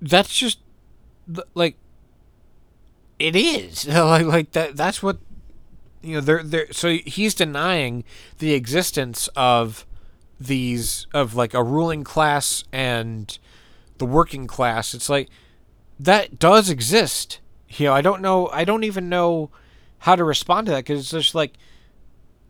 that's 0.00 0.36
just 0.36 0.58
like 1.54 1.76
it 3.18 3.34
is 3.36 3.86
like 3.88 4.26
like 4.26 4.52
that. 4.52 4.76
That's 4.76 5.02
what 5.02 5.18
you 6.02 6.14
know. 6.14 6.20
They're 6.20 6.42
they're 6.42 6.72
so 6.72 6.90
he's 6.90 7.34
denying 7.34 8.04
the 8.38 8.54
existence 8.54 9.28
of 9.36 9.86
these 10.40 11.06
of 11.12 11.34
like 11.34 11.54
a 11.54 11.62
ruling 11.62 12.04
class 12.04 12.64
and 12.72 13.38
the 13.98 14.06
working 14.06 14.46
class. 14.46 14.94
It's 14.94 15.08
like 15.08 15.28
that 15.98 16.38
does 16.38 16.70
exist. 16.70 17.40
You 17.70 17.86
know, 17.86 17.92
I 17.94 18.00
don't 18.00 18.22
know. 18.22 18.48
I 18.48 18.64
don't 18.64 18.84
even 18.84 19.08
know 19.08 19.50
how 20.00 20.16
to 20.16 20.24
respond 20.24 20.66
to 20.66 20.72
that 20.72 20.84
because 20.84 21.00
it's 21.00 21.10
just 21.10 21.34
like 21.34 21.54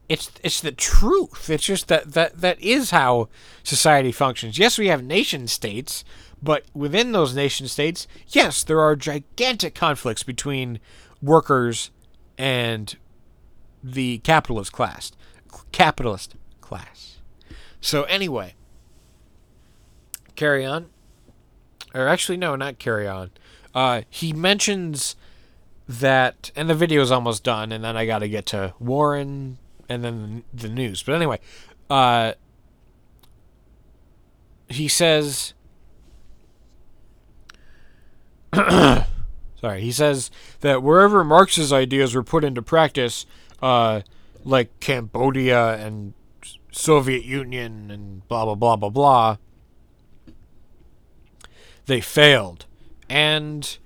it's 0.08 0.30
it's 0.42 0.60
the 0.60 0.72
truth. 0.72 1.50
It's 1.50 1.64
just 1.64 1.88
that 1.88 2.12
that 2.12 2.40
that 2.40 2.60
is 2.60 2.90
how 2.90 3.28
society 3.62 4.12
functions. 4.12 4.58
Yes, 4.58 4.78
we 4.78 4.88
have 4.88 5.02
nation 5.02 5.48
states, 5.48 6.04
but 6.42 6.64
within 6.74 7.12
those 7.12 7.34
nation 7.34 7.68
states, 7.68 8.06
yes, 8.28 8.62
there 8.62 8.80
are 8.80 8.96
gigantic 8.96 9.74
conflicts 9.74 10.22
between 10.22 10.80
workers 11.22 11.90
and 12.36 12.96
the 13.82 14.18
capitalist 14.18 14.72
class. 14.72 15.12
Capitalist 15.72 16.34
class. 16.60 17.18
So 17.80 18.04
anyway, 18.04 18.54
carry 20.36 20.64
on 20.64 20.86
or 21.94 22.08
actually 22.08 22.36
no, 22.36 22.56
not 22.56 22.78
carry 22.78 23.06
on. 23.06 23.30
Uh, 23.74 24.02
he 24.08 24.32
mentions 24.32 25.16
that, 25.88 26.50
and 26.54 26.68
the 26.68 26.74
video 26.74 27.00
is 27.00 27.10
almost 27.10 27.42
done, 27.42 27.72
and 27.72 27.82
then 27.82 27.96
I 27.96 28.04
got 28.06 28.18
to 28.18 28.28
get 28.28 28.46
to 28.46 28.74
Warren 28.78 29.58
and 29.88 30.04
then 30.04 30.44
the, 30.52 30.68
news. 30.68 31.02
But 31.02 31.14
anyway, 31.14 31.40
uh, 31.88 32.34
he 34.68 34.86
says. 34.86 35.54
sorry, 38.54 39.80
he 39.80 39.92
says 39.92 40.30
that 40.60 40.82
wherever 40.82 41.24
Marx's 41.24 41.72
ideas 41.72 42.14
were 42.14 42.22
put 42.22 42.44
into 42.44 42.62
practice, 42.62 43.26
uh, 43.62 44.02
like 44.44 44.80
Cambodia 44.80 45.74
and 45.74 46.14
Soviet 46.70 47.24
Union 47.24 47.90
and 47.90 48.26
blah 48.28 48.44
blah 48.44 48.54
blah 48.54 48.76
blah 48.76 48.90
blah, 48.90 49.36
they 51.86 52.00
failed. 52.00 52.66
And 53.10 53.78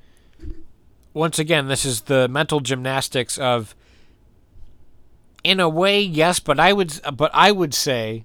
once 1.15 1.39
again, 1.39 1.69
this 1.69 1.85
is 1.85 2.03
the 2.03 2.29
mental 2.29 2.61
gymnastics 2.61 3.39
of 3.39 3.75
in 5.45 5.61
a 5.61 5.69
way, 5.69 6.01
yes, 6.01 6.39
but 6.39 6.61
I 6.61 6.73
would 6.73 7.01
but 7.15 7.31
I 7.35 7.53
would 7.53 7.75
say 7.75 8.25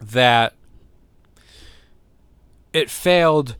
that 0.00 0.54
it 2.72 2.90
failed 2.90 3.56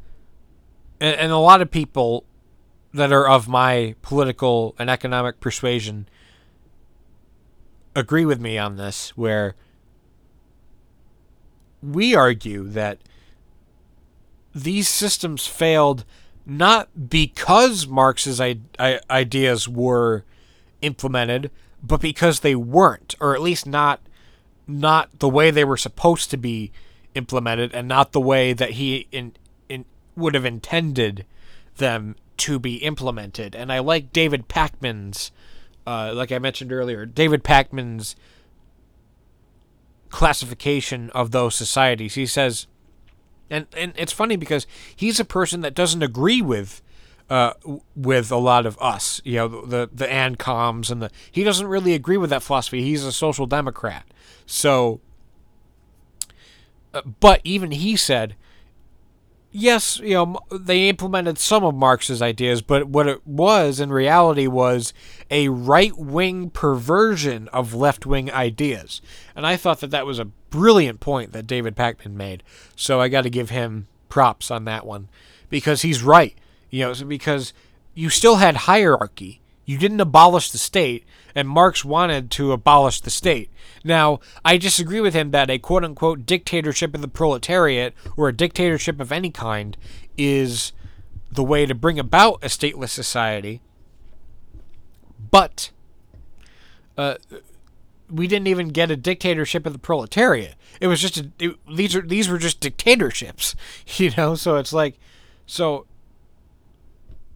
and, 1.00 1.16
and 1.16 1.32
a 1.32 1.38
lot 1.38 1.62
of 1.62 1.70
people 1.70 2.24
that 2.92 3.12
are 3.12 3.28
of 3.28 3.48
my 3.48 3.94
political 4.02 4.74
and 4.78 4.88
economic 4.88 5.40
persuasion 5.40 6.08
agree 7.96 8.24
with 8.24 8.40
me 8.40 8.58
on 8.58 8.76
this, 8.76 9.10
where 9.16 9.54
we 11.82 12.14
argue 12.14 12.64
that 12.68 12.98
these 14.54 14.88
systems 14.88 15.46
failed 15.46 16.04
not 16.46 17.08
because 17.08 17.86
Marx's 17.86 18.40
I- 18.40 18.58
I- 18.78 19.00
ideas 19.10 19.68
were 19.68 20.24
implemented, 20.82 21.50
but 21.82 22.00
because 22.00 22.40
they 22.40 22.54
weren't, 22.54 23.14
or 23.20 23.34
at 23.34 23.42
least 23.42 23.66
not 23.66 24.00
not 24.66 25.18
the 25.18 25.28
way 25.28 25.50
they 25.50 25.64
were 25.64 25.76
supposed 25.76 26.30
to 26.30 26.38
be 26.38 26.72
implemented, 27.14 27.74
and 27.74 27.86
not 27.86 28.12
the 28.12 28.20
way 28.20 28.52
that 28.52 28.72
he 28.72 29.06
in, 29.12 29.32
in 29.68 29.84
would 30.16 30.34
have 30.34 30.44
intended 30.44 31.26
them 31.76 32.16
to 32.36 32.58
be 32.58 32.76
implemented. 32.76 33.54
And 33.54 33.70
I 33.72 33.80
like 33.80 34.12
David 34.12 34.48
Pakman's, 34.48 35.30
uh, 35.86 36.12
like 36.14 36.32
I 36.32 36.38
mentioned 36.38 36.72
earlier, 36.72 37.04
David 37.04 37.44
Pakman's 37.44 38.16
classification 40.08 41.10
of 41.10 41.30
those 41.30 41.54
societies. 41.54 42.14
He 42.14 42.26
says, 42.26 42.66
and 43.50 43.66
and 43.76 43.92
it's 43.96 44.12
funny 44.12 44.36
because 44.36 44.66
he's 44.94 45.20
a 45.20 45.24
person 45.24 45.60
that 45.62 45.74
doesn't 45.74 46.02
agree 46.02 46.42
with. 46.42 46.82
Uh, 47.30 47.54
with 47.96 48.30
a 48.30 48.36
lot 48.36 48.66
of 48.66 48.76
us, 48.82 49.18
you 49.24 49.36
know, 49.36 49.64
the 49.64 49.88
the 49.90 50.04
ANCOMs 50.06 50.90
and 50.90 51.00
the 51.00 51.10
he 51.32 51.42
doesn't 51.42 51.68
really 51.68 51.94
agree 51.94 52.18
with 52.18 52.28
that 52.28 52.42
philosophy. 52.42 52.82
He's 52.82 53.02
a 53.02 53.12
social 53.12 53.46
democrat, 53.46 54.04
so. 54.44 55.00
Uh, 56.92 57.00
but 57.20 57.40
even 57.44 57.70
he 57.70 57.96
said 57.96 58.36
yes, 59.54 60.00
you 60.00 60.14
know, 60.14 60.38
they 60.50 60.88
implemented 60.88 61.38
some 61.38 61.64
of 61.64 61.74
Marx's 61.74 62.20
ideas, 62.20 62.60
but 62.60 62.88
what 62.88 63.06
it 63.06 63.24
was 63.26 63.78
in 63.80 63.90
reality 63.90 64.46
was 64.46 64.92
a 65.30 65.48
right 65.48 65.96
wing 65.96 66.50
perversion 66.50 67.48
of 67.48 67.72
left 67.72 68.04
wing 68.04 68.30
ideas. 68.30 69.00
And 69.34 69.46
I 69.46 69.56
thought 69.56 69.80
that 69.80 69.92
that 69.92 70.04
was 70.04 70.18
a 70.18 70.28
brilliant 70.54 71.00
point 71.00 71.32
that 71.32 71.48
David 71.48 71.74
Pakman 71.74 72.12
made. 72.12 72.44
So 72.76 73.00
I 73.00 73.08
got 73.08 73.22
to 73.22 73.30
give 73.30 73.50
him 73.50 73.88
props 74.08 74.52
on 74.52 74.64
that 74.66 74.86
one 74.86 75.08
because 75.50 75.82
he's 75.82 76.00
right. 76.00 76.36
You 76.70 76.84
know, 76.84 76.94
because 77.04 77.52
you 77.92 78.08
still 78.08 78.36
had 78.36 78.56
hierarchy. 78.58 79.40
You 79.64 79.78
didn't 79.78 80.00
abolish 80.00 80.50
the 80.50 80.58
state, 80.58 81.04
and 81.34 81.48
Marx 81.48 81.84
wanted 81.84 82.30
to 82.32 82.52
abolish 82.52 83.00
the 83.00 83.10
state. 83.10 83.50
Now, 83.82 84.20
I 84.44 84.56
disagree 84.56 85.00
with 85.00 85.14
him 85.14 85.32
that 85.32 85.50
a 85.50 85.58
quote 85.58 85.82
unquote 85.82 86.24
dictatorship 86.24 86.94
of 86.94 87.00
the 87.00 87.08
proletariat 87.08 87.92
or 88.16 88.28
a 88.28 88.36
dictatorship 88.36 89.00
of 89.00 89.10
any 89.10 89.30
kind 89.30 89.76
is 90.16 90.72
the 91.32 91.42
way 91.42 91.66
to 91.66 91.74
bring 91.74 91.98
about 91.98 92.44
a 92.44 92.46
stateless 92.46 92.90
society. 92.90 93.60
But 95.30 95.70
uh, 96.96 97.16
we 98.14 98.28
didn't 98.28 98.46
even 98.46 98.68
get 98.68 98.90
a 98.90 98.96
dictatorship 98.96 99.66
of 99.66 99.72
the 99.72 99.78
proletariat. 99.78 100.54
It 100.80 100.86
was 100.86 101.00
just 101.00 101.18
a, 101.18 101.32
it, 101.38 101.56
these 101.74 101.96
are 101.96 102.02
these 102.02 102.28
were 102.28 102.38
just 102.38 102.60
dictatorships, 102.60 103.54
you 103.96 104.10
know. 104.16 104.34
So 104.34 104.56
it's 104.56 104.72
like, 104.72 104.98
so 105.46 105.86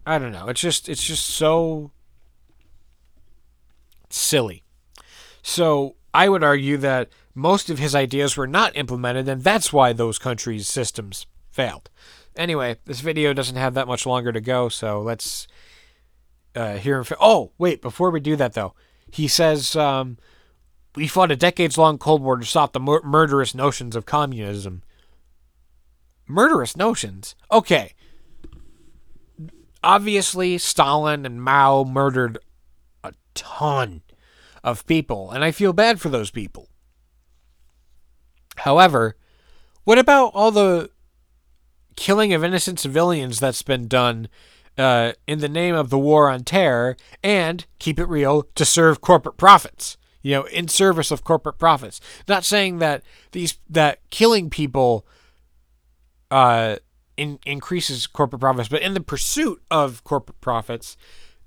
I 0.05 0.17
don't 0.17 0.31
know. 0.31 0.47
It's 0.47 0.61
just 0.61 0.87
it's 0.87 1.03
just 1.03 1.25
so 1.25 1.91
silly. 4.09 4.63
So 5.41 5.95
I 6.13 6.29
would 6.29 6.43
argue 6.43 6.77
that 6.77 7.09
most 7.35 7.69
of 7.69 7.79
his 7.79 7.95
ideas 7.95 8.35
were 8.35 8.47
not 8.47 8.75
implemented, 8.75 9.27
and 9.27 9.43
that's 9.43 9.71
why 9.71 9.93
those 9.93 10.17
countries' 10.17 10.67
systems 10.67 11.25
failed. 11.51 11.89
Anyway, 12.35 12.77
this 12.85 13.01
video 13.01 13.33
doesn't 13.33 13.55
have 13.55 13.73
that 13.73 13.87
much 13.87 14.05
longer 14.05 14.31
to 14.31 14.41
go, 14.41 14.69
so 14.69 15.01
let's 15.01 15.47
uh, 16.55 16.77
hear 16.77 16.97
him. 16.97 17.03
Fa- 17.03 17.17
oh, 17.19 17.51
wait, 17.57 17.81
before 17.81 18.11
we 18.11 18.19
do 18.19 18.35
that, 18.35 18.53
though, 18.53 18.73
he 19.11 19.27
says 19.27 19.75
um, 19.75 20.17
we 20.95 21.07
fought 21.07 21.31
a 21.31 21.35
decades 21.35 21.77
long 21.77 21.97
Cold 21.97 22.21
War 22.21 22.37
to 22.37 22.45
stop 22.45 22.73
the 22.73 22.79
mur- 22.79 23.01
murderous 23.03 23.53
notions 23.53 23.95
of 23.95 24.05
communism. 24.05 24.83
Murderous 26.27 26.75
notions? 26.75 27.35
Okay. 27.51 27.93
Obviously, 29.83 30.57
Stalin 30.57 31.25
and 31.25 31.41
Mao 31.41 31.83
murdered 31.83 32.37
a 33.03 33.13
ton 33.33 34.01
of 34.63 34.85
people, 34.85 35.31
and 35.31 35.43
I 35.43 35.51
feel 35.51 35.73
bad 35.73 36.01
for 36.01 36.09
those 36.09 36.31
people. 36.31 36.69
However, 38.57 39.15
what 39.85 39.97
about 39.97 40.31
all 40.33 40.51
the 40.51 40.89
killing 41.95 42.33
of 42.33 42.43
innocent 42.43 42.79
civilians 42.79 43.39
that's 43.39 43.63
been 43.63 43.87
done 43.87 44.27
uh, 44.77 45.13
in 45.27 45.39
the 45.39 45.49
name 45.49 45.75
of 45.75 45.89
the 45.89 45.97
war 45.97 46.29
on 46.29 46.43
terror 46.43 46.97
and, 47.23 47.65
keep 47.79 47.99
it 47.99 48.05
real, 48.09 48.43
to 48.55 48.65
serve 48.65 49.01
corporate 49.01 49.37
profits? 49.37 49.97
You 50.21 50.35
know, 50.35 50.43
in 50.43 50.67
service 50.67 51.11
of 51.11 51.23
corporate 51.23 51.57
profits. 51.57 52.01
Not 52.27 52.43
saying 52.43 52.79
that 52.79 53.03
these 53.31 53.57
that 53.69 53.99
killing 54.09 54.49
people 54.49 55.05
uh, 56.29 56.77
in, 57.17 57.39
increases 57.45 58.07
corporate 58.07 58.41
profits, 58.41 58.69
but 58.69 58.81
in 58.81 58.93
the 58.93 59.01
pursuit 59.01 59.61
of 59.69 60.03
corporate 60.03 60.39
profits, 60.41 60.97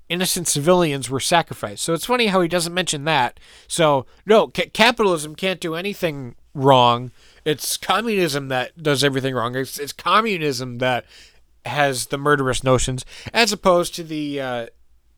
innocent 0.09 0.47
civilians 0.47 1.09
were 1.09 1.19
sacrificed. 1.19 1.83
So 1.83 1.93
it's 1.93 2.05
funny 2.05 2.27
how 2.27 2.41
he 2.41 2.47
doesn't 2.47 2.73
mention 2.73 3.05
that. 3.05 3.39
So, 3.67 4.05
no, 4.25 4.47
ca- 4.47 4.69
capitalism 4.73 5.35
can't 5.35 5.59
do 5.59 5.75
anything 5.75 6.35
wrong. 6.53 7.11
It's 7.45 7.77
communism 7.77 8.49
that 8.49 8.81
does 8.81 9.03
everything 9.03 9.33
wrong. 9.33 9.55
It's, 9.55 9.79
it's 9.79 9.93
communism 9.93 10.77
that 10.77 11.05
has 11.65 12.07
the 12.07 12.17
murderous 12.17 12.63
notions, 12.63 13.05
as 13.33 13.51
opposed 13.51 13.95
to 13.95 14.03
the 14.03 14.39
uh, 14.39 14.67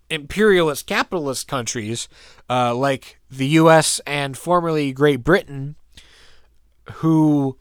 imperialist 0.10 0.88
capitalist 0.88 1.47
countries 1.47 2.08
uh, 2.49 2.74
like 2.76 3.20
the 3.30 3.47
U.S. 3.47 3.99
and 4.06 4.38
formerly 4.38 4.91
Great 4.91 5.24
Britain, 5.24 5.76
who 6.93 7.58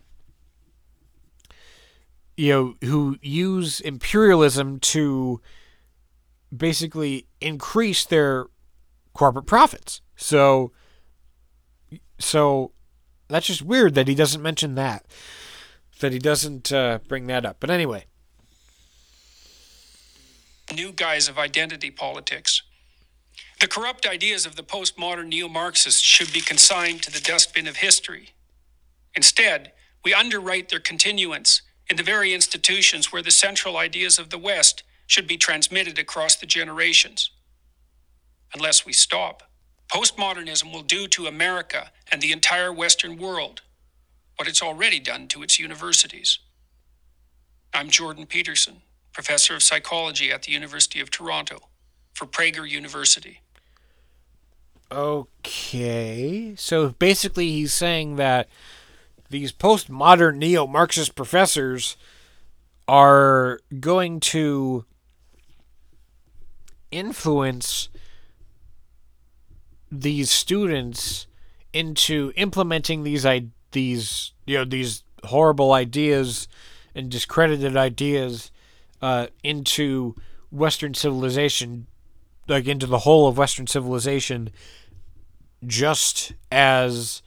you 2.37 2.53
know 2.53 2.89
who 2.89 3.17
use 3.23 3.81
imperialism 3.81 4.81
to 4.81 5.41
basically 6.55 7.27
increase 7.41 8.05
their 8.05 8.47
corporate 9.13 9.47
profits. 9.47 10.01
So 10.17 10.73
so 12.19 12.73
that's 13.29 13.47
just 13.47 13.63
weird 13.63 13.95
that 13.95 14.09
he 14.09 14.15
doesn't 14.15 14.43
mention 14.43 14.75
that. 14.75 15.07
That 16.01 16.13
he 16.13 16.19
doesn't 16.19 16.73
uh, 16.73 16.99
bring 17.09 17.27
that 17.29 17.47
up. 17.47 17.59
But 17.61 17.71
anyway, 17.71 18.07
new 20.73 20.93
guise 20.93 21.29
of 21.29 21.39
identity 21.39 21.91
politics. 21.91 22.63
The 23.61 23.69
corrupt 23.69 24.07
ideas 24.07 24.47
of 24.47 24.57
the 24.57 24.63
postmodern 24.63 25.29
neo 25.29 25.49
Marxists 25.49 26.01
should 26.01 26.33
be 26.33 26.41
consigned 26.41 27.03
to 27.03 27.13
the 27.13 27.21
dustbin 27.21 27.67
of 27.67 27.77
history. 27.77 28.31
Instead, 29.17 29.73
we 30.05 30.15
underwrite 30.15 30.69
their 30.69 30.81
continuance 30.81 31.63
in 31.91 31.97
the 31.97 32.03
very 32.03 32.35
institutions 32.35 33.13
where 33.13 33.23
the 33.23 33.31
central 33.31 33.77
ideas 33.77 34.19
of 34.19 34.31
the 34.31 34.39
West 34.39 34.83
should 35.07 35.27
be 35.27 35.37
transmitted 35.37 35.99
across 35.99 36.37
the 36.37 36.47
generations. 36.47 37.31
Unless 38.55 38.87
we 38.87 38.93
stop, 38.93 39.43
postmodernism 39.93 40.73
will 40.73 40.83
do 40.83 41.07
to 41.09 41.27
America 41.27 41.91
and 42.11 42.21
the 42.23 42.33
entire 42.33 42.73
Western 42.73 43.17
world 43.19 43.63
what 44.37 44.49
it's 44.49 44.63
already 44.63 45.01
done 45.01 45.29
to 45.29 45.43
its 45.43 45.59
universities. 45.59 46.39
I'm 47.73 47.91
Jordan 47.91 48.27
Peterson, 48.27 48.83
professor 49.15 49.55
of 49.55 49.63
psychology 49.63 50.31
at 50.31 50.43
the 50.43 50.53
University 50.53 51.01
of 51.01 51.11
Toronto 51.11 51.69
for 52.13 52.27
Prager 52.27 52.69
University. 52.69 53.41
Okay. 54.93 56.55
So 56.57 56.91
basically, 56.91 57.51
he's 57.51 57.73
saying 57.73 58.17
that 58.17 58.49
these 59.31 59.53
postmodern 59.53 60.37
neo 60.37 60.67
Marxist 60.67 61.15
professors 61.15 61.97
are 62.87 63.61
going 63.81 64.21
to 64.21 64.85
influence 66.91 67.89
these 69.91 70.31
students 70.31 71.27
into 71.73 72.33
implementing 72.37 73.03
these 73.03 73.27
these 73.73 74.33
you 74.47 74.59
know 74.59 74.65
these 74.65 75.03
horrible 75.25 75.73
ideas 75.73 76.47
and 76.95 77.11
discredited 77.11 77.77
ideas 77.77 78.53
uh, 79.05 79.27
into 79.43 80.15
Western 80.51 80.95
civilization, 80.95 81.87
like 82.49 82.67
into 82.67 82.87
the 82.87 83.01
whole 83.01 83.29
of 83.29 83.37
Western 83.37 83.67
civilization, 83.67 84.49
just 85.67 86.33
as 86.51 87.21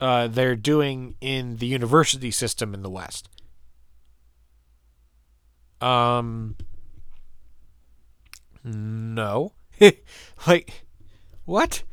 uh, 0.00 0.26
they're 0.26 0.56
doing 0.56 1.14
in 1.20 1.58
the 1.58 1.66
university 1.66 2.32
system 2.32 2.74
in 2.74 2.82
the 2.82 2.90
West. 2.90 3.28
Um, 5.80 6.56
no. 8.64 9.52
like, 10.48 10.82
what? 11.44 11.84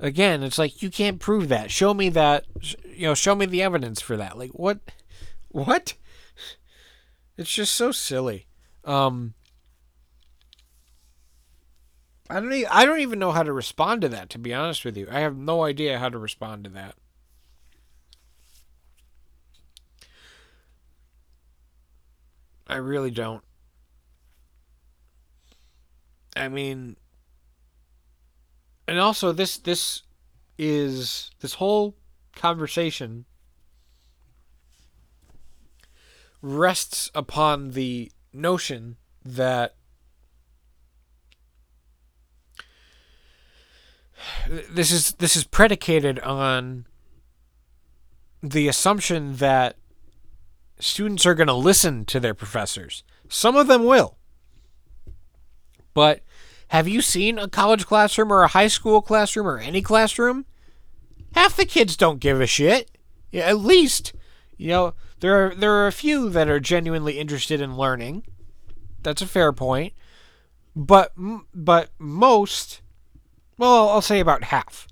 Again, 0.00 0.42
it's 0.42 0.58
like 0.58 0.82
you 0.82 0.90
can't 0.90 1.20
prove 1.20 1.48
that. 1.48 1.70
Show 1.70 1.94
me 1.94 2.08
that. 2.08 2.44
You 2.92 3.06
know, 3.06 3.14
show 3.14 3.36
me 3.36 3.46
the 3.46 3.62
evidence 3.62 4.00
for 4.00 4.16
that. 4.16 4.36
Like, 4.36 4.50
what? 4.50 4.80
What? 5.50 5.94
It's 7.36 7.52
just 7.52 7.74
so 7.74 7.90
silly. 7.90 8.46
Um, 8.84 9.34
I 12.30 12.40
don't. 12.40 12.52
e- 12.52 12.66
I 12.66 12.84
don't 12.84 13.00
even 13.00 13.18
know 13.18 13.32
how 13.32 13.42
to 13.42 13.52
respond 13.52 14.02
to 14.02 14.08
that. 14.10 14.30
To 14.30 14.38
be 14.38 14.54
honest 14.54 14.84
with 14.84 14.96
you, 14.96 15.08
I 15.10 15.20
have 15.20 15.36
no 15.36 15.64
idea 15.64 15.98
how 15.98 16.08
to 16.08 16.18
respond 16.18 16.64
to 16.64 16.70
that. 16.70 16.94
I 22.66 22.76
really 22.76 23.10
don't. 23.10 23.42
I 26.36 26.48
mean, 26.48 26.96
and 28.88 28.98
also 28.98 29.32
this 29.32 29.56
this 29.58 30.02
is 30.58 31.30
this 31.40 31.54
whole 31.54 31.96
conversation 32.34 33.26
rests 36.44 37.10
upon 37.14 37.70
the 37.70 38.12
notion 38.30 38.96
that 39.24 39.74
this 44.70 44.92
is 44.92 45.12
this 45.14 45.36
is 45.36 45.44
predicated 45.44 46.18
on 46.20 46.86
the 48.42 48.68
assumption 48.68 49.36
that 49.36 49.76
students 50.78 51.24
are 51.24 51.34
going 51.34 51.46
to 51.46 51.54
listen 51.54 52.04
to 52.04 52.20
their 52.20 52.34
professors. 52.34 53.04
Some 53.28 53.56
of 53.56 53.66
them 53.66 53.84
will. 53.84 54.18
But 55.94 56.20
have 56.68 56.86
you 56.86 57.00
seen 57.00 57.38
a 57.38 57.48
college 57.48 57.86
classroom 57.86 58.30
or 58.30 58.42
a 58.42 58.48
high 58.48 58.68
school 58.68 59.00
classroom 59.00 59.46
or 59.46 59.58
any 59.58 59.80
classroom? 59.80 60.44
Half 61.34 61.56
the 61.56 61.64
kids 61.64 61.96
don't 61.96 62.20
give 62.20 62.40
a 62.40 62.46
shit. 62.46 62.90
At 63.32 63.60
least, 63.60 64.12
you 64.58 64.68
know, 64.68 64.94
there 65.24 65.46
are 65.46 65.54
there 65.54 65.72
are 65.72 65.86
a 65.86 65.92
few 65.92 66.28
that 66.28 66.50
are 66.50 66.60
genuinely 66.60 67.18
interested 67.18 67.58
in 67.58 67.78
learning. 67.78 68.24
That's 69.02 69.22
a 69.22 69.26
fair 69.26 69.54
point. 69.54 69.94
But 70.76 71.14
but 71.54 71.88
most 71.98 72.82
well, 73.56 73.88
I'll 73.88 74.02
say 74.02 74.20
about 74.20 74.44
half. 74.44 74.86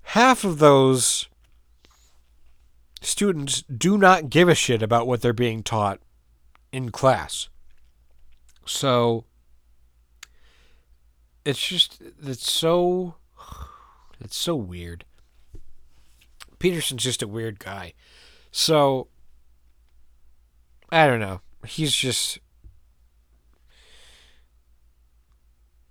Half 0.00 0.42
of 0.42 0.58
those 0.58 1.28
students 3.02 3.60
do 3.64 3.98
not 3.98 4.30
give 4.30 4.48
a 4.48 4.54
shit 4.54 4.82
about 4.82 5.06
what 5.06 5.20
they're 5.20 5.34
being 5.34 5.62
taught 5.62 6.00
in 6.72 6.90
class. 6.90 7.50
So 8.64 9.26
it's 11.44 11.60
just 11.60 12.00
it's 12.22 12.50
so 12.50 13.16
it's 14.18 14.38
so 14.38 14.56
weird. 14.56 15.04
Peterson's 16.60 17.02
just 17.02 17.22
a 17.22 17.28
weird 17.28 17.58
guy. 17.58 17.94
So 18.52 19.08
I 20.92 21.08
don't 21.08 21.18
know. 21.18 21.40
He's 21.66 21.94
just 21.94 22.38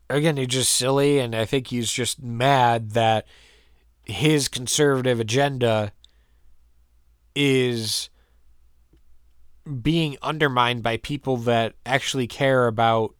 again, 0.09 0.37
he's 0.37 0.47
just 0.47 0.71
silly 0.71 1.19
and 1.19 1.35
I 1.35 1.43
think 1.43 1.67
he's 1.67 1.91
just 1.91 2.21
mad 2.21 2.91
that 2.91 3.27
his 4.05 4.47
conservative 4.47 5.19
agenda 5.19 5.91
is 7.35 8.09
being 9.81 10.17
undermined 10.21 10.81
by 10.81 10.97
people 10.97 11.37
that 11.37 11.73
actually 11.85 12.27
care 12.27 12.65
about 12.67 13.13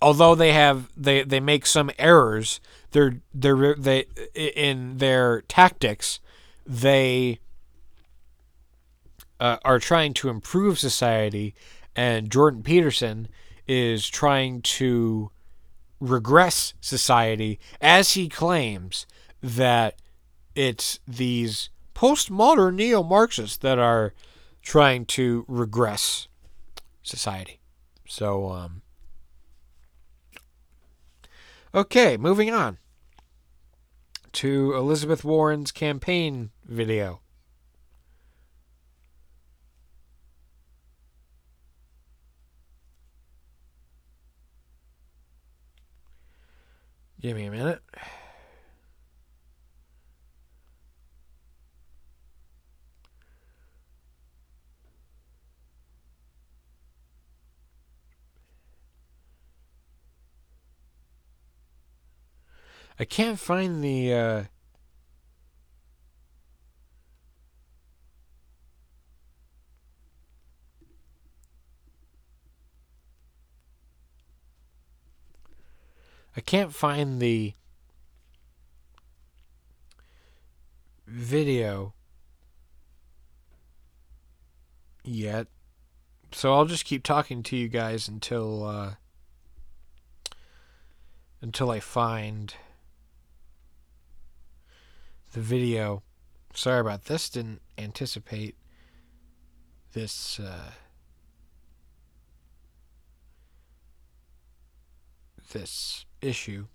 although 0.00 0.36
they 0.36 0.52
have 0.52 0.88
they 0.96 1.24
they 1.24 1.40
make 1.40 1.66
some 1.66 1.90
errors 1.98 2.60
they're 2.92 3.20
they 3.34 4.06
in 4.34 4.98
their 4.98 5.42
tactics 5.42 6.20
they 6.66 7.38
uh, 9.40 9.56
are 9.64 9.78
trying 9.78 10.12
to 10.12 10.28
improve 10.28 10.78
society 10.78 11.54
and 11.94 12.30
Jordan 12.30 12.62
Peterson 12.62 13.28
is 13.66 14.08
trying 14.08 14.62
to 14.62 15.30
regress 16.00 16.74
society 16.80 17.58
as 17.80 18.12
he 18.12 18.28
claims 18.28 19.06
that 19.42 19.96
it's 20.54 21.00
these 21.06 21.70
postmodern 21.94 22.74
neo 22.74 23.02
Marxists 23.02 23.56
that 23.58 23.78
are 23.78 24.14
trying 24.62 25.04
to 25.06 25.44
regress 25.48 26.28
society. 27.02 27.60
So, 28.06 28.50
um, 28.50 28.82
okay, 31.74 32.16
moving 32.16 32.50
on 32.50 32.78
to 34.32 34.74
Elizabeth 34.74 35.24
Warren's 35.24 35.72
campaign 35.72 36.50
video. 36.64 37.20
Give 47.20 47.36
me 47.36 47.46
a 47.46 47.50
minute. 47.50 47.82
I 63.00 63.04
can't 63.04 63.38
find 63.38 63.82
the 63.82 64.12
uh 64.12 64.44
I 76.36 76.40
can't 76.40 76.72
find 76.72 77.20
the 77.20 77.54
video 81.06 81.94
yet. 85.02 85.48
So 86.30 86.54
I'll 86.54 86.66
just 86.66 86.84
keep 86.84 87.02
talking 87.02 87.42
to 87.44 87.56
you 87.56 87.68
guys 87.68 88.06
until 88.08 88.64
uh 88.64 88.94
until 91.40 91.70
I 91.70 91.80
find 91.80 92.54
the 95.32 95.40
video. 95.40 96.02
Sorry 96.54 96.80
about 96.80 97.04
this. 97.04 97.28
Didn't 97.28 97.62
anticipate 97.76 98.56
this 99.92 100.40
uh, 100.40 100.72
this 105.52 106.04
issue. 106.20 106.66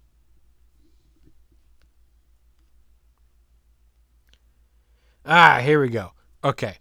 Ah, 5.26 5.60
here 5.64 5.80
we 5.80 5.89
go. 5.89 6.12
Okay. 6.43 6.78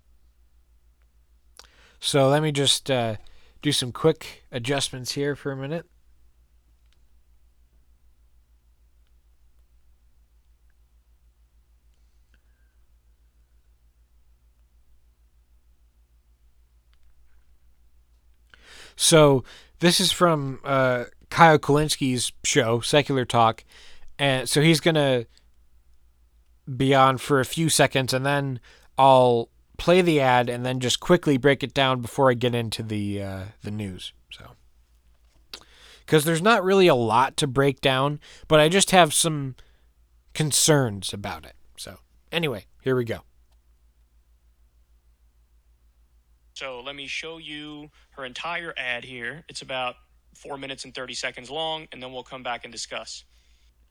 So 2.00 2.28
let 2.28 2.42
me 2.42 2.50
just 2.50 2.90
uh, 2.90 3.16
do 3.60 3.70
some 3.70 3.92
quick 3.92 4.44
adjustments 4.50 5.12
here 5.12 5.36
for 5.36 5.52
a 5.52 5.56
minute. 5.56 5.86
So 18.96 19.44
this 19.80 20.00
is 20.00 20.12
from 20.12 20.60
uh, 20.64 21.04
Kyle 21.30 21.58
Kulinski's 21.58 22.32
show, 22.44 22.80
Secular 22.80 23.24
Talk, 23.24 23.64
and 24.18 24.48
so 24.48 24.60
he's 24.60 24.80
gonna 24.80 25.26
be 26.76 26.94
on 26.94 27.18
for 27.18 27.40
a 27.40 27.44
few 27.44 27.68
seconds, 27.68 28.12
and 28.12 28.24
then 28.24 28.60
I'll 28.96 29.48
play 29.78 30.00
the 30.00 30.20
ad 30.20 30.48
and 30.48 30.64
then 30.64 30.78
just 30.78 31.00
quickly 31.00 31.36
break 31.36 31.62
it 31.62 31.74
down 31.74 32.00
before 32.00 32.30
I 32.30 32.34
get 32.34 32.54
into 32.54 32.82
the 32.82 33.22
uh, 33.22 33.42
the 33.62 33.70
news. 33.70 34.12
So 34.30 34.52
because 36.00 36.24
there's 36.24 36.42
not 36.42 36.62
really 36.62 36.86
a 36.86 36.94
lot 36.94 37.36
to 37.38 37.46
break 37.46 37.80
down, 37.80 38.20
but 38.46 38.60
I 38.60 38.68
just 38.68 38.90
have 38.90 39.14
some 39.14 39.56
concerns 40.34 41.12
about 41.12 41.44
it. 41.44 41.54
So 41.76 41.96
anyway, 42.30 42.66
here 42.82 42.94
we 42.96 43.04
go. 43.04 43.22
So 46.62 46.80
let 46.80 46.94
me 46.94 47.08
show 47.08 47.38
you 47.38 47.90
her 48.10 48.24
entire 48.24 48.72
ad 48.76 49.02
here. 49.02 49.42
It's 49.48 49.62
about 49.62 49.96
four 50.36 50.56
minutes 50.56 50.84
and 50.84 50.94
30 50.94 51.12
seconds 51.12 51.50
long, 51.50 51.88
and 51.90 52.00
then 52.00 52.12
we'll 52.12 52.22
come 52.22 52.44
back 52.44 52.64
and 52.64 52.70
discuss. 52.70 53.24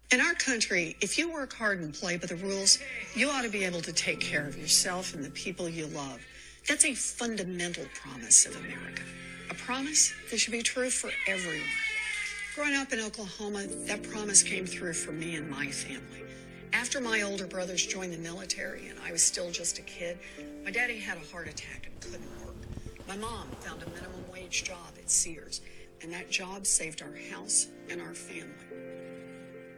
In 0.10 0.22
our 0.22 0.34
country, 0.36 0.96
if 1.02 1.18
you 1.18 1.30
work 1.30 1.52
hard 1.52 1.82
and 1.82 1.94
play 1.94 2.16
by 2.16 2.28
the 2.28 2.38
rules, 2.38 2.80
you 3.14 3.30
ought 3.30 3.42
to 3.42 3.50
be 3.50 3.66
able 3.66 3.82
to 3.82 3.92
take 3.92 4.22
care 4.22 4.48
of 4.48 4.58
yourself 4.58 5.14
and 5.14 5.22
the 5.22 5.32
people 5.32 5.68
you 5.68 5.88
love. 5.88 6.22
That's 6.66 6.86
a 6.86 6.94
fundamental 6.94 7.84
promise 7.94 8.46
of 8.46 8.56
America. 8.56 9.04
A 9.50 9.54
promise 9.54 10.14
that 10.30 10.38
should 10.38 10.54
be 10.54 10.64
true 10.64 10.90
for 10.90 11.10
everyone. 11.28 11.68
Growing 12.56 12.76
up 12.76 12.94
in 12.94 13.02
Oklahoma, 13.02 13.68
that 13.68 14.02
promise 14.04 14.44
came 14.44 14.66
through 14.66 14.94
for 14.94 15.12
me 15.12 15.36
and 15.36 15.50
my 15.50 15.68
family. 15.68 16.24
After 16.72 17.02
my 17.02 17.24
older 17.24 17.48
brothers 17.48 17.86
joined 17.86 18.14
the 18.14 18.18
military 18.18 18.88
and 18.88 18.98
I 19.06 19.12
was 19.12 19.22
still 19.22 19.52
just 19.52 19.78
a 19.78 19.82
kid, 19.82 20.18
my 20.64 20.72
daddy 20.72 21.00
had 21.00 21.18
a 21.18 21.32
heart 21.34 21.50
attack 21.50 21.88
and 21.92 22.00
couldn't. 22.00 22.41
My 23.12 23.18
mom 23.18 23.50
found 23.60 23.84
a 23.84 23.90
minimum 23.90 24.24
wage 24.32 24.64
job 24.64 24.94
at 24.98 25.10
Sears, 25.10 25.60
and 26.02 26.14
that 26.14 26.30
job 26.30 26.66
saved 26.66 27.02
our 27.02 27.14
house 27.30 27.68
and 27.90 28.00
our 28.00 28.14
family. 28.14 28.54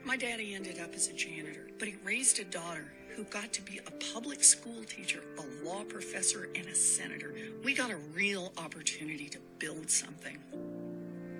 My 0.06 0.16
daddy 0.16 0.54
ended 0.54 0.80
up 0.80 0.94
as 0.94 1.08
a 1.08 1.14
janitor, 1.14 1.68
but 1.80 1.88
he 1.88 1.96
raised 2.04 2.38
a 2.38 2.44
daughter 2.44 2.94
who 3.16 3.24
got 3.24 3.52
to 3.54 3.64
be 3.64 3.80
a 3.80 4.14
public 4.14 4.44
school 4.44 4.84
teacher, 4.84 5.24
a 5.40 5.66
law 5.66 5.84
professor, 5.84 6.48
and 6.54 6.68
a 6.68 6.76
senator. 6.76 7.34
We 7.64 7.74
got 7.74 7.90
a 7.90 7.98
real 8.14 8.54
opportunity 8.60 9.28
to 9.30 9.40
build 9.58 9.90
something. 9.90 10.38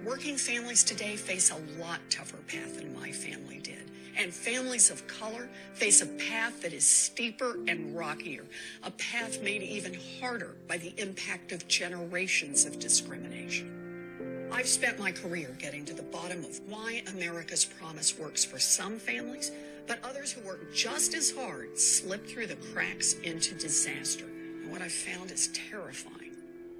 Working 0.04 0.36
families 0.36 0.84
today 0.84 1.16
face 1.16 1.52
a 1.52 1.80
lot 1.80 2.00
tougher 2.10 2.40
path 2.48 2.78
than 2.78 3.00
my 3.00 3.12
family 3.12 3.60
did. 3.60 3.92
And 4.16 4.34
families 4.34 4.92
of 4.92 5.08
color 5.08 5.50
face 5.74 6.02
a 6.02 6.06
path 6.06 6.62
that 6.62 6.74
is 6.74 6.88
steeper 6.88 7.58
and 7.68 7.96
rockier, 7.98 8.46
a 8.84 8.92
path 8.92 9.42
made 9.42 9.64
even 9.64 9.98
harder 10.20 10.56
by 10.68 10.78
the 10.78 10.94
impact 10.98 11.52
of 11.52 11.68
generations 11.68 12.66
of 12.66 12.80
discrimination. 12.80 14.50
I've 14.52 14.68
spent 14.68 15.00
my 15.00 15.12
career 15.12 15.56
getting 15.58 15.84
to 15.86 15.94
the 15.96 16.04
bottom 16.04 16.46
of 16.46 16.60
why 16.68 17.02
America's 17.08 17.66
promise 17.66 18.18
works 18.20 18.46
for 18.46 18.60
some 18.60 19.00
families, 19.00 19.52
but 19.88 19.98
others 20.04 20.32
who 20.32 20.46
work 20.46 20.74
just 20.74 21.16
as 21.16 21.32
hard 21.32 21.78
slip 21.78 22.28
through 22.28 22.48
the 22.48 22.56
cracks 22.72 23.14
into 23.24 23.56
disaster. 23.56 24.26
And 24.26 24.72
what 24.72 24.82
I've 24.84 24.92
found 24.92 25.32
is 25.32 25.50
terrifying. 25.70 26.34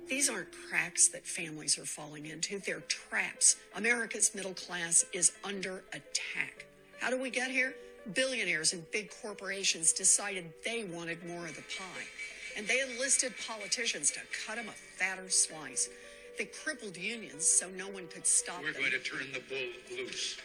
These 0.08 0.30
aren't 0.30 0.50
cracks 0.70 1.08
that 1.10 1.26
families 1.26 1.80
are 1.80 1.86
falling 1.86 2.28
into, 2.28 2.60
they're 2.60 2.82
traps. 2.82 3.56
America's 3.76 4.36
middle 4.36 4.54
class 4.54 5.04
is 5.12 5.32
under 5.44 5.84
attack. 5.94 6.68
How 7.04 7.10
do 7.10 7.22
we 7.22 7.30
get 7.30 7.52
here? 7.52 7.76
Billionaires 8.14 8.72
and 8.72 8.90
big 8.92 9.12
corporations 9.22 9.92
decided 9.92 10.46
they 10.64 10.86
wanted 10.86 11.22
more 11.28 11.46
of 11.46 11.54
the 11.54 11.62
pie, 11.78 12.08
and 12.56 12.66
they 12.66 12.80
enlisted 12.80 13.34
politicians 13.46 14.10
to 14.12 14.22
cut 14.48 14.56
them 14.56 14.70
a 14.70 14.72
fatter 14.72 15.30
slice. 15.30 15.90
They 16.38 16.46
crippled 16.46 16.96
unions 16.96 17.46
so 17.46 17.68
no 17.72 17.90
one 17.90 18.08
could 18.08 18.26
stop 18.26 18.62
We're 18.62 18.72
them. 18.72 18.84
going 18.84 18.94
to 18.94 19.00
turn 19.00 19.28
the 19.34 19.42
bull 19.50 19.98
loose. 19.98 20.38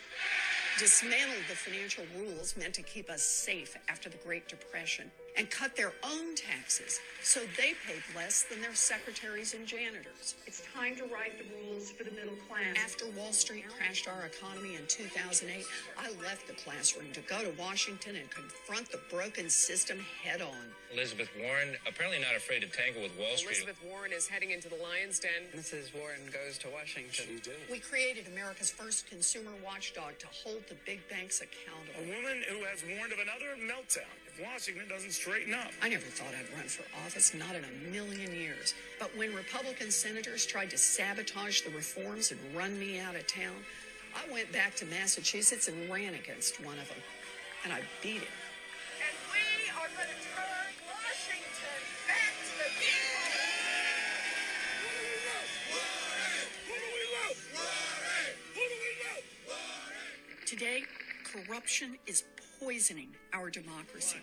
dismantled 0.81 1.45
the 1.49 1.55
financial 1.55 2.03
rules 2.17 2.57
meant 2.57 2.75
to 2.75 2.83
keep 2.83 3.09
us 3.09 3.23
safe 3.23 3.77
after 3.89 4.09
the 4.09 4.19
Great 4.19 4.49
Depression 4.49 5.13
and 5.37 5.51
cut 5.51 5.77
their 5.77 5.93
own 6.03 6.35
taxes 6.35 7.01
so 7.23 7.41
they 7.57 7.75
paid 7.87 8.03
less 8.17 8.45
than 8.45 8.61
their 8.61 8.75
secretaries 8.75 9.55
and 9.55 9.67
janitors. 9.67 10.35
It's 10.47 10.63
time 10.75 10.97
to 10.97 11.05
write 11.05 11.39
the 11.39 11.45
rules 11.57 11.91
for 11.91 12.05
the 12.05 12.11
middle 12.13 12.37
class. 12.49 12.77
After 12.77 13.07
Wall 13.17 13.33
Street 13.33 13.65
crashed 13.69 14.09
our 14.09 14.27
economy 14.27 14.77
in 14.77 14.87
2008, 14.87 15.65
I 15.99 16.11
left 16.23 16.47
the 16.47 16.55
classroom 16.55 17.13
to 17.13 17.21
go 17.23 17.43
to 17.43 17.51
Washington 17.59 18.17
and 18.17 18.31
confront 18.31 18.91
the 18.91 19.01
broken 19.11 19.51
system 19.51 19.99
head 20.23 20.41
on. 20.41 20.57
Elizabeth 20.93 21.29
Warren 21.37 21.77
apparently 21.87 22.19
not 22.21 22.35
afraid 22.35 22.61
to 22.63 22.69
tangle 22.69 23.03
with 23.03 23.13
Wall 23.19 23.37
Street. 23.37 23.61
Elizabeth 23.61 23.81
Warren 23.85 24.13
is 24.13 24.27
heading 24.27 24.51
into 24.51 24.69
the 24.69 24.81
lion's 24.81 25.19
den. 25.19 25.45
Mrs. 25.55 25.93
Warren 25.93 26.21
goes 26.33 26.57
to 26.59 26.69
Washington. 26.73 27.13
She 27.13 27.41
did. 27.41 27.61
We 27.71 27.79
created 27.79 28.27
America's 28.27 28.71
first 28.71 29.07
consumer 29.09 29.53
watchdog 29.65 30.19
to 30.19 30.27
hold 30.29 30.65
the 30.69 30.77
big 30.87 31.07
banks 31.09 31.43
accountable. 31.45 32.01
A 32.01 32.09
woman 32.09 32.43
who 32.49 32.65
has 32.65 32.81
warned 32.89 33.13
of 33.13 33.19
another 33.21 33.53
meltdown 33.61 34.09
if 34.27 34.41
Washington 34.41 34.89
doesn't 34.89 35.13
straighten 35.13 35.53
up. 35.53 35.71
I 35.83 35.89
never 35.89 36.09
thought 36.09 36.33
I'd 36.33 36.49
run 36.57 36.69
for 36.69 36.85
office, 37.05 37.35
not 37.35 37.55
in 37.55 37.65
a 37.65 37.91
million 37.93 38.33
years. 38.35 38.75
But 38.99 39.15
when 39.17 39.35
Republican 39.35 39.91
senators 39.91 40.47
tried 40.47 40.71
to 40.71 40.79
sabotage 40.79 41.63
the 41.63 41.71
reforms 41.71 42.31
and 42.33 42.41
run 42.57 42.79
me 42.79 42.99
out 42.99 43.15
of 43.15 43.27
town, 43.27 43.57
I 44.17 44.33
went 44.33 44.51
back 44.53 44.75
to 44.77 44.87
Massachusetts 44.87 45.69
and 45.69 45.91
ran 45.91 46.15
against 46.15 46.65
one 46.65 46.79
of 46.79 46.89
them. 46.89 46.99
And 47.65 47.73
I 47.73 47.81
beat 48.03 48.23
him. 48.23 48.38
Today, 60.49 60.85
corruption 61.25 61.99
is 62.07 62.25
poisoning 62.59 63.09
our 63.35 63.51
democracy. 63.51 64.17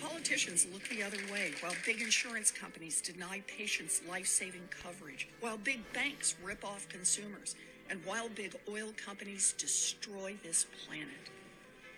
Politicians 0.00 0.66
look 0.72 0.88
the 0.88 1.02
other 1.02 1.18
way 1.30 1.52
while 1.60 1.74
big 1.84 2.00
insurance 2.00 2.50
companies 2.50 3.02
deny 3.02 3.42
patients 3.46 4.00
life 4.08 4.26
saving 4.26 4.66
coverage, 4.70 5.28
while 5.40 5.58
big 5.58 5.80
banks 5.92 6.34
rip 6.42 6.64
off 6.64 6.88
consumers, 6.88 7.56
and 7.90 8.00
while 8.06 8.30
big 8.30 8.56
oil 8.70 8.94
companies 8.96 9.52
destroy 9.58 10.34
this 10.42 10.64
planet. 10.86 11.28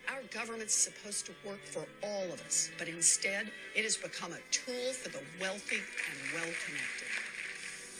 Our 0.09 0.23
government's 0.33 0.75
supposed 0.75 1.25
to 1.27 1.31
work 1.47 1.63
for 1.63 1.85
all 2.03 2.33
of 2.33 2.41
us, 2.45 2.69
but 2.77 2.89
instead, 2.89 3.49
it 3.77 3.85
has 3.85 3.95
become 3.95 4.33
a 4.33 4.43
tool 4.51 4.91
for 4.91 5.07
the 5.07 5.23
wealthy 5.39 5.77
and 5.77 6.33
well 6.33 6.53
connected. 6.65 7.07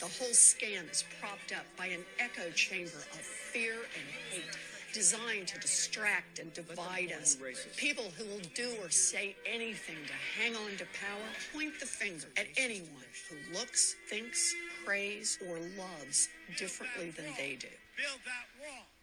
The 0.01 0.07
whole 0.07 0.33
scam 0.33 0.91
is 0.91 1.05
propped 1.21 1.53
up 1.53 1.65
by 1.77 1.85
an 1.85 2.03
echo 2.19 2.51
chamber 2.51 2.99
of 3.13 3.21
fear 3.21 3.75
and 3.75 4.05
hate 4.29 4.57
designed 4.93 5.47
to 5.47 5.59
distract 5.59 6.39
and 6.39 6.53
divide 6.53 7.11
us. 7.19 7.37
People 7.75 8.05
who 8.17 8.25
will 8.25 8.41
do 8.55 8.71
or 8.81 8.89
say 8.89 9.35
anything 9.45 9.97
to 10.07 10.13
hang 10.39 10.55
on 10.55 10.77
to 10.77 10.85
power 10.85 11.27
point 11.53 11.79
the 11.79 11.85
finger 11.85 12.27
at 12.37 12.45
anyone 12.57 12.87
who 13.29 13.57
looks, 13.57 13.95
thinks, 14.07 14.55
prays, 14.85 15.39
or 15.49 15.57
loves 15.77 16.29
differently 16.57 17.09
than 17.09 17.25
they 17.37 17.57
do. 17.59 17.67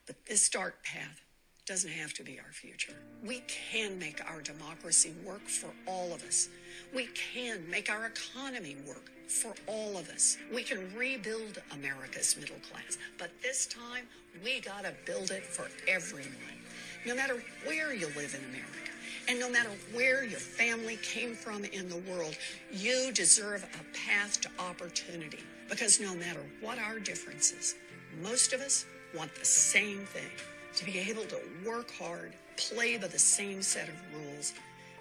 But 0.07 0.17
this 0.27 0.49
dark 0.49 0.83
path 0.85 1.21
doesn't 1.67 1.91
have 1.91 2.13
to 2.15 2.23
be 2.23 2.39
our 2.41 2.53
future. 2.53 2.95
We 3.25 3.43
can 3.47 3.99
make 3.99 4.25
our 4.29 4.41
democracy 4.41 5.13
work 5.25 5.47
for 5.47 5.71
all 5.87 6.13
of 6.13 6.23
us. 6.25 6.49
We 6.95 7.07
can 7.09 7.69
make 7.71 7.91
our 7.91 8.07
economy 8.07 8.77
work 8.87 9.11
for 9.31 9.55
all 9.67 9.97
of 9.97 10.09
us. 10.11 10.37
We 10.53 10.63
can 10.63 10.93
rebuild 10.97 11.63
America's 11.73 12.37
middle 12.37 12.57
class, 12.71 12.99
but 13.17 13.31
this 13.43 13.67
time 13.67 14.07
we 14.45 14.61
gotta 14.61 14.93
build 15.07 15.31
it 15.31 15.45
for 15.45 15.69
everyone. 15.89 16.59
No 17.07 17.15
matter 17.15 17.43
where 17.65 17.95
you 17.95 18.07
live 18.09 18.35
in 18.35 18.45
America, 18.51 18.91
and 19.29 19.39
no 19.39 19.49
matter 19.49 19.71
where 19.95 20.25
your 20.25 20.41
family 20.41 20.99
came 21.03 21.35
from 21.35 21.65
in 21.65 21.89
the 21.89 22.03
world, 22.11 22.37
you 22.73 23.13
deserve 23.13 23.63
a 23.63 23.97
path 23.97 24.41
to 24.41 24.49
opportunity. 24.59 25.39
Because 25.69 26.01
no 26.01 26.15
matter 26.17 26.41
what 26.61 26.79
our 26.79 26.99
differences, 26.99 27.77
most 28.21 28.53
of 28.53 28.61
us 28.61 28.87
want 29.17 29.33
the 29.37 29.45
same 29.45 30.01
thing 30.01 30.31
to 30.75 30.85
be 30.85 30.99
able 30.99 31.25
to 31.25 31.39
work 31.65 31.91
hard, 31.93 32.33
play 32.57 32.97
by 32.97 33.07
the 33.07 33.19
same 33.19 33.63
set 33.63 33.89
of 33.89 33.95
rules, 34.13 34.53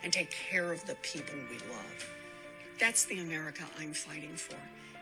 and 0.04 0.14
take 0.14 0.32
care 0.32 0.72
of 0.72 0.86
the 0.86 0.96
people 0.96 1.36
we 1.50 1.58
love. 1.74 2.18
That's 2.80 3.04
the 3.04 3.20
America 3.20 3.64
I'm 3.78 3.94
fighting 3.94 4.36
for. 4.36 4.56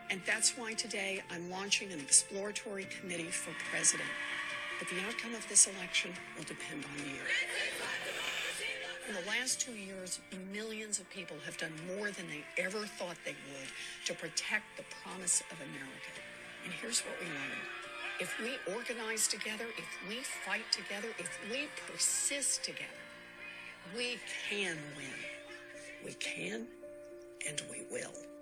And 0.09 0.19
that's 0.25 0.57
why 0.57 0.73
today 0.73 1.21
I'm 1.29 1.51
launching 1.51 1.91
an 1.91 1.99
exploratory 1.99 2.87
committee 2.99 3.29
for 3.29 3.51
president. 3.69 4.09
But 4.79 4.87
the 4.89 4.95
outcome 5.07 5.35
of 5.35 5.47
this 5.47 5.67
election 5.67 6.11
will 6.35 6.45
depend 6.45 6.85
on 6.85 7.05
you. 7.05 7.21
In 9.07 9.13
the 9.13 9.29
last 9.29 9.61
two 9.61 9.73
years, 9.73 10.19
millions 10.51 10.99
of 10.99 11.07
people 11.11 11.37
have 11.45 11.57
done 11.57 11.71
more 11.95 12.09
than 12.09 12.25
they 12.27 12.43
ever 12.61 12.79
thought 12.85 13.15
they 13.23 13.35
would 13.53 13.69
to 14.05 14.13
protect 14.15 14.65
the 14.75 14.83
promise 15.03 15.43
of 15.51 15.57
America. 15.57 16.11
And 16.65 16.73
here's 16.81 17.01
what 17.01 17.15
we 17.19 17.27
learned. 17.27 17.67
If 18.19 18.39
we 18.39 18.73
organize 18.73 19.27
together, 19.27 19.65
if 19.77 20.09
we 20.09 20.23
fight 20.23 20.65
together, 20.71 21.09
if 21.19 21.29
we 21.51 21.67
persist 21.91 22.63
together, 22.63 22.89
we 23.95 24.17
can 24.49 24.77
win. 24.97 25.13
We 26.03 26.13
can 26.13 26.65
and 27.45 27.61
we 27.69 27.83
will. 27.91 28.36